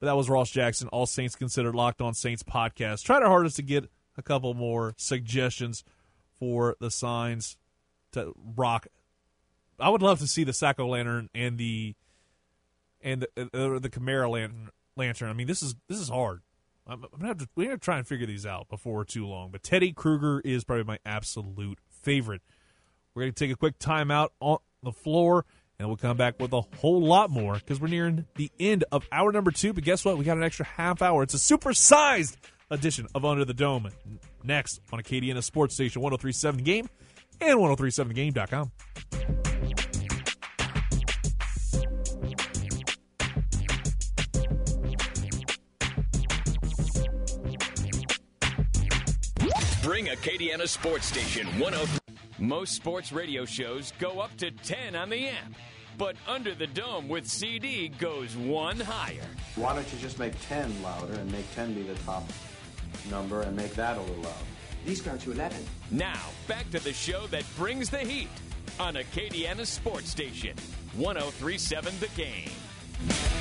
[0.00, 3.04] But that was Ross Jackson, All Saints Considered Locked On Saints podcast.
[3.04, 5.84] Tried our hardest to get a couple more suggestions
[6.38, 7.56] for the signs
[8.12, 8.86] to rock.
[9.78, 11.94] I would love to see the Sacco Lantern and the
[13.02, 14.70] and the uh, the Chimera Lantern.
[14.96, 15.30] Lantern.
[15.30, 16.42] I mean, this is this is hard.
[16.86, 19.50] I'm, I'm gonna have to we're gonna try and figure these out before too long.
[19.50, 22.42] But Teddy Kruger is probably my absolute favorite.
[23.14, 25.44] We're to take a quick timeout on the floor,
[25.80, 29.08] and we'll come back with a whole lot more because we're nearing the end of
[29.10, 29.72] hour number two.
[29.72, 30.18] But guess what?
[30.18, 31.22] We got an extra half hour.
[31.22, 32.36] It's a super-sized
[32.70, 33.88] edition of Under the Dome.
[34.44, 36.88] Next on Acadiana Sports Station 1037 The Game
[37.40, 38.70] and 1037thegame.com.
[49.82, 51.99] Bring Acadiana Sports Station 103.
[52.40, 55.54] Most sports radio shows go up to 10 on the amp,
[55.98, 59.26] but Under the Dome with CD goes one higher.
[59.56, 62.24] Why don't you just make 10 louder and make 10 be the top
[63.10, 64.36] number and make that a little louder?
[64.86, 65.58] These go to 11.
[65.90, 66.18] Now,
[66.48, 68.30] back to the show that brings the heat
[68.78, 70.56] on Acadiana Sports Station
[70.96, 73.39] 1037 The Game.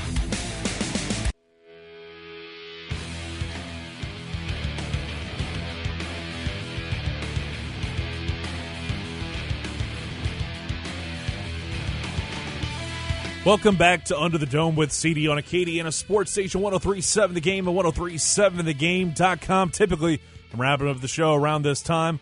[13.46, 17.70] Welcome back to Under the Dome with CD on Acadiana Sports Station 1037 The Game
[17.70, 19.70] and 1037thegame.com.
[19.70, 20.22] Typically,
[20.52, 22.20] I'm wrapping up the show around this time,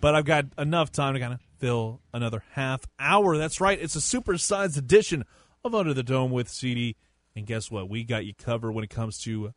[0.00, 3.38] but I've got enough time to kind of fill another half hour.
[3.38, 5.24] That's right, it's a supersized edition
[5.64, 6.96] of Under the Dome with CD.
[7.36, 7.88] And guess what?
[7.88, 9.54] We got you covered when it comes to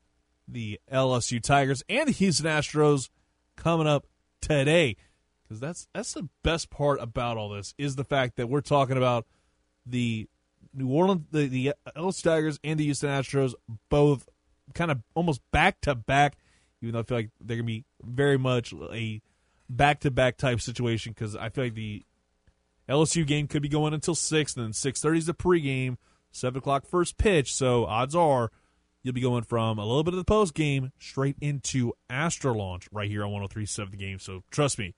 [0.47, 3.09] the LSU Tigers and the Houston Astros
[3.57, 4.05] coming up
[4.39, 4.97] today.
[5.43, 8.97] Because that's that's the best part about all this is the fact that we're talking
[8.97, 9.25] about
[9.83, 10.27] the
[10.75, 13.53] New Orleans, the, the LSU Tigers and the Houston Astros
[13.89, 14.27] both
[14.73, 16.37] kind of almost back to back,
[16.81, 19.21] even though I feel like they're going to be very much a
[19.69, 22.03] back to back type situation because I feel like the
[22.87, 25.97] LSU game could be going until 6, and then 6.30 is the pregame,
[26.31, 28.51] 7 o'clock first pitch, so odds are
[29.01, 32.87] you'll be going from a little bit of the post game straight into Astro launch
[32.91, 34.93] right here on 103.7 The Game, so trust me,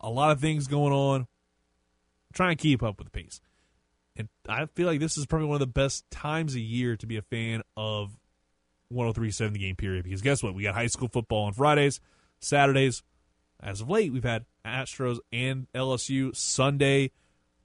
[0.00, 1.26] a lot of things going on.
[2.32, 3.40] Try and keep up with the pace.
[4.16, 7.06] And I feel like this is probably one of the best times a year to
[7.06, 8.18] be a fan of
[8.88, 10.54] 1037 the game period because guess what?
[10.54, 12.00] We got high school football on Fridays,
[12.40, 13.02] Saturdays.
[13.60, 16.36] As of late, we've had Astros and LSU.
[16.36, 17.10] Sunday,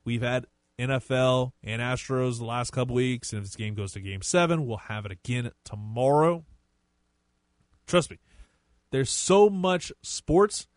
[0.05, 0.45] we've had
[0.79, 3.33] NFL and Astros the last couple weeks.
[3.33, 6.45] And if this game goes to game seven, we'll have it again tomorrow.
[7.87, 8.19] Trust me,
[8.91, 10.67] there's so much sports.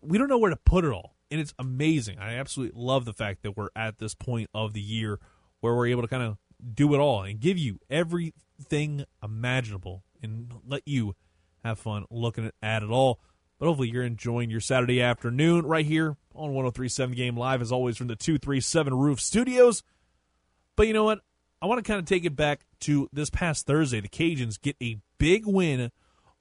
[0.00, 2.18] We don't know where to put it all and it's amazing.
[2.18, 5.18] I absolutely love the fact that we're at this point of the year
[5.60, 6.38] where we're able to kind of
[6.74, 11.14] do it all and give you everything imaginable and let you
[11.64, 13.20] have fun looking at it all.
[13.58, 17.96] But hopefully you're enjoying your Saturday afternoon right here on 1037 Game Live, as always,
[17.96, 19.82] from the 237 Roof Studios.
[20.76, 21.20] But you know what?
[21.60, 24.00] I want to kind of take it back to this past Thursday.
[24.00, 25.92] The Cajuns get a big win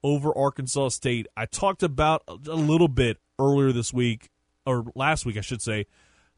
[0.01, 1.27] over Arkansas State.
[1.35, 4.29] I talked about a little bit earlier this week
[4.65, 5.86] or last week, I should say,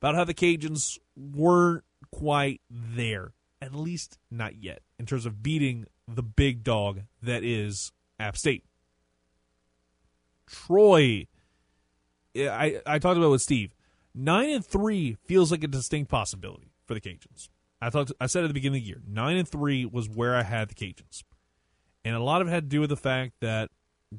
[0.01, 5.85] about how the Cajuns weren't quite there, at least not yet, in terms of beating
[6.07, 8.65] the big dog that is App State.
[10.47, 11.27] Troy,
[12.35, 13.75] I, I talked about it with Steve.
[14.13, 17.49] Nine and three feels like a distinct possibility for the Cajuns.
[17.81, 20.35] I thought I said at the beginning of the year, nine and three was where
[20.35, 21.23] I had the Cajuns,
[22.03, 23.71] and a lot of it had to do with the fact that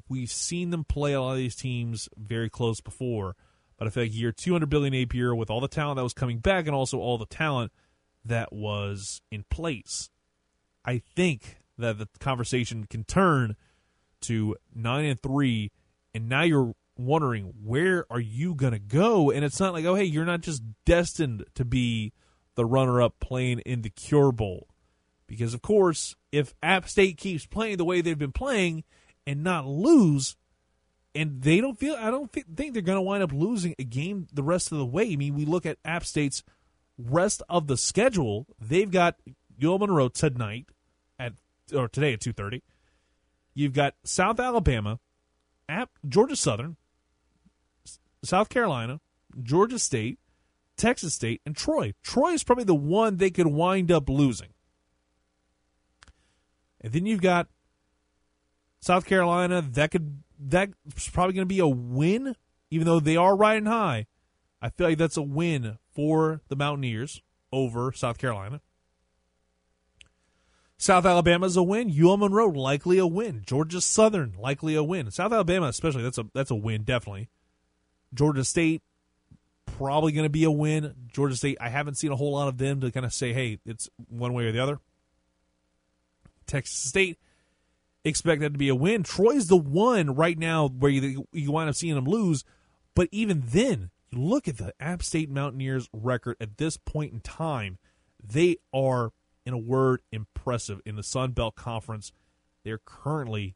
[0.09, 3.35] we've seen them play a lot of these teams very close before.
[3.77, 4.67] But I feel like year two under
[5.13, 7.71] year with all the talent that was coming back and also all the talent
[8.25, 10.09] that was in place,
[10.85, 13.55] I think that the conversation can turn
[14.21, 15.71] to nine and three,
[16.13, 19.31] and now you're wondering where are you going to go?
[19.31, 22.13] And it's not like, oh, hey, you're not just destined to be
[22.55, 24.67] the runner up playing in the Cure Bowl.
[25.27, 28.83] Because, of course, if App State keeps playing the way they've been playing
[29.25, 30.35] and not lose,
[31.15, 34.27] and they don't feel, I don't think, they're going to wind up losing a game
[34.33, 35.11] the rest of the way.
[35.11, 36.43] I mean, we look at App State's
[36.97, 38.47] rest of the schedule.
[38.59, 39.15] They've got
[39.63, 40.65] UL Monroe tonight
[41.19, 41.33] at,
[41.73, 42.61] or today at 2.30.
[43.53, 44.99] You've got South Alabama,
[45.69, 46.77] App, Georgia Southern,
[48.23, 48.99] South Carolina,
[49.41, 50.17] Georgia State,
[50.77, 51.93] Texas State, and Troy.
[52.01, 54.49] Troy is probably the one they could wind up losing.
[56.81, 57.47] And then you've got
[58.81, 59.61] South Carolina.
[59.61, 62.35] That could that's probably going to be a win,
[62.71, 64.07] even though they are riding high.
[64.61, 68.61] I feel like that's a win for the Mountaineers over South Carolina.
[70.77, 71.93] South Alabama is a win.
[71.97, 73.43] UL Monroe likely a win.
[73.45, 75.11] Georgia Southern likely a win.
[75.11, 77.29] South Alabama especially that's a that's a win definitely.
[78.13, 78.81] Georgia State
[79.65, 80.93] probably going to be a win.
[81.07, 83.59] Georgia State I haven't seen a whole lot of them to kind of say hey
[83.65, 84.79] it's one way or the other.
[86.47, 87.17] Texas State
[88.03, 89.03] expect that to be a win.
[89.03, 92.43] Troy's the one right now where you you wind up seeing them lose,
[92.95, 97.19] but even then you look at the App State Mountaineers record at this point in
[97.19, 97.77] time,
[98.23, 99.11] they are
[99.45, 102.11] in a word, impressive in the Sun Belt Conference.
[102.63, 103.55] They're currently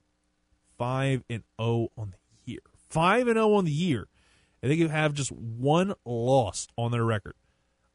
[0.78, 2.60] five and zero oh on the year.
[2.90, 4.08] Five and zero oh on the year,
[4.62, 7.36] and they can have just one loss on their record.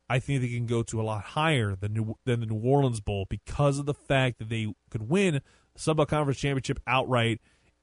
[0.09, 3.01] I think they can go to a lot higher than New, than the New Orleans
[3.01, 5.41] Bowl because of the fact that they could win
[5.77, 7.41] Belt Conference championship outright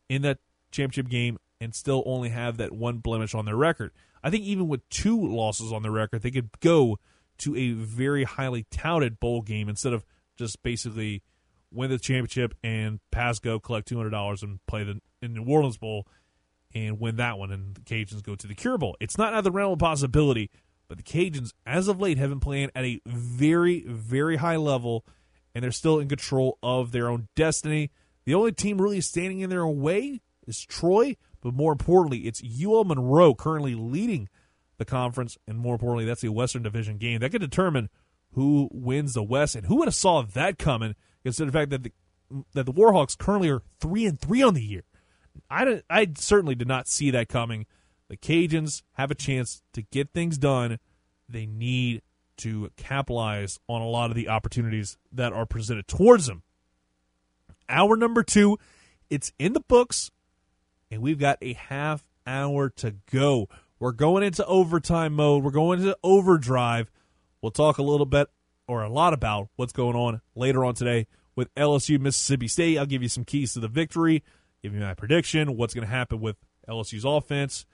[0.08, 0.40] in that
[0.72, 3.92] championship game and still only have that one blemish on their record.
[4.24, 7.00] I think even with two losses on their record, they could go
[7.40, 10.06] to a very highly touted bowl game instead of
[10.38, 11.22] just basically
[11.72, 15.46] win the championship and pass go, collect two hundred dollars, and play the in New
[15.46, 16.08] Orleans Bowl
[16.74, 18.96] and win that one, and the Cajuns go to the Cure Bowl.
[19.00, 20.50] It's not out of the realm of possibility,
[20.88, 25.06] but the Cajuns, as of late, have been playing at a very, very high level,
[25.54, 27.92] and they're still in control of their own destiny.
[28.26, 32.84] The only team really standing in their way is Troy, but more importantly, it's UL
[32.84, 34.30] Monroe currently leading
[34.78, 37.90] the conference, and more importantly, that's a Western Division game that could determine
[38.34, 39.56] who wins the West.
[39.56, 40.96] And who would have saw that coming?
[41.24, 41.92] Considering the fact that the
[42.54, 44.84] that the Warhawks currently are three and three on the year.
[45.50, 47.66] I I certainly did not see that coming.
[48.08, 50.80] The Cajuns have a chance to get things done.
[51.28, 52.02] They need
[52.40, 56.44] to capitalize on a lot of the opportunities that are presented towards them.
[57.68, 58.58] Hour number two,
[59.10, 60.12] it's in the books,
[60.90, 63.48] and we've got a half hour to go.
[63.80, 65.44] We're going into overtime mode.
[65.44, 66.92] We're going into overdrive.
[67.42, 68.28] We'll talk a little bit
[68.68, 72.78] or a lot about what's going on later on today with LSU Mississippi State.
[72.78, 74.24] I'll give you some keys to the victory,
[74.62, 76.36] give you my prediction, what's going to happen with
[76.68, 77.66] LSU's offense,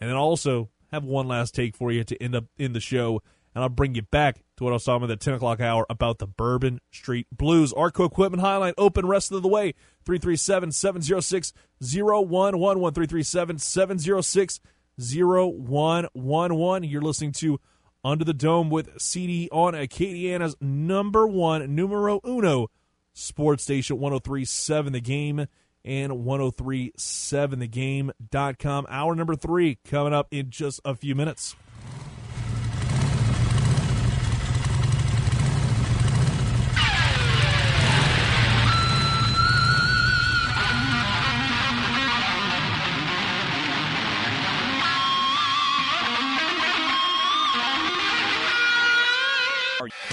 [0.00, 3.22] and then also have one last take for you to end up in the show.
[3.54, 5.60] And I'll bring you back to what I was talking about at the 10 o'clock
[5.60, 7.72] hour about the Bourbon Street Blues.
[7.72, 9.74] Arco Equipment Highline open rest of the way.
[10.04, 12.94] 337 706 0111.
[12.94, 14.60] 337 706
[14.98, 16.84] 0111.
[16.84, 17.60] You're listening to
[18.04, 22.68] Under the Dome with CD on Acadiana's number one, numero uno
[23.12, 25.48] sports station 1037 The Game
[25.84, 28.86] and 1037thegame.com.
[28.88, 31.56] Hour number three coming up in just a few minutes.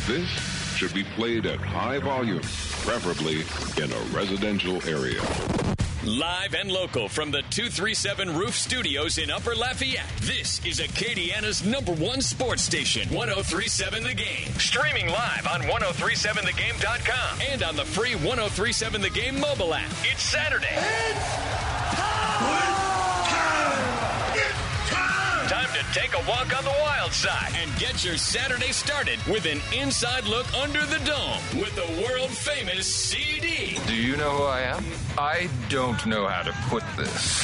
[0.07, 0.29] This
[0.75, 3.41] should be played at high volume, preferably
[3.81, 5.19] in a residential area.
[6.05, 11.91] Live and local from the 237 Roof Studios in Upper Lafayette, this is Acadiana's number
[11.93, 14.53] one sports station, 1037 The Game.
[14.59, 19.89] Streaming live on 1037thegame.com and on the free 1037 The Game mobile app.
[20.03, 20.67] It's Saturday.
[20.69, 21.35] It's
[21.95, 22.84] time!
[25.95, 30.25] Take a walk on the wild side and get your Saturday started with an inside
[30.25, 33.79] look under the dome with the world famous CD.
[33.87, 34.83] Do you know who I am?
[35.17, 37.41] I don't know how to put this,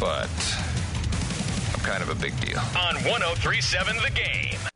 [0.00, 0.28] but
[1.74, 2.58] I'm kind of a big deal.
[2.58, 4.69] On 1037 The Game.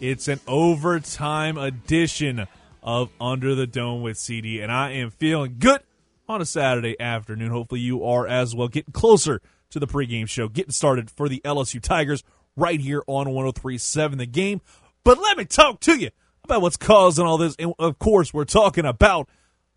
[0.00, 2.46] It's an overtime edition
[2.82, 5.82] of Under the Dome with CD, and I am feeling good
[6.26, 7.50] on a Saturday afternoon.
[7.50, 8.68] Hopefully, you are as well.
[8.68, 12.24] Getting closer to the pregame show, getting started for the LSU Tigers
[12.56, 14.62] right here on 1037 The Game.
[15.04, 16.08] But let me talk to you
[16.46, 17.56] about what's causing all this.
[17.58, 19.28] And of course, we're talking about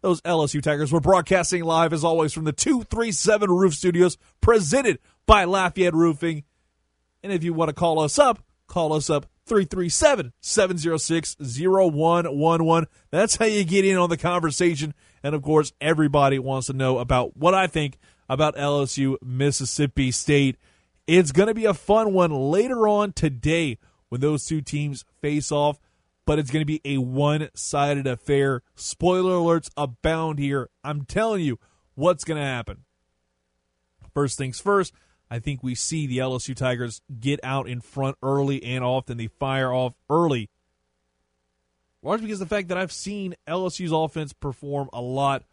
[0.01, 0.93] those LSU Tigers.
[0.93, 6.43] We're broadcasting live, as always, from the 237 Roof Studios, presented by Lafayette Roofing.
[7.23, 12.87] And if you want to call us up, call us up 337 706 0111.
[13.11, 14.93] That's how you get in on the conversation.
[15.23, 17.97] And of course, everybody wants to know about what I think
[18.29, 20.55] about LSU Mississippi State.
[21.07, 23.79] It's going to be a fun one later on today
[24.09, 25.79] when those two teams face off
[26.29, 28.61] but it's going to be a one sided affair.
[28.75, 30.69] Spoiler alerts abound here.
[30.83, 31.57] I'm telling you
[31.95, 32.83] what's going to happen.
[34.13, 34.93] First things first,
[35.31, 39.17] I think we see the LSU Tigers get out in front early and often.
[39.17, 40.51] They fire off early.
[42.03, 45.45] Largely because of the fact that I've seen LSU's offense perform a lot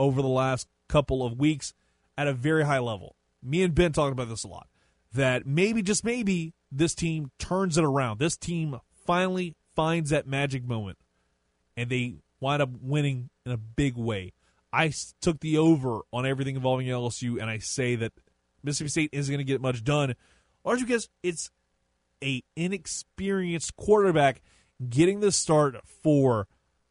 [0.00, 1.74] over the last couple of weeks
[2.18, 3.14] at a very high level.
[3.40, 4.66] Me and Ben talked about this a lot.
[5.12, 8.18] That maybe, just maybe, this team turns it around.
[8.18, 10.98] This team finally finds that magic moment
[11.76, 14.32] and they wind up winning in a big way.
[14.72, 18.12] I took the over on everything involving LSU, and I say that
[18.62, 20.14] Mississippi State isn't going to get much done,
[20.64, 21.50] largely because it's
[22.22, 24.42] a inexperienced quarterback
[24.88, 26.48] getting the start for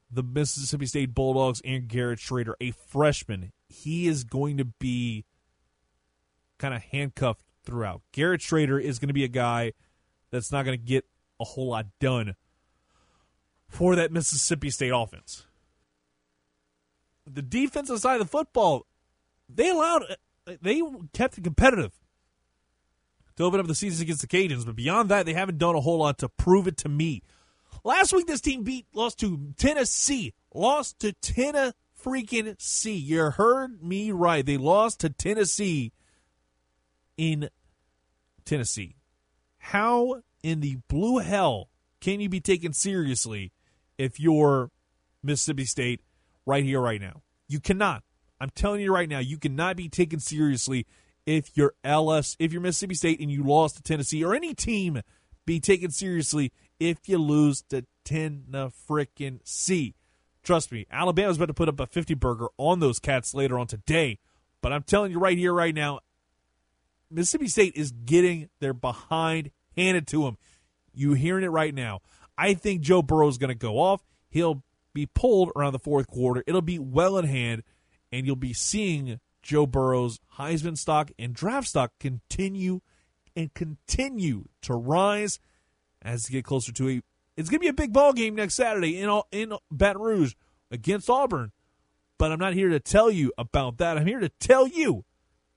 [0.09, 3.51] the Mississippi State Bulldogs and Garrett Shrader, a freshman.
[3.67, 5.25] He is going to be
[6.59, 8.01] kind of handcuffed throughout.
[8.11, 9.73] Garrett Shrader is going to be a guy
[10.31, 11.05] that's not going to get
[11.39, 12.35] a whole lot done
[13.73, 15.47] for that Mississippi State offense.
[17.25, 18.85] The defensive side of the football,
[19.49, 20.03] they allowed,
[20.61, 20.81] they
[21.13, 21.91] kept it competitive
[23.35, 25.81] to open up the season against the Cajuns, but beyond that, they haven't done a
[25.81, 27.23] whole lot to prove it to me.
[27.83, 31.73] Last week, this team beat, lost to Tennessee, lost to Tennessee
[32.03, 32.93] freaking C.
[32.93, 34.45] You heard me right.
[34.45, 35.93] They lost to Tennessee
[37.17, 37.49] in
[38.45, 38.97] Tennessee.
[39.57, 41.69] How in the blue hell
[42.01, 43.51] can you be taken seriously
[44.03, 44.69] if you're
[45.23, 46.01] Mississippi State
[46.45, 47.21] right here, right now.
[47.47, 48.03] You cannot.
[48.39, 50.85] I'm telling you right now, you cannot be taken seriously
[51.25, 55.01] if you're LS, if you're Mississippi State and you lost to Tennessee, or any team
[55.45, 59.43] be taken seriously if you lose to Tennessee.
[59.45, 59.95] C.
[60.43, 63.67] Trust me, Alabama's about to put up a 50 burger on those cats later on
[63.67, 64.19] today.
[64.61, 66.01] But I'm telling you right here, right now,
[67.09, 70.37] Mississippi State is getting their behind handed to them.
[70.93, 72.01] You hearing it right now.
[72.37, 74.03] I think Joe Burrow is going to go off.
[74.29, 76.43] He'll be pulled around the fourth quarter.
[76.47, 77.63] It'll be well in hand,
[78.11, 82.81] and you'll be seeing Joe Burrow's Heisman stock and draft stock continue
[83.35, 85.39] and continue to rise
[86.01, 87.01] as you get closer to a.
[87.35, 90.35] It's going to be a big ball game next Saturday in all, in Baton Rouge
[90.69, 91.51] against Auburn.
[92.19, 93.97] But I'm not here to tell you about that.
[93.97, 95.03] I'm here to tell you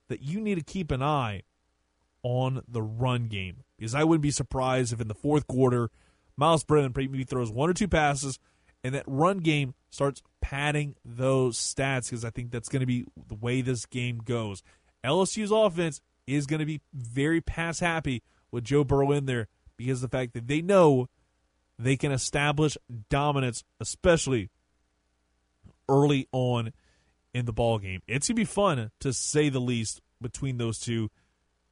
[0.09, 1.43] that you need to keep an eye
[2.23, 5.91] on the run game because I wouldn't be surprised if in the fourth quarter
[6.37, 8.39] Myles Brennan maybe throws one or two passes,
[8.85, 13.05] and that run game starts padding those stats because I think that's going to be
[13.29, 14.63] the way this game goes.
[15.05, 20.03] LSU's offense is going to be very pass happy with Joe Burrow in there because
[20.03, 21.09] of the fact that they know
[21.79, 22.77] they can establish
[23.11, 24.51] dominance, especially
[25.89, 26.73] early on
[27.35, 28.01] in the ball game.
[28.07, 31.11] It's gonna be fun to say the least between those two.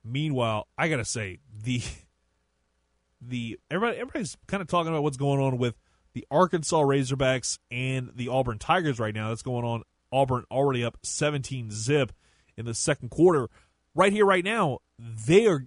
[0.05, 1.83] Meanwhile, I gotta say the
[3.29, 5.75] the everybody everybody's kind of talking about what's going on with
[6.15, 9.29] the Arkansas Razorbacks and the Auburn Tigers right now.
[9.29, 9.83] That's going on.
[10.13, 12.13] Auburn already up 17 zip
[12.57, 13.49] in the second quarter.
[13.95, 15.67] Right here, right now, they are.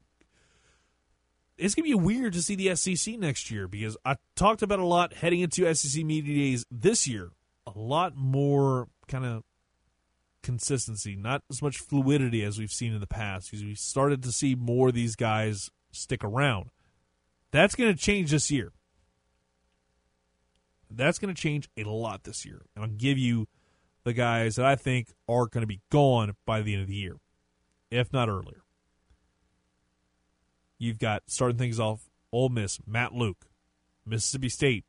[1.57, 4.85] It's gonna be weird to see the SEC next year because I talked about a
[4.85, 7.31] lot heading into SEC media days this year.
[7.65, 9.43] A lot more kind of
[10.43, 14.31] consistency, not as much fluidity as we've seen in the past because we started to
[14.31, 16.69] see more of these guys stick around.
[17.51, 18.71] That's going to change this year.
[20.89, 22.61] That's going to change a lot this year.
[22.75, 23.47] And I'll give you
[24.03, 26.95] the guys that I think are going to be gone by the end of the
[26.95, 27.17] year,
[27.91, 28.63] if not earlier.
[30.77, 33.47] You've got starting things off Ole Miss, Matt Luke,
[34.05, 34.85] Mississippi State,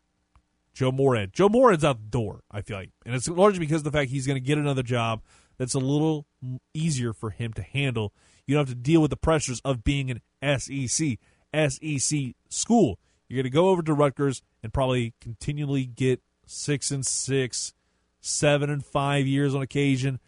[0.72, 1.32] Joe Moorhead.
[1.32, 2.90] Joe Moorhead's out the door, I feel like.
[3.04, 5.22] And it's largely because of the fact he's going to get another job
[5.56, 6.26] that's a little
[6.72, 8.12] easier for him to handle.
[8.46, 10.10] You don't have to deal with the pressures of being
[10.40, 11.18] an SEC,
[11.54, 12.98] SEC school.
[13.28, 17.74] You're going to go over to Rutgers and probably continually get six and six,
[18.20, 20.18] seven and five years on occasion,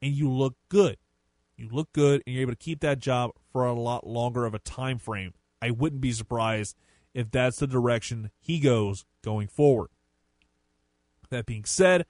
[0.00, 0.96] and you look good.
[1.56, 4.54] You look good, and you're able to keep that job for a lot longer of
[4.54, 5.34] a time frame.
[5.62, 6.76] I wouldn't be surprised
[7.14, 9.88] if that's the direction he goes going forward.
[11.30, 12.06] That being said,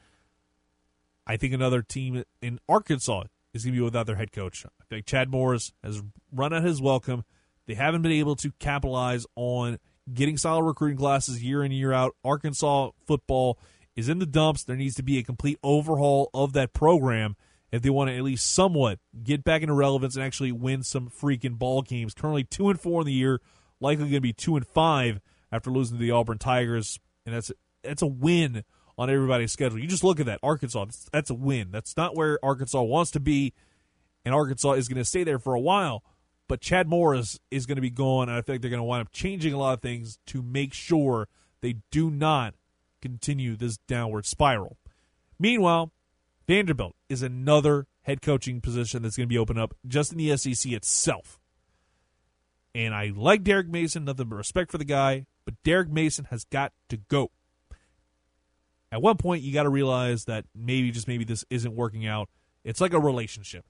[1.26, 4.64] I think another team in Arkansas is going to be without their head coach.
[4.66, 7.24] I think Chad Morris has run out his welcome.
[7.66, 9.78] They haven't been able to capitalize on
[10.12, 12.14] getting solid recruiting classes year in year out.
[12.24, 13.58] Arkansas football
[13.96, 14.64] is in the dumps.
[14.64, 17.36] There needs to be a complete overhaul of that program
[17.72, 21.08] if they want to at least somewhat get back into relevance and actually win some
[21.08, 22.14] freaking ball games.
[22.14, 23.40] Currently two and four in the year,
[23.80, 25.20] likely going to be two and five
[25.50, 27.50] after losing to the Auburn Tigers, and that's
[27.82, 28.64] that's a win
[28.96, 29.78] on everybody's schedule.
[29.78, 30.86] You just look at that Arkansas.
[31.12, 31.70] That's a win.
[31.70, 33.52] That's not where Arkansas wants to be,
[34.24, 36.02] and Arkansas is going to stay there for a while.
[36.46, 39.02] But Chad Morris is going to be gone, and I think they're going to wind
[39.02, 41.28] up changing a lot of things to make sure
[41.62, 42.54] they do not
[43.00, 44.76] continue this downward spiral.
[45.38, 45.92] Meanwhile,
[46.46, 50.36] Vanderbilt is another head coaching position that's going to be open up just in the
[50.36, 51.38] SEC itself.
[52.74, 56.44] And I like Derek Mason, nothing but respect for the guy, but Derek Mason has
[56.44, 57.30] got to go.
[58.92, 62.28] At one point, you got to realize that maybe, just maybe, this isn't working out.
[62.62, 63.64] It's like a relationship.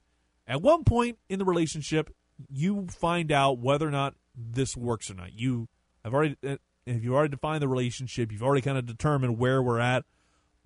[0.47, 2.13] At one point in the relationship,
[2.49, 5.33] you find out whether or not this works or not.
[5.33, 5.67] You
[6.03, 9.61] have already, uh, if you've already defined the relationship, you've already kind of determined where
[9.61, 10.05] we're at.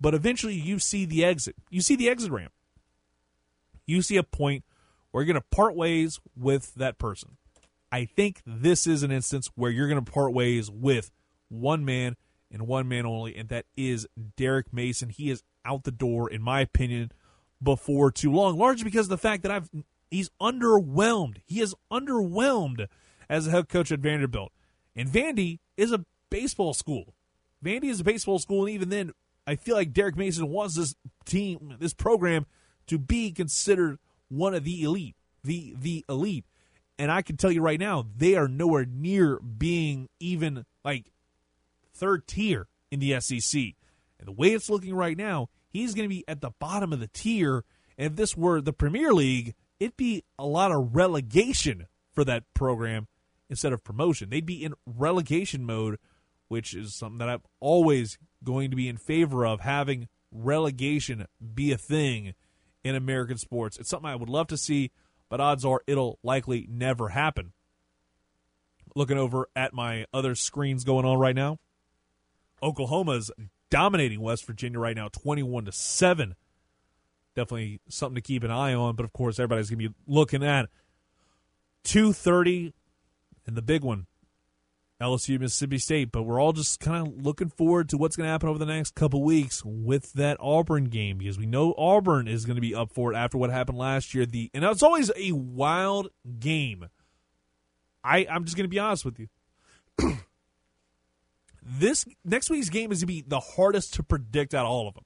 [0.00, 1.56] But eventually, you see the exit.
[1.68, 2.52] You see the exit ramp.
[3.86, 4.64] You see a point
[5.10, 7.36] where you're going to part ways with that person.
[7.92, 11.10] I think this is an instance where you're going to part ways with
[11.48, 12.16] one man
[12.50, 14.06] and one man only, and that is
[14.36, 15.08] Derek Mason.
[15.08, 17.12] He is out the door, in my opinion,
[17.62, 19.68] before too long, largely because of the fact that I've
[20.10, 21.38] he's underwhelmed.
[21.46, 22.86] He is underwhelmed
[23.28, 24.52] as a head coach at Vanderbilt.
[24.96, 27.14] And Vandy is a baseball school.
[27.64, 29.12] Vandy is a baseball school, and even then,
[29.46, 32.46] I feel like Derek Mason wants this team, this program,
[32.86, 36.44] to be considered one of the elite, the the elite.
[36.98, 41.12] And I can tell you right now, they are nowhere near being even like
[41.94, 43.60] third tier in the SEC.
[44.18, 47.00] And the way it's looking right now, he's going to be at the bottom of
[47.00, 47.64] the tier.
[47.96, 52.44] And if this were the Premier League, it'd be a lot of relegation for that
[52.54, 53.08] program
[53.48, 54.30] instead of promotion.
[54.30, 55.98] They'd be in relegation mode,
[56.48, 61.72] which is something that I'm always going to be in favor of having relegation be
[61.72, 62.34] a thing
[62.84, 63.78] in American sports.
[63.78, 64.92] It's something I would love to see,
[65.28, 67.52] but odds are it'll likely never happen.
[68.94, 71.58] Looking over at my other screens going on right now,
[72.62, 73.30] Oklahoma's
[73.70, 76.34] dominating West Virginia right now, 21 to 7.
[77.40, 80.44] Definitely something to keep an eye on, but of course everybody's going to be looking
[80.44, 80.68] at
[81.84, 82.74] 2:30
[83.46, 84.06] and the big one,
[85.00, 88.30] LSU Mississippi State, but we're all just kind of looking forward to what's going to
[88.30, 92.44] happen over the next couple weeks with that Auburn game because we know Auburn is
[92.44, 94.26] going to be up for it after what happened last year.
[94.26, 96.90] The and it's always a wild game.
[98.04, 99.28] I I'm just going to be honest with you.
[101.62, 104.88] this next week's game is going to be the hardest to predict out of all
[104.88, 105.04] of them.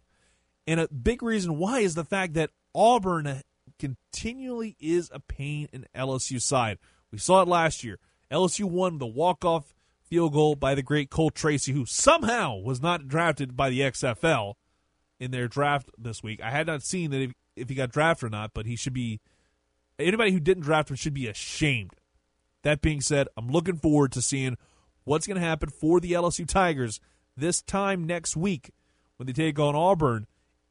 [0.66, 3.42] And a big reason why is the fact that Auburn
[3.78, 6.78] continually is a pain in LSU side.
[7.10, 7.98] We saw it last year.
[8.30, 13.08] LSU won the walk-off field goal by the great Cole Tracy, who somehow was not
[13.08, 14.54] drafted by the XFL
[15.20, 16.40] in their draft this week.
[16.42, 18.92] I had not seen that if, if he got drafted or not, but he should
[18.92, 19.20] be.
[19.98, 21.92] Anybody who didn't draft him should be ashamed.
[22.62, 24.56] That being said, I'm looking forward to seeing
[25.04, 26.98] what's going to happen for the LSU Tigers
[27.36, 28.70] this time next week
[29.16, 30.26] when they take on Auburn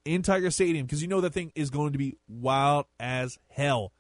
[0.06, 3.92] in Tiger Stadium because you know that thing is going to be wild as hell.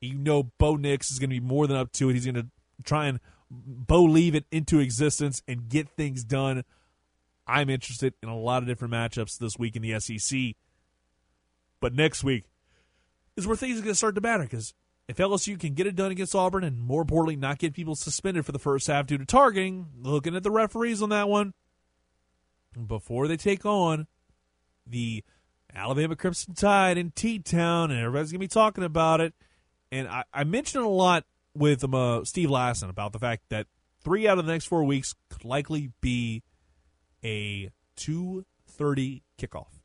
[0.00, 2.14] You know Bo Nix is going to be more than up to it.
[2.14, 2.46] He's going to
[2.84, 3.20] try and
[3.50, 6.64] Bo leave it into existence and get things done.
[7.46, 10.54] I'm interested in a lot of different matchups this week in the SEC.
[11.80, 12.44] But next week
[13.36, 14.74] is where things are going to start to matter because
[15.08, 18.46] if LSU can get it done against Auburn and more importantly, not get people suspended
[18.46, 21.52] for the first half due to targeting, looking at the referees on that one,
[22.86, 24.06] before they take on
[24.86, 25.24] the
[25.74, 29.34] Alabama Crimson Tide in T Town, and everybody's to be talking about it.
[29.92, 31.24] And I, I mentioned a lot
[31.54, 33.66] with um, uh, Steve Lassan about the fact that
[34.02, 36.42] three out of the next four weeks could likely be
[37.24, 39.80] a 2.30 kickoff.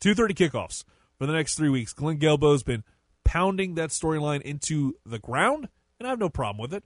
[0.00, 0.84] 2.30 kickoffs
[1.18, 1.92] for the next three weeks.
[1.92, 2.84] Glenn Guilbeau's been
[3.24, 5.68] pounding that storyline into the ground,
[5.98, 6.84] and I have no problem with it.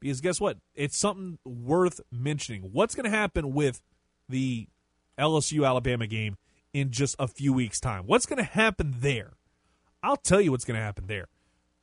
[0.00, 0.56] Because guess what?
[0.74, 2.70] It's something worth mentioning.
[2.72, 3.82] What's going to happen with
[4.28, 4.66] the
[5.18, 6.38] LSU Alabama game
[6.72, 8.04] in just a few weeks' time.
[8.06, 9.32] What's going to happen there?
[10.02, 11.28] I'll tell you what's going to happen there.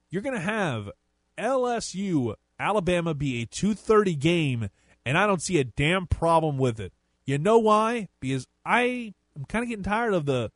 [0.09, 0.89] You're going to have
[1.37, 4.69] LSU Alabama be a 2:30 game
[5.05, 6.91] and I don't see a damn problem with it.
[7.25, 8.09] You know why?
[8.19, 10.51] Because I am kind of getting tired of the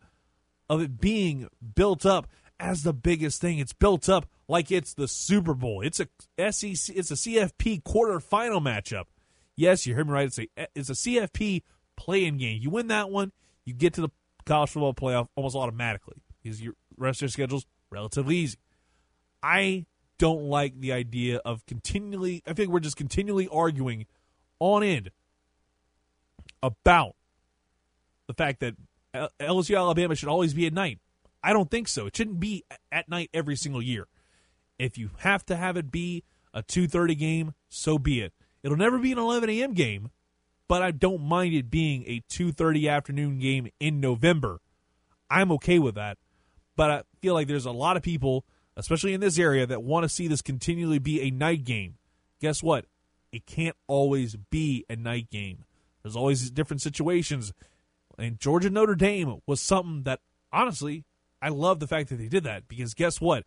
[0.70, 2.28] of it being built up
[2.60, 3.60] as the biggest thing.
[3.60, 5.82] It's built up like it's the Super Bowl.
[5.82, 6.08] It's a
[6.52, 9.06] SEC it's a CFP quarterfinal matchup.
[9.56, 10.26] Yes, you heard me right.
[10.26, 11.64] It's a it's a CFP
[11.95, 12.60] play-in game.
[12.62, 13.32] You win that one,
[13.64, 14.10] you get to the
[14.52, 18.57] college football playoff almost automatically because your rest of your schedule's relatively easy.
[19.41, 19.86] I
[20.18, 22.44] don't like the idea of continually.
[22.45, 24.07] I think we're just continually arguing
[24.60, 25.11] on end
[26.61, 27.15] about
[28.28, 28.76] the fact that
[29.40, 30.99] LSU Alabama should always be at night.
[31.41, 32.06] I don't think so.
[32.06, 34.07] It shouldn't be at night every single year.
[34.78, 36.23] If you have to have it be
[36.53, 38.34] a 2:30 game, so be it.
[38.64, 39.73] It'll never be an 11 a.m.
[39.73, 40.11] game,
[40.72, 44.61] but I don't mind it being a 2:30 afternoon game in November.
[45.30, 46.18] I'm okay with that.
[46.77, 48.45] But I feel like there's a lot of people,
[48.77, 51.98] especially in this area, that want to see this continually be a night game.
[52.39, 52.85] Guess what?
[53.34, 55.65] It can't always be a night game.
[56.03, 57.52] There's always different situations.
[58.18, 60.22] And Georgia Notre Dame was something that
[60.53, 61.03] honestly,
[61.41, 63.43] I love the fact that they did that because guess what?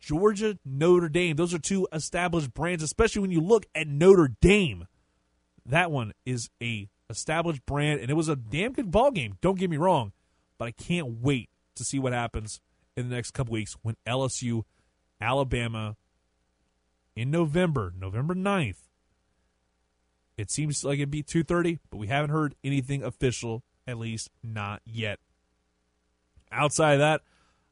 [0.00, 4.86] Georgia Notre Dame, those are two established brands, especially when you look at Notre Dame.
[5.68, 9.36] That one is a established brand and it was a damn good ball game.
[9.40, 10.12] Don't get me wrong,
[10.58, 12.60] but I can't wait to see what happens
[12.96, 14.62] in the next couple weeks when LSU
[15.20, 15.96] Alabama
[17.14, 18.88] in November, November 9th.
[20.36, 24.80] It seems like it'd be 2:30, but we haven't heard anything official, at least not
[24.84, 25.18] yet.
[26.52, 27.22] Outside of that,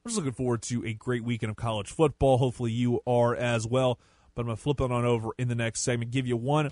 [0.03, 2.37] I'm just looking forward to a great weekend of college football.
[2.37, 3.99] Hopefully you are as well.
[4.35, 6.69] But I'm to flip it on over in the next segment, give you one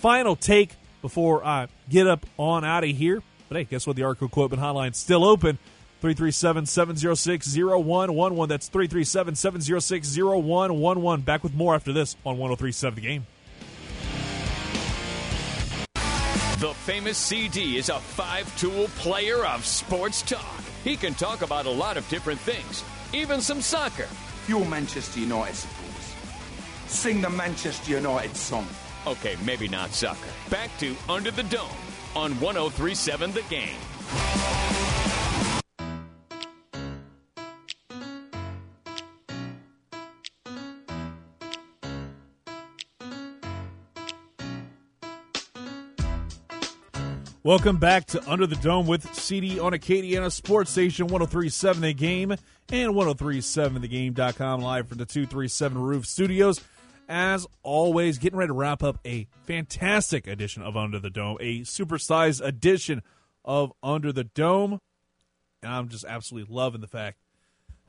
[0.00, 0.70] final take
[1.02, 3.22] before I get up on out of here.
[3.48, 3.96] But hey, guess what?
[3.96, 5.58] The Arco Equipment Hotline's still open.
[6.00, 8.48] 337 706 0111.
[8.48, 11.24] That's 337 706 0111.
[11.24, 13.26] Back with more after this on 1037 The Game.
[16.58, 20.62] The famous CD is a five tool player of sports talk.
[20.84, 24.08] He can talk about a lot of different things, even some soccer.
[24.48, 26.14] You're Manchester United supporters.
[26.86, 28.66] Sing the Manchester United song.
[29.06, 30.28] Okay, maybe not soccer.
[30.50, 31.68] Back to Under the Dome
[32.14, 33.76] on 1037 The Game.
[47.42, 52.32] Welcome back to Under the Dome with CD on Acadiana Sports Station 1037 The Game
[52.32, 56.60] and 1037thegame.com live from the 237 Roof Studios.
[57.12, 61.62] As always, getting ready to wrap up a fantastic edition of Under the Dome, a
[61.62, 63.02] supersized edition
[63.44, 64.78] of Under the Dome.
[65.60, 67.18] And I'm just absolutely loving the fact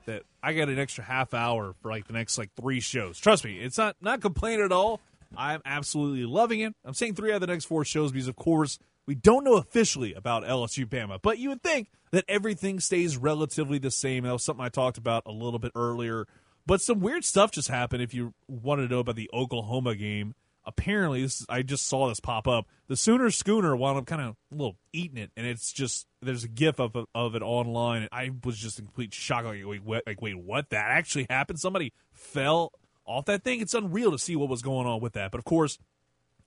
[0.08, 3.20] that I got an extra half hour for like the next like three shows.
[3.20, 5.00] Trust me, it's not not complaining at all.
[5.38, 6.74] I'm absolutely loving it.
[6.84, 9.58] I'm saying three out of the next four shows because, of course, we don't know
[9.58, 14.24] officially about LSU Bama, but you would think that everything stays relatively the same.
[14.24, 16.26] That was something I talked about a little bit earlier.
[16.66, 18.02] But some weird stuff just happened.
[18.02, 20.36] If you want to know about the Oklahoma game,
[20.66, 22.68] apparently this, I just saw this pop up.
[22.88, 26.44] The Sooner Schooner wound up kind of a little eating it, and it's just there's
[26.44, 28.04] a GIF of of it online.
[28.04, 29.46] And I was just in complete shock.
[29.46, 30.70] Like wait, what, like wait, what?
[30.70, 31.60] That actually happened?
[31.60, 32.74] Somebody fell
[33.06, 33.62] off that thing.
[33.62, 35.32] It's unreal to see what was going on with that.
[35.32, 35.78] But of course,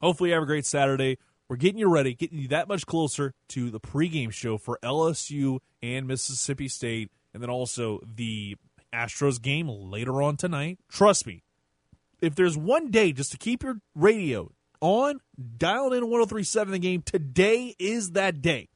[0.01, 1.19] hopefully you have a great Saturday.
[1.49, 5.59] We're getting you ready, getting you that much closer to the pregame show for LSU
[5.83, 8.57] and Mississippi State, and then also the
[8.95, 10.79] Astros game later on tonight.
[10.89, 11.43] Trust me,
[12.21, 15.21] if there's one day just to keep your radio on,
[15.57, 18.69] dialed in 1037 the game, today is that day.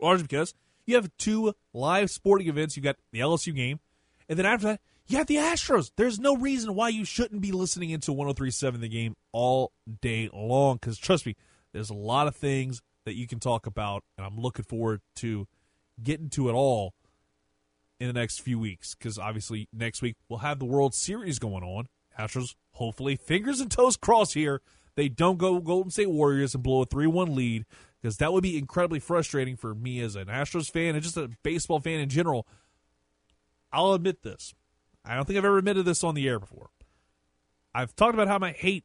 [0.00, 0.54] Largely because
[0.86, 2.76] you have two live sporting events.
[2.76, 3.80] You've got the LSU game,
[4.28, 5.90] and then after that, you have the Astros.
[5.96, 10.76] There's no reason why you shouldn't be listening into 1037 the game all day long,
[10.76, 11.36] because trust me,
[11.72, 15.46] there's a lot of things that you can talk about, and I'm looking forward to
[16.02, 16.94] getting to it all
[18.04, 18.94] in the next few weeks.
[18.94, 21.86] Because obviously, next week we'll have the World Series going on.
[22.18, 24.60] Astros, hopefully, fingers and toes crossed here.
[24.94, 27.64] They don't go Golden State Warriors and blow a 3 1 lead
[28.00, 31.30] because that would be incredibly frustrating for me as an Astros fan and just a
[31.42, 32.46] baseball fan in general.
[33.72, 34.54] I'll admit this.
[35.04, 36.70] I don't think I've ever admitted this on the air before.
[37.74, 38.84] I've talked about how I hate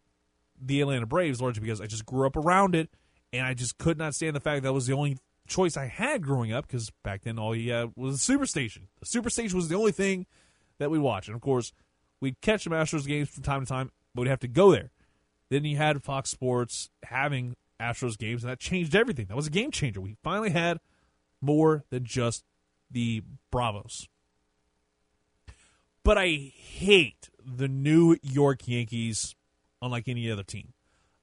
[0.60, 2.90] the Atlanta Braves largely because I just grew up around it,
[3.32, 5.18] and I just could not stand the fact that was the only
[5.50, 8.84] choice I had growing up because back then all you had was the Superstation.
[9.00, 10.26] The Superstation was the only thing
[10.78, 11.74] that we'd watch, and of course
[12.22, 14.92] we'd catch the Astros games from time to time, but we'd have to go there.
[15.50, 19.26] Then you had Fox Sports having Astros games, and that changed everything.
[19.28, 20.00] That was a game changer.
[20.00, 20.80] We finally had
[21.42, 22.44] more than just
[22.92, 24.08] the Bravos.
[26.04, 29.36] But I hate the New York Yankees
[29.82, 30.74] unlike any other team.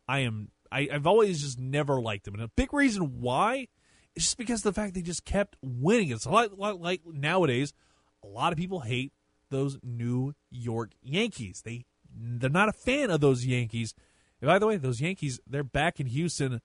[0.09, 2.35] I am I, I've always just never liked them.
[2.35, 3.69] And a big reason why
[4.16, 6.10] is just because of the fact they just kept winning.
[6.10, 7.72] It's a lot, lot like nowadays,
[8.24, 9.12] a lot of people hate
[9.51, 11.62] those New York Yankees.
[11.64, 11.84] They
[12.18, 13.94] they're not a fan of those Yankees.
[14.40, 16.60] And by the way, those Yankees, they're back in Houston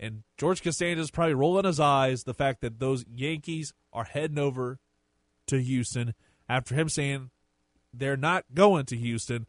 [0.00, 4.38] and George Costanza is probably rolling his eyes the fact that those Yankees are heading
[4.38, 4.78] over
[5.46, 6.14] to Houston
[6.48, 7.30] after him saying
[7.92, 9.46] they're not going to Houston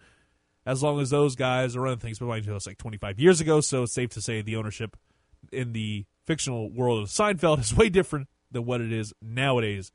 [0.65, 2.19] as long as those guys are running things.
[2.19, 4.97] But mind you, it's like 25 years ago, so it's safe to say the ownership
[5.53, 9.91] in the fictional world of Seinfeld is way different than what it is nowadays.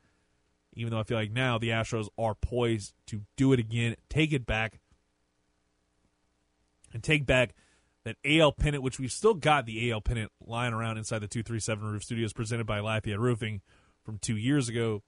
[0.73, 4.31] Even though I feel like now the Astros are poised to do it again, take
[4.31, 4.79] it back,
[6.93, 7.55] and take back
[8.03, 11.83] that AL pennant, which we've still got the AL pennant lying around inside the 237
[11.83, 13.61] Roof Studios presented by Lafayette Roofing
[14.03, 15.03] from two years ago.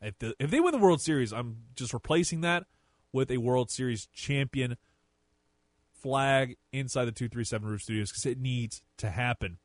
[0.00, 2.64] If, the, if they win the World Series, I'm just replacing that
[3.12, 4.76] with a World Series champion
[5.94, 9.58] flag inside the 237 Roof Studios because it needs to happen.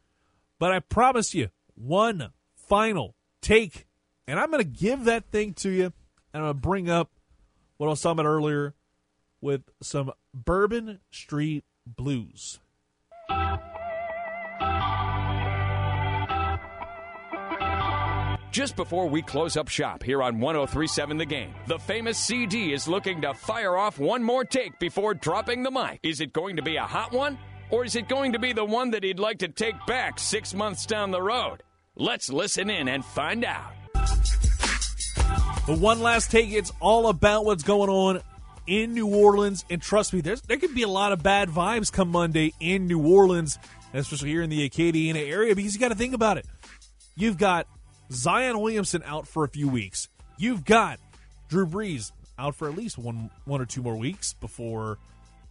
[0.60, 3.86] But I promise you, one final take,
[4.28, 5.94] and I'm going to give that thing to you, and
[6.34, 7.12] I'm going to bring up
[7.78, 8.74] what I was talking about earlier
[9.40, 12.60] with some Bourbon Street Blues.
[18.50, 22.88] Just before we close up shop here on 1037 The Game, the famous CD is
[22.88, 26.00] looking to fire off one more take before dropping the mic.
[26.02, 27.38] Is it going to be a hot one?
[27.70, 30.54] Or is it going to be the one that he'd like to take back six
[30.54, 31.64] months down the road?
[31.96, 33.74] Let's listen in and find out.
[35.66, 38.22] The one last take, it's all about what's going on
[38.68, 39.66] in New Orleans.
[39.70, 42.88] And trust me, there's, there could be a lot of bad vibes come Monday in
[42.88, 43.60] New Orleans,
[43.94, 46.46] especially here in the Acadiana area, because you got to think about it.
[47.16, 47.68] You've got
[48.12, 50.08] Zion Williamson out for a few weeks.
[50.38, 51.00] You've got
[51.50, 55.00] Drew Brees out for at least one one or two more weeks before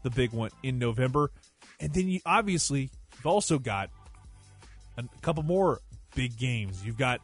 [0.03, 1.31] the big one in November.
[1.81, 3.91] And then you obviously you've also got
[4.97, 5.81] a couple more
[6.15, 6.85] big games.
[6.85, 7.21] You've got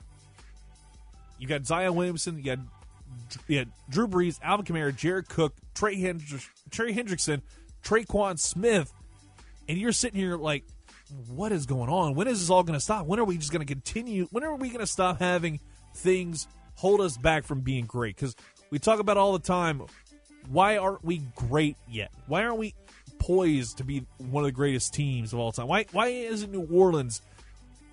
[1.43, 6.95] you got Zion Williamson, you got, Drew Brees, Alvin Kamara, Jared Cook, Trey, Hendri- Trey
[6.95, 7.43] Hendrickson,
[7.83, 8.93] Tre'Quan Smith,
[9.69, 10.63] and you're sitting here like,
[11.29, 12.15] what is going on?
[12.15, 13.07] When is this all going to stop?
[13.07, 14.29] When are we just going to continue?
[14.31, 15.59] When are we going to stop having
[15.97, 16.47] things
[16.77, 18.15] hold us back from being great?
[18.15, 18.37] Because
[18.71, 19.83] we talk about all the time.
[20.49, 22.13] Why aren't we great yet?
[22.29, 22.75] Why aren't we
[23.23, 25.69] poised to be one of the greatest teams of all time?
[25.69, 27.23] Why why isn't New Orleans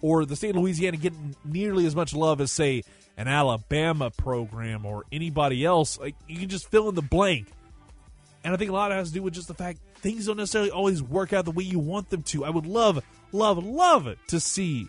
[0.01, 2.83] or the state of Louisiana getting nearly as much love as say
[3.15, 5.99] an Alabama program or anybody else?
[5.99, 7.47] Like you can just fill in the blank.
[8.43, 10.71] And I think a lot has to do with just the fact things don't necessarily
[10.71, 12.45] always work out the way you want them to.
[12.45, 14.87] I would love, love, love to see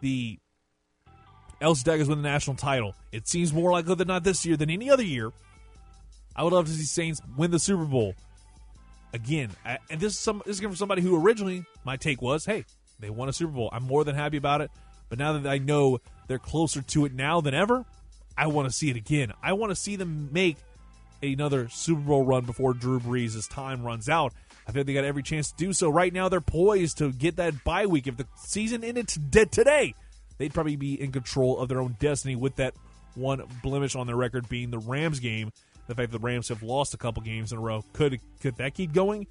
[0.00, 0.38] the
[1.60, 2.94] El Daggers win the national title.
[3.12, 5.32] It seems more likely than not this year than any other year.
[6.36, 8.14] I would love to see Saints win the Super Bowl
[9.14, 9.50] again.
[9.64, 12.66] I, and this is some this is from somebody who originally my take was, hey,
[13.00, 13.70] they won a Super Bowl.
[13.72, 14.70] I'm more than happy about it.
[15.08, 17.84] But now that I know they're closer to it now than ever,
[18.36, 19.32] I want to see it again.
[19.42, 20.56] I want to see them make
[21.22, 24.32] another Super Bowl run before Drew Brees' time runs out.
[24.66, 25.88] I think they got every chance to do so.
[25.88, 28.06] Right now, they're poised to get that bye week.
[28.06, 29.94] If the season ended today,
[30.38, 32.74] they'd probably be in control of their own destiny with that
[33.14, 35.52] one blemish on their record being the Rams game.
[35.86, 38.56] The fact that the Rams have lost a couple games in a row could could
[38.56, 39.26] that keep going?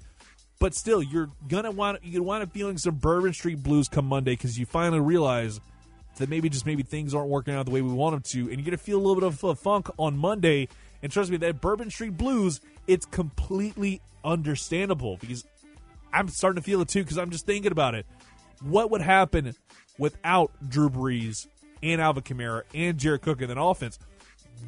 [0.60, 4.32] But still, you're gonna want you wind up feeling some Bourbon Street blues come Monday
[4.32, 5.60] because you finally realize
[6.18, 8.60] that maybe just maybe things aren't working out the way we want them to, and
[8.60, 10.68] you're gonna feel a little bit of a funk on Monday.
[11.02, 15.44] And trust me, that Bourbon Street blues, it's completely understandable because
[16.12, 18.06] I'm starting to feel it too because I'm just thinking about it.
[18.62, 19.54] What would happen
[19.98, 21.46] without Drew Brees
[21.82, 23.98] and Alvin Kamara and Jared Cook in an offense?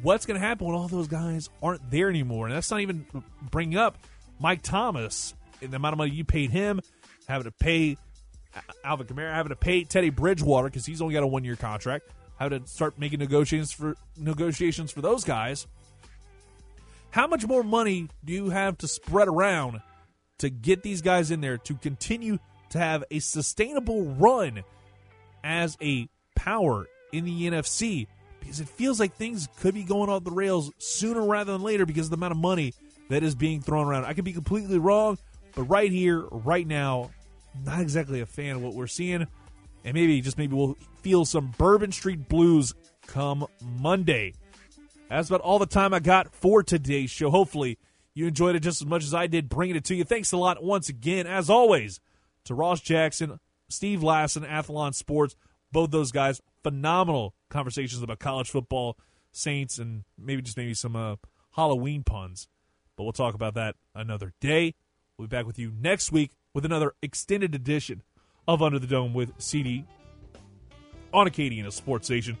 [0.01, 2.47] What's going to happen when all those guys aren't there anymore?
[2.47, 3.05] And that's not even
[3.49, 3.97] bringing up
[4.39, 6.81] Mike Thomas and the amount of money you paid him,
[7.27, 7.97] having to pay
[8.55, 11.55] uh, Alvin Kamara, having to pay Teddy Bridgewater because he's only got a one year
[11.55, 12.09] contract,
[12.39, 15.67] having to start making negotiations for negotiations for those guys.
[17.09, 19.81] How much more money do you have to spread around
[20.39, 22.37] to get these guys in there to continue
[22.69, 24.63] to have a sustainable run
[25.43, 28.07] as a power in the NFC?
[28.47, 31.85] Because it feels like things could be going off the rails sooner rather than later
[31.85, 32.73] because of the amount of money
[33.09, 34.05] that is being thrown around.
[34.05, 35.17] I could be completely wrong,
[35.53, 37.11] but right here, right now,
[37.65, 39.27] not exactly a fan of what we're seeing.
[39.83, 42.73] And maybe, just maybe, we'll feel some Bourbon Street blues
[43.05, 44.33] come Monday.
[45.09, 47.29] That's about all the time I got for today's show.
[47.29, 47.77] Hopefully,
[48.13, 50.05] you enjoyed it just as much as I did bringing it to you.
[50.05, 51.99] Thanks a lot once again, as always,
[52.45, 55.35] to Ross Jackson Steve Lassan, Athlon Sports.
[55.77, 58.97] Both those guys, phenomenal conversations about college football,
[59.31, 61.17] Saints, and maybe just maybe some uh,
[61.51, 62.47] Halloween puns.
[62.95, 64.73] But we'll talk about that another day.
[65.15, 68.01] We'll be back with you next week with another extended edition
[68.47, 69.85] of Under the Dome with CD
[71.13, 72.39] on Acadiana Sports Station.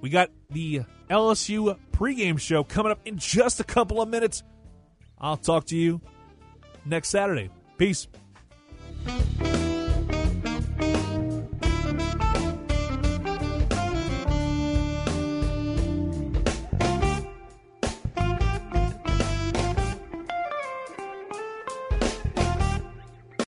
[0.00, 4.42] We got the LSU pregame show coming up in just a couple of minutes.
[5.16, 6.00] I'll talk to you
[6.84, 7.50] next Saturday.
[7.78, 8.08] Peace.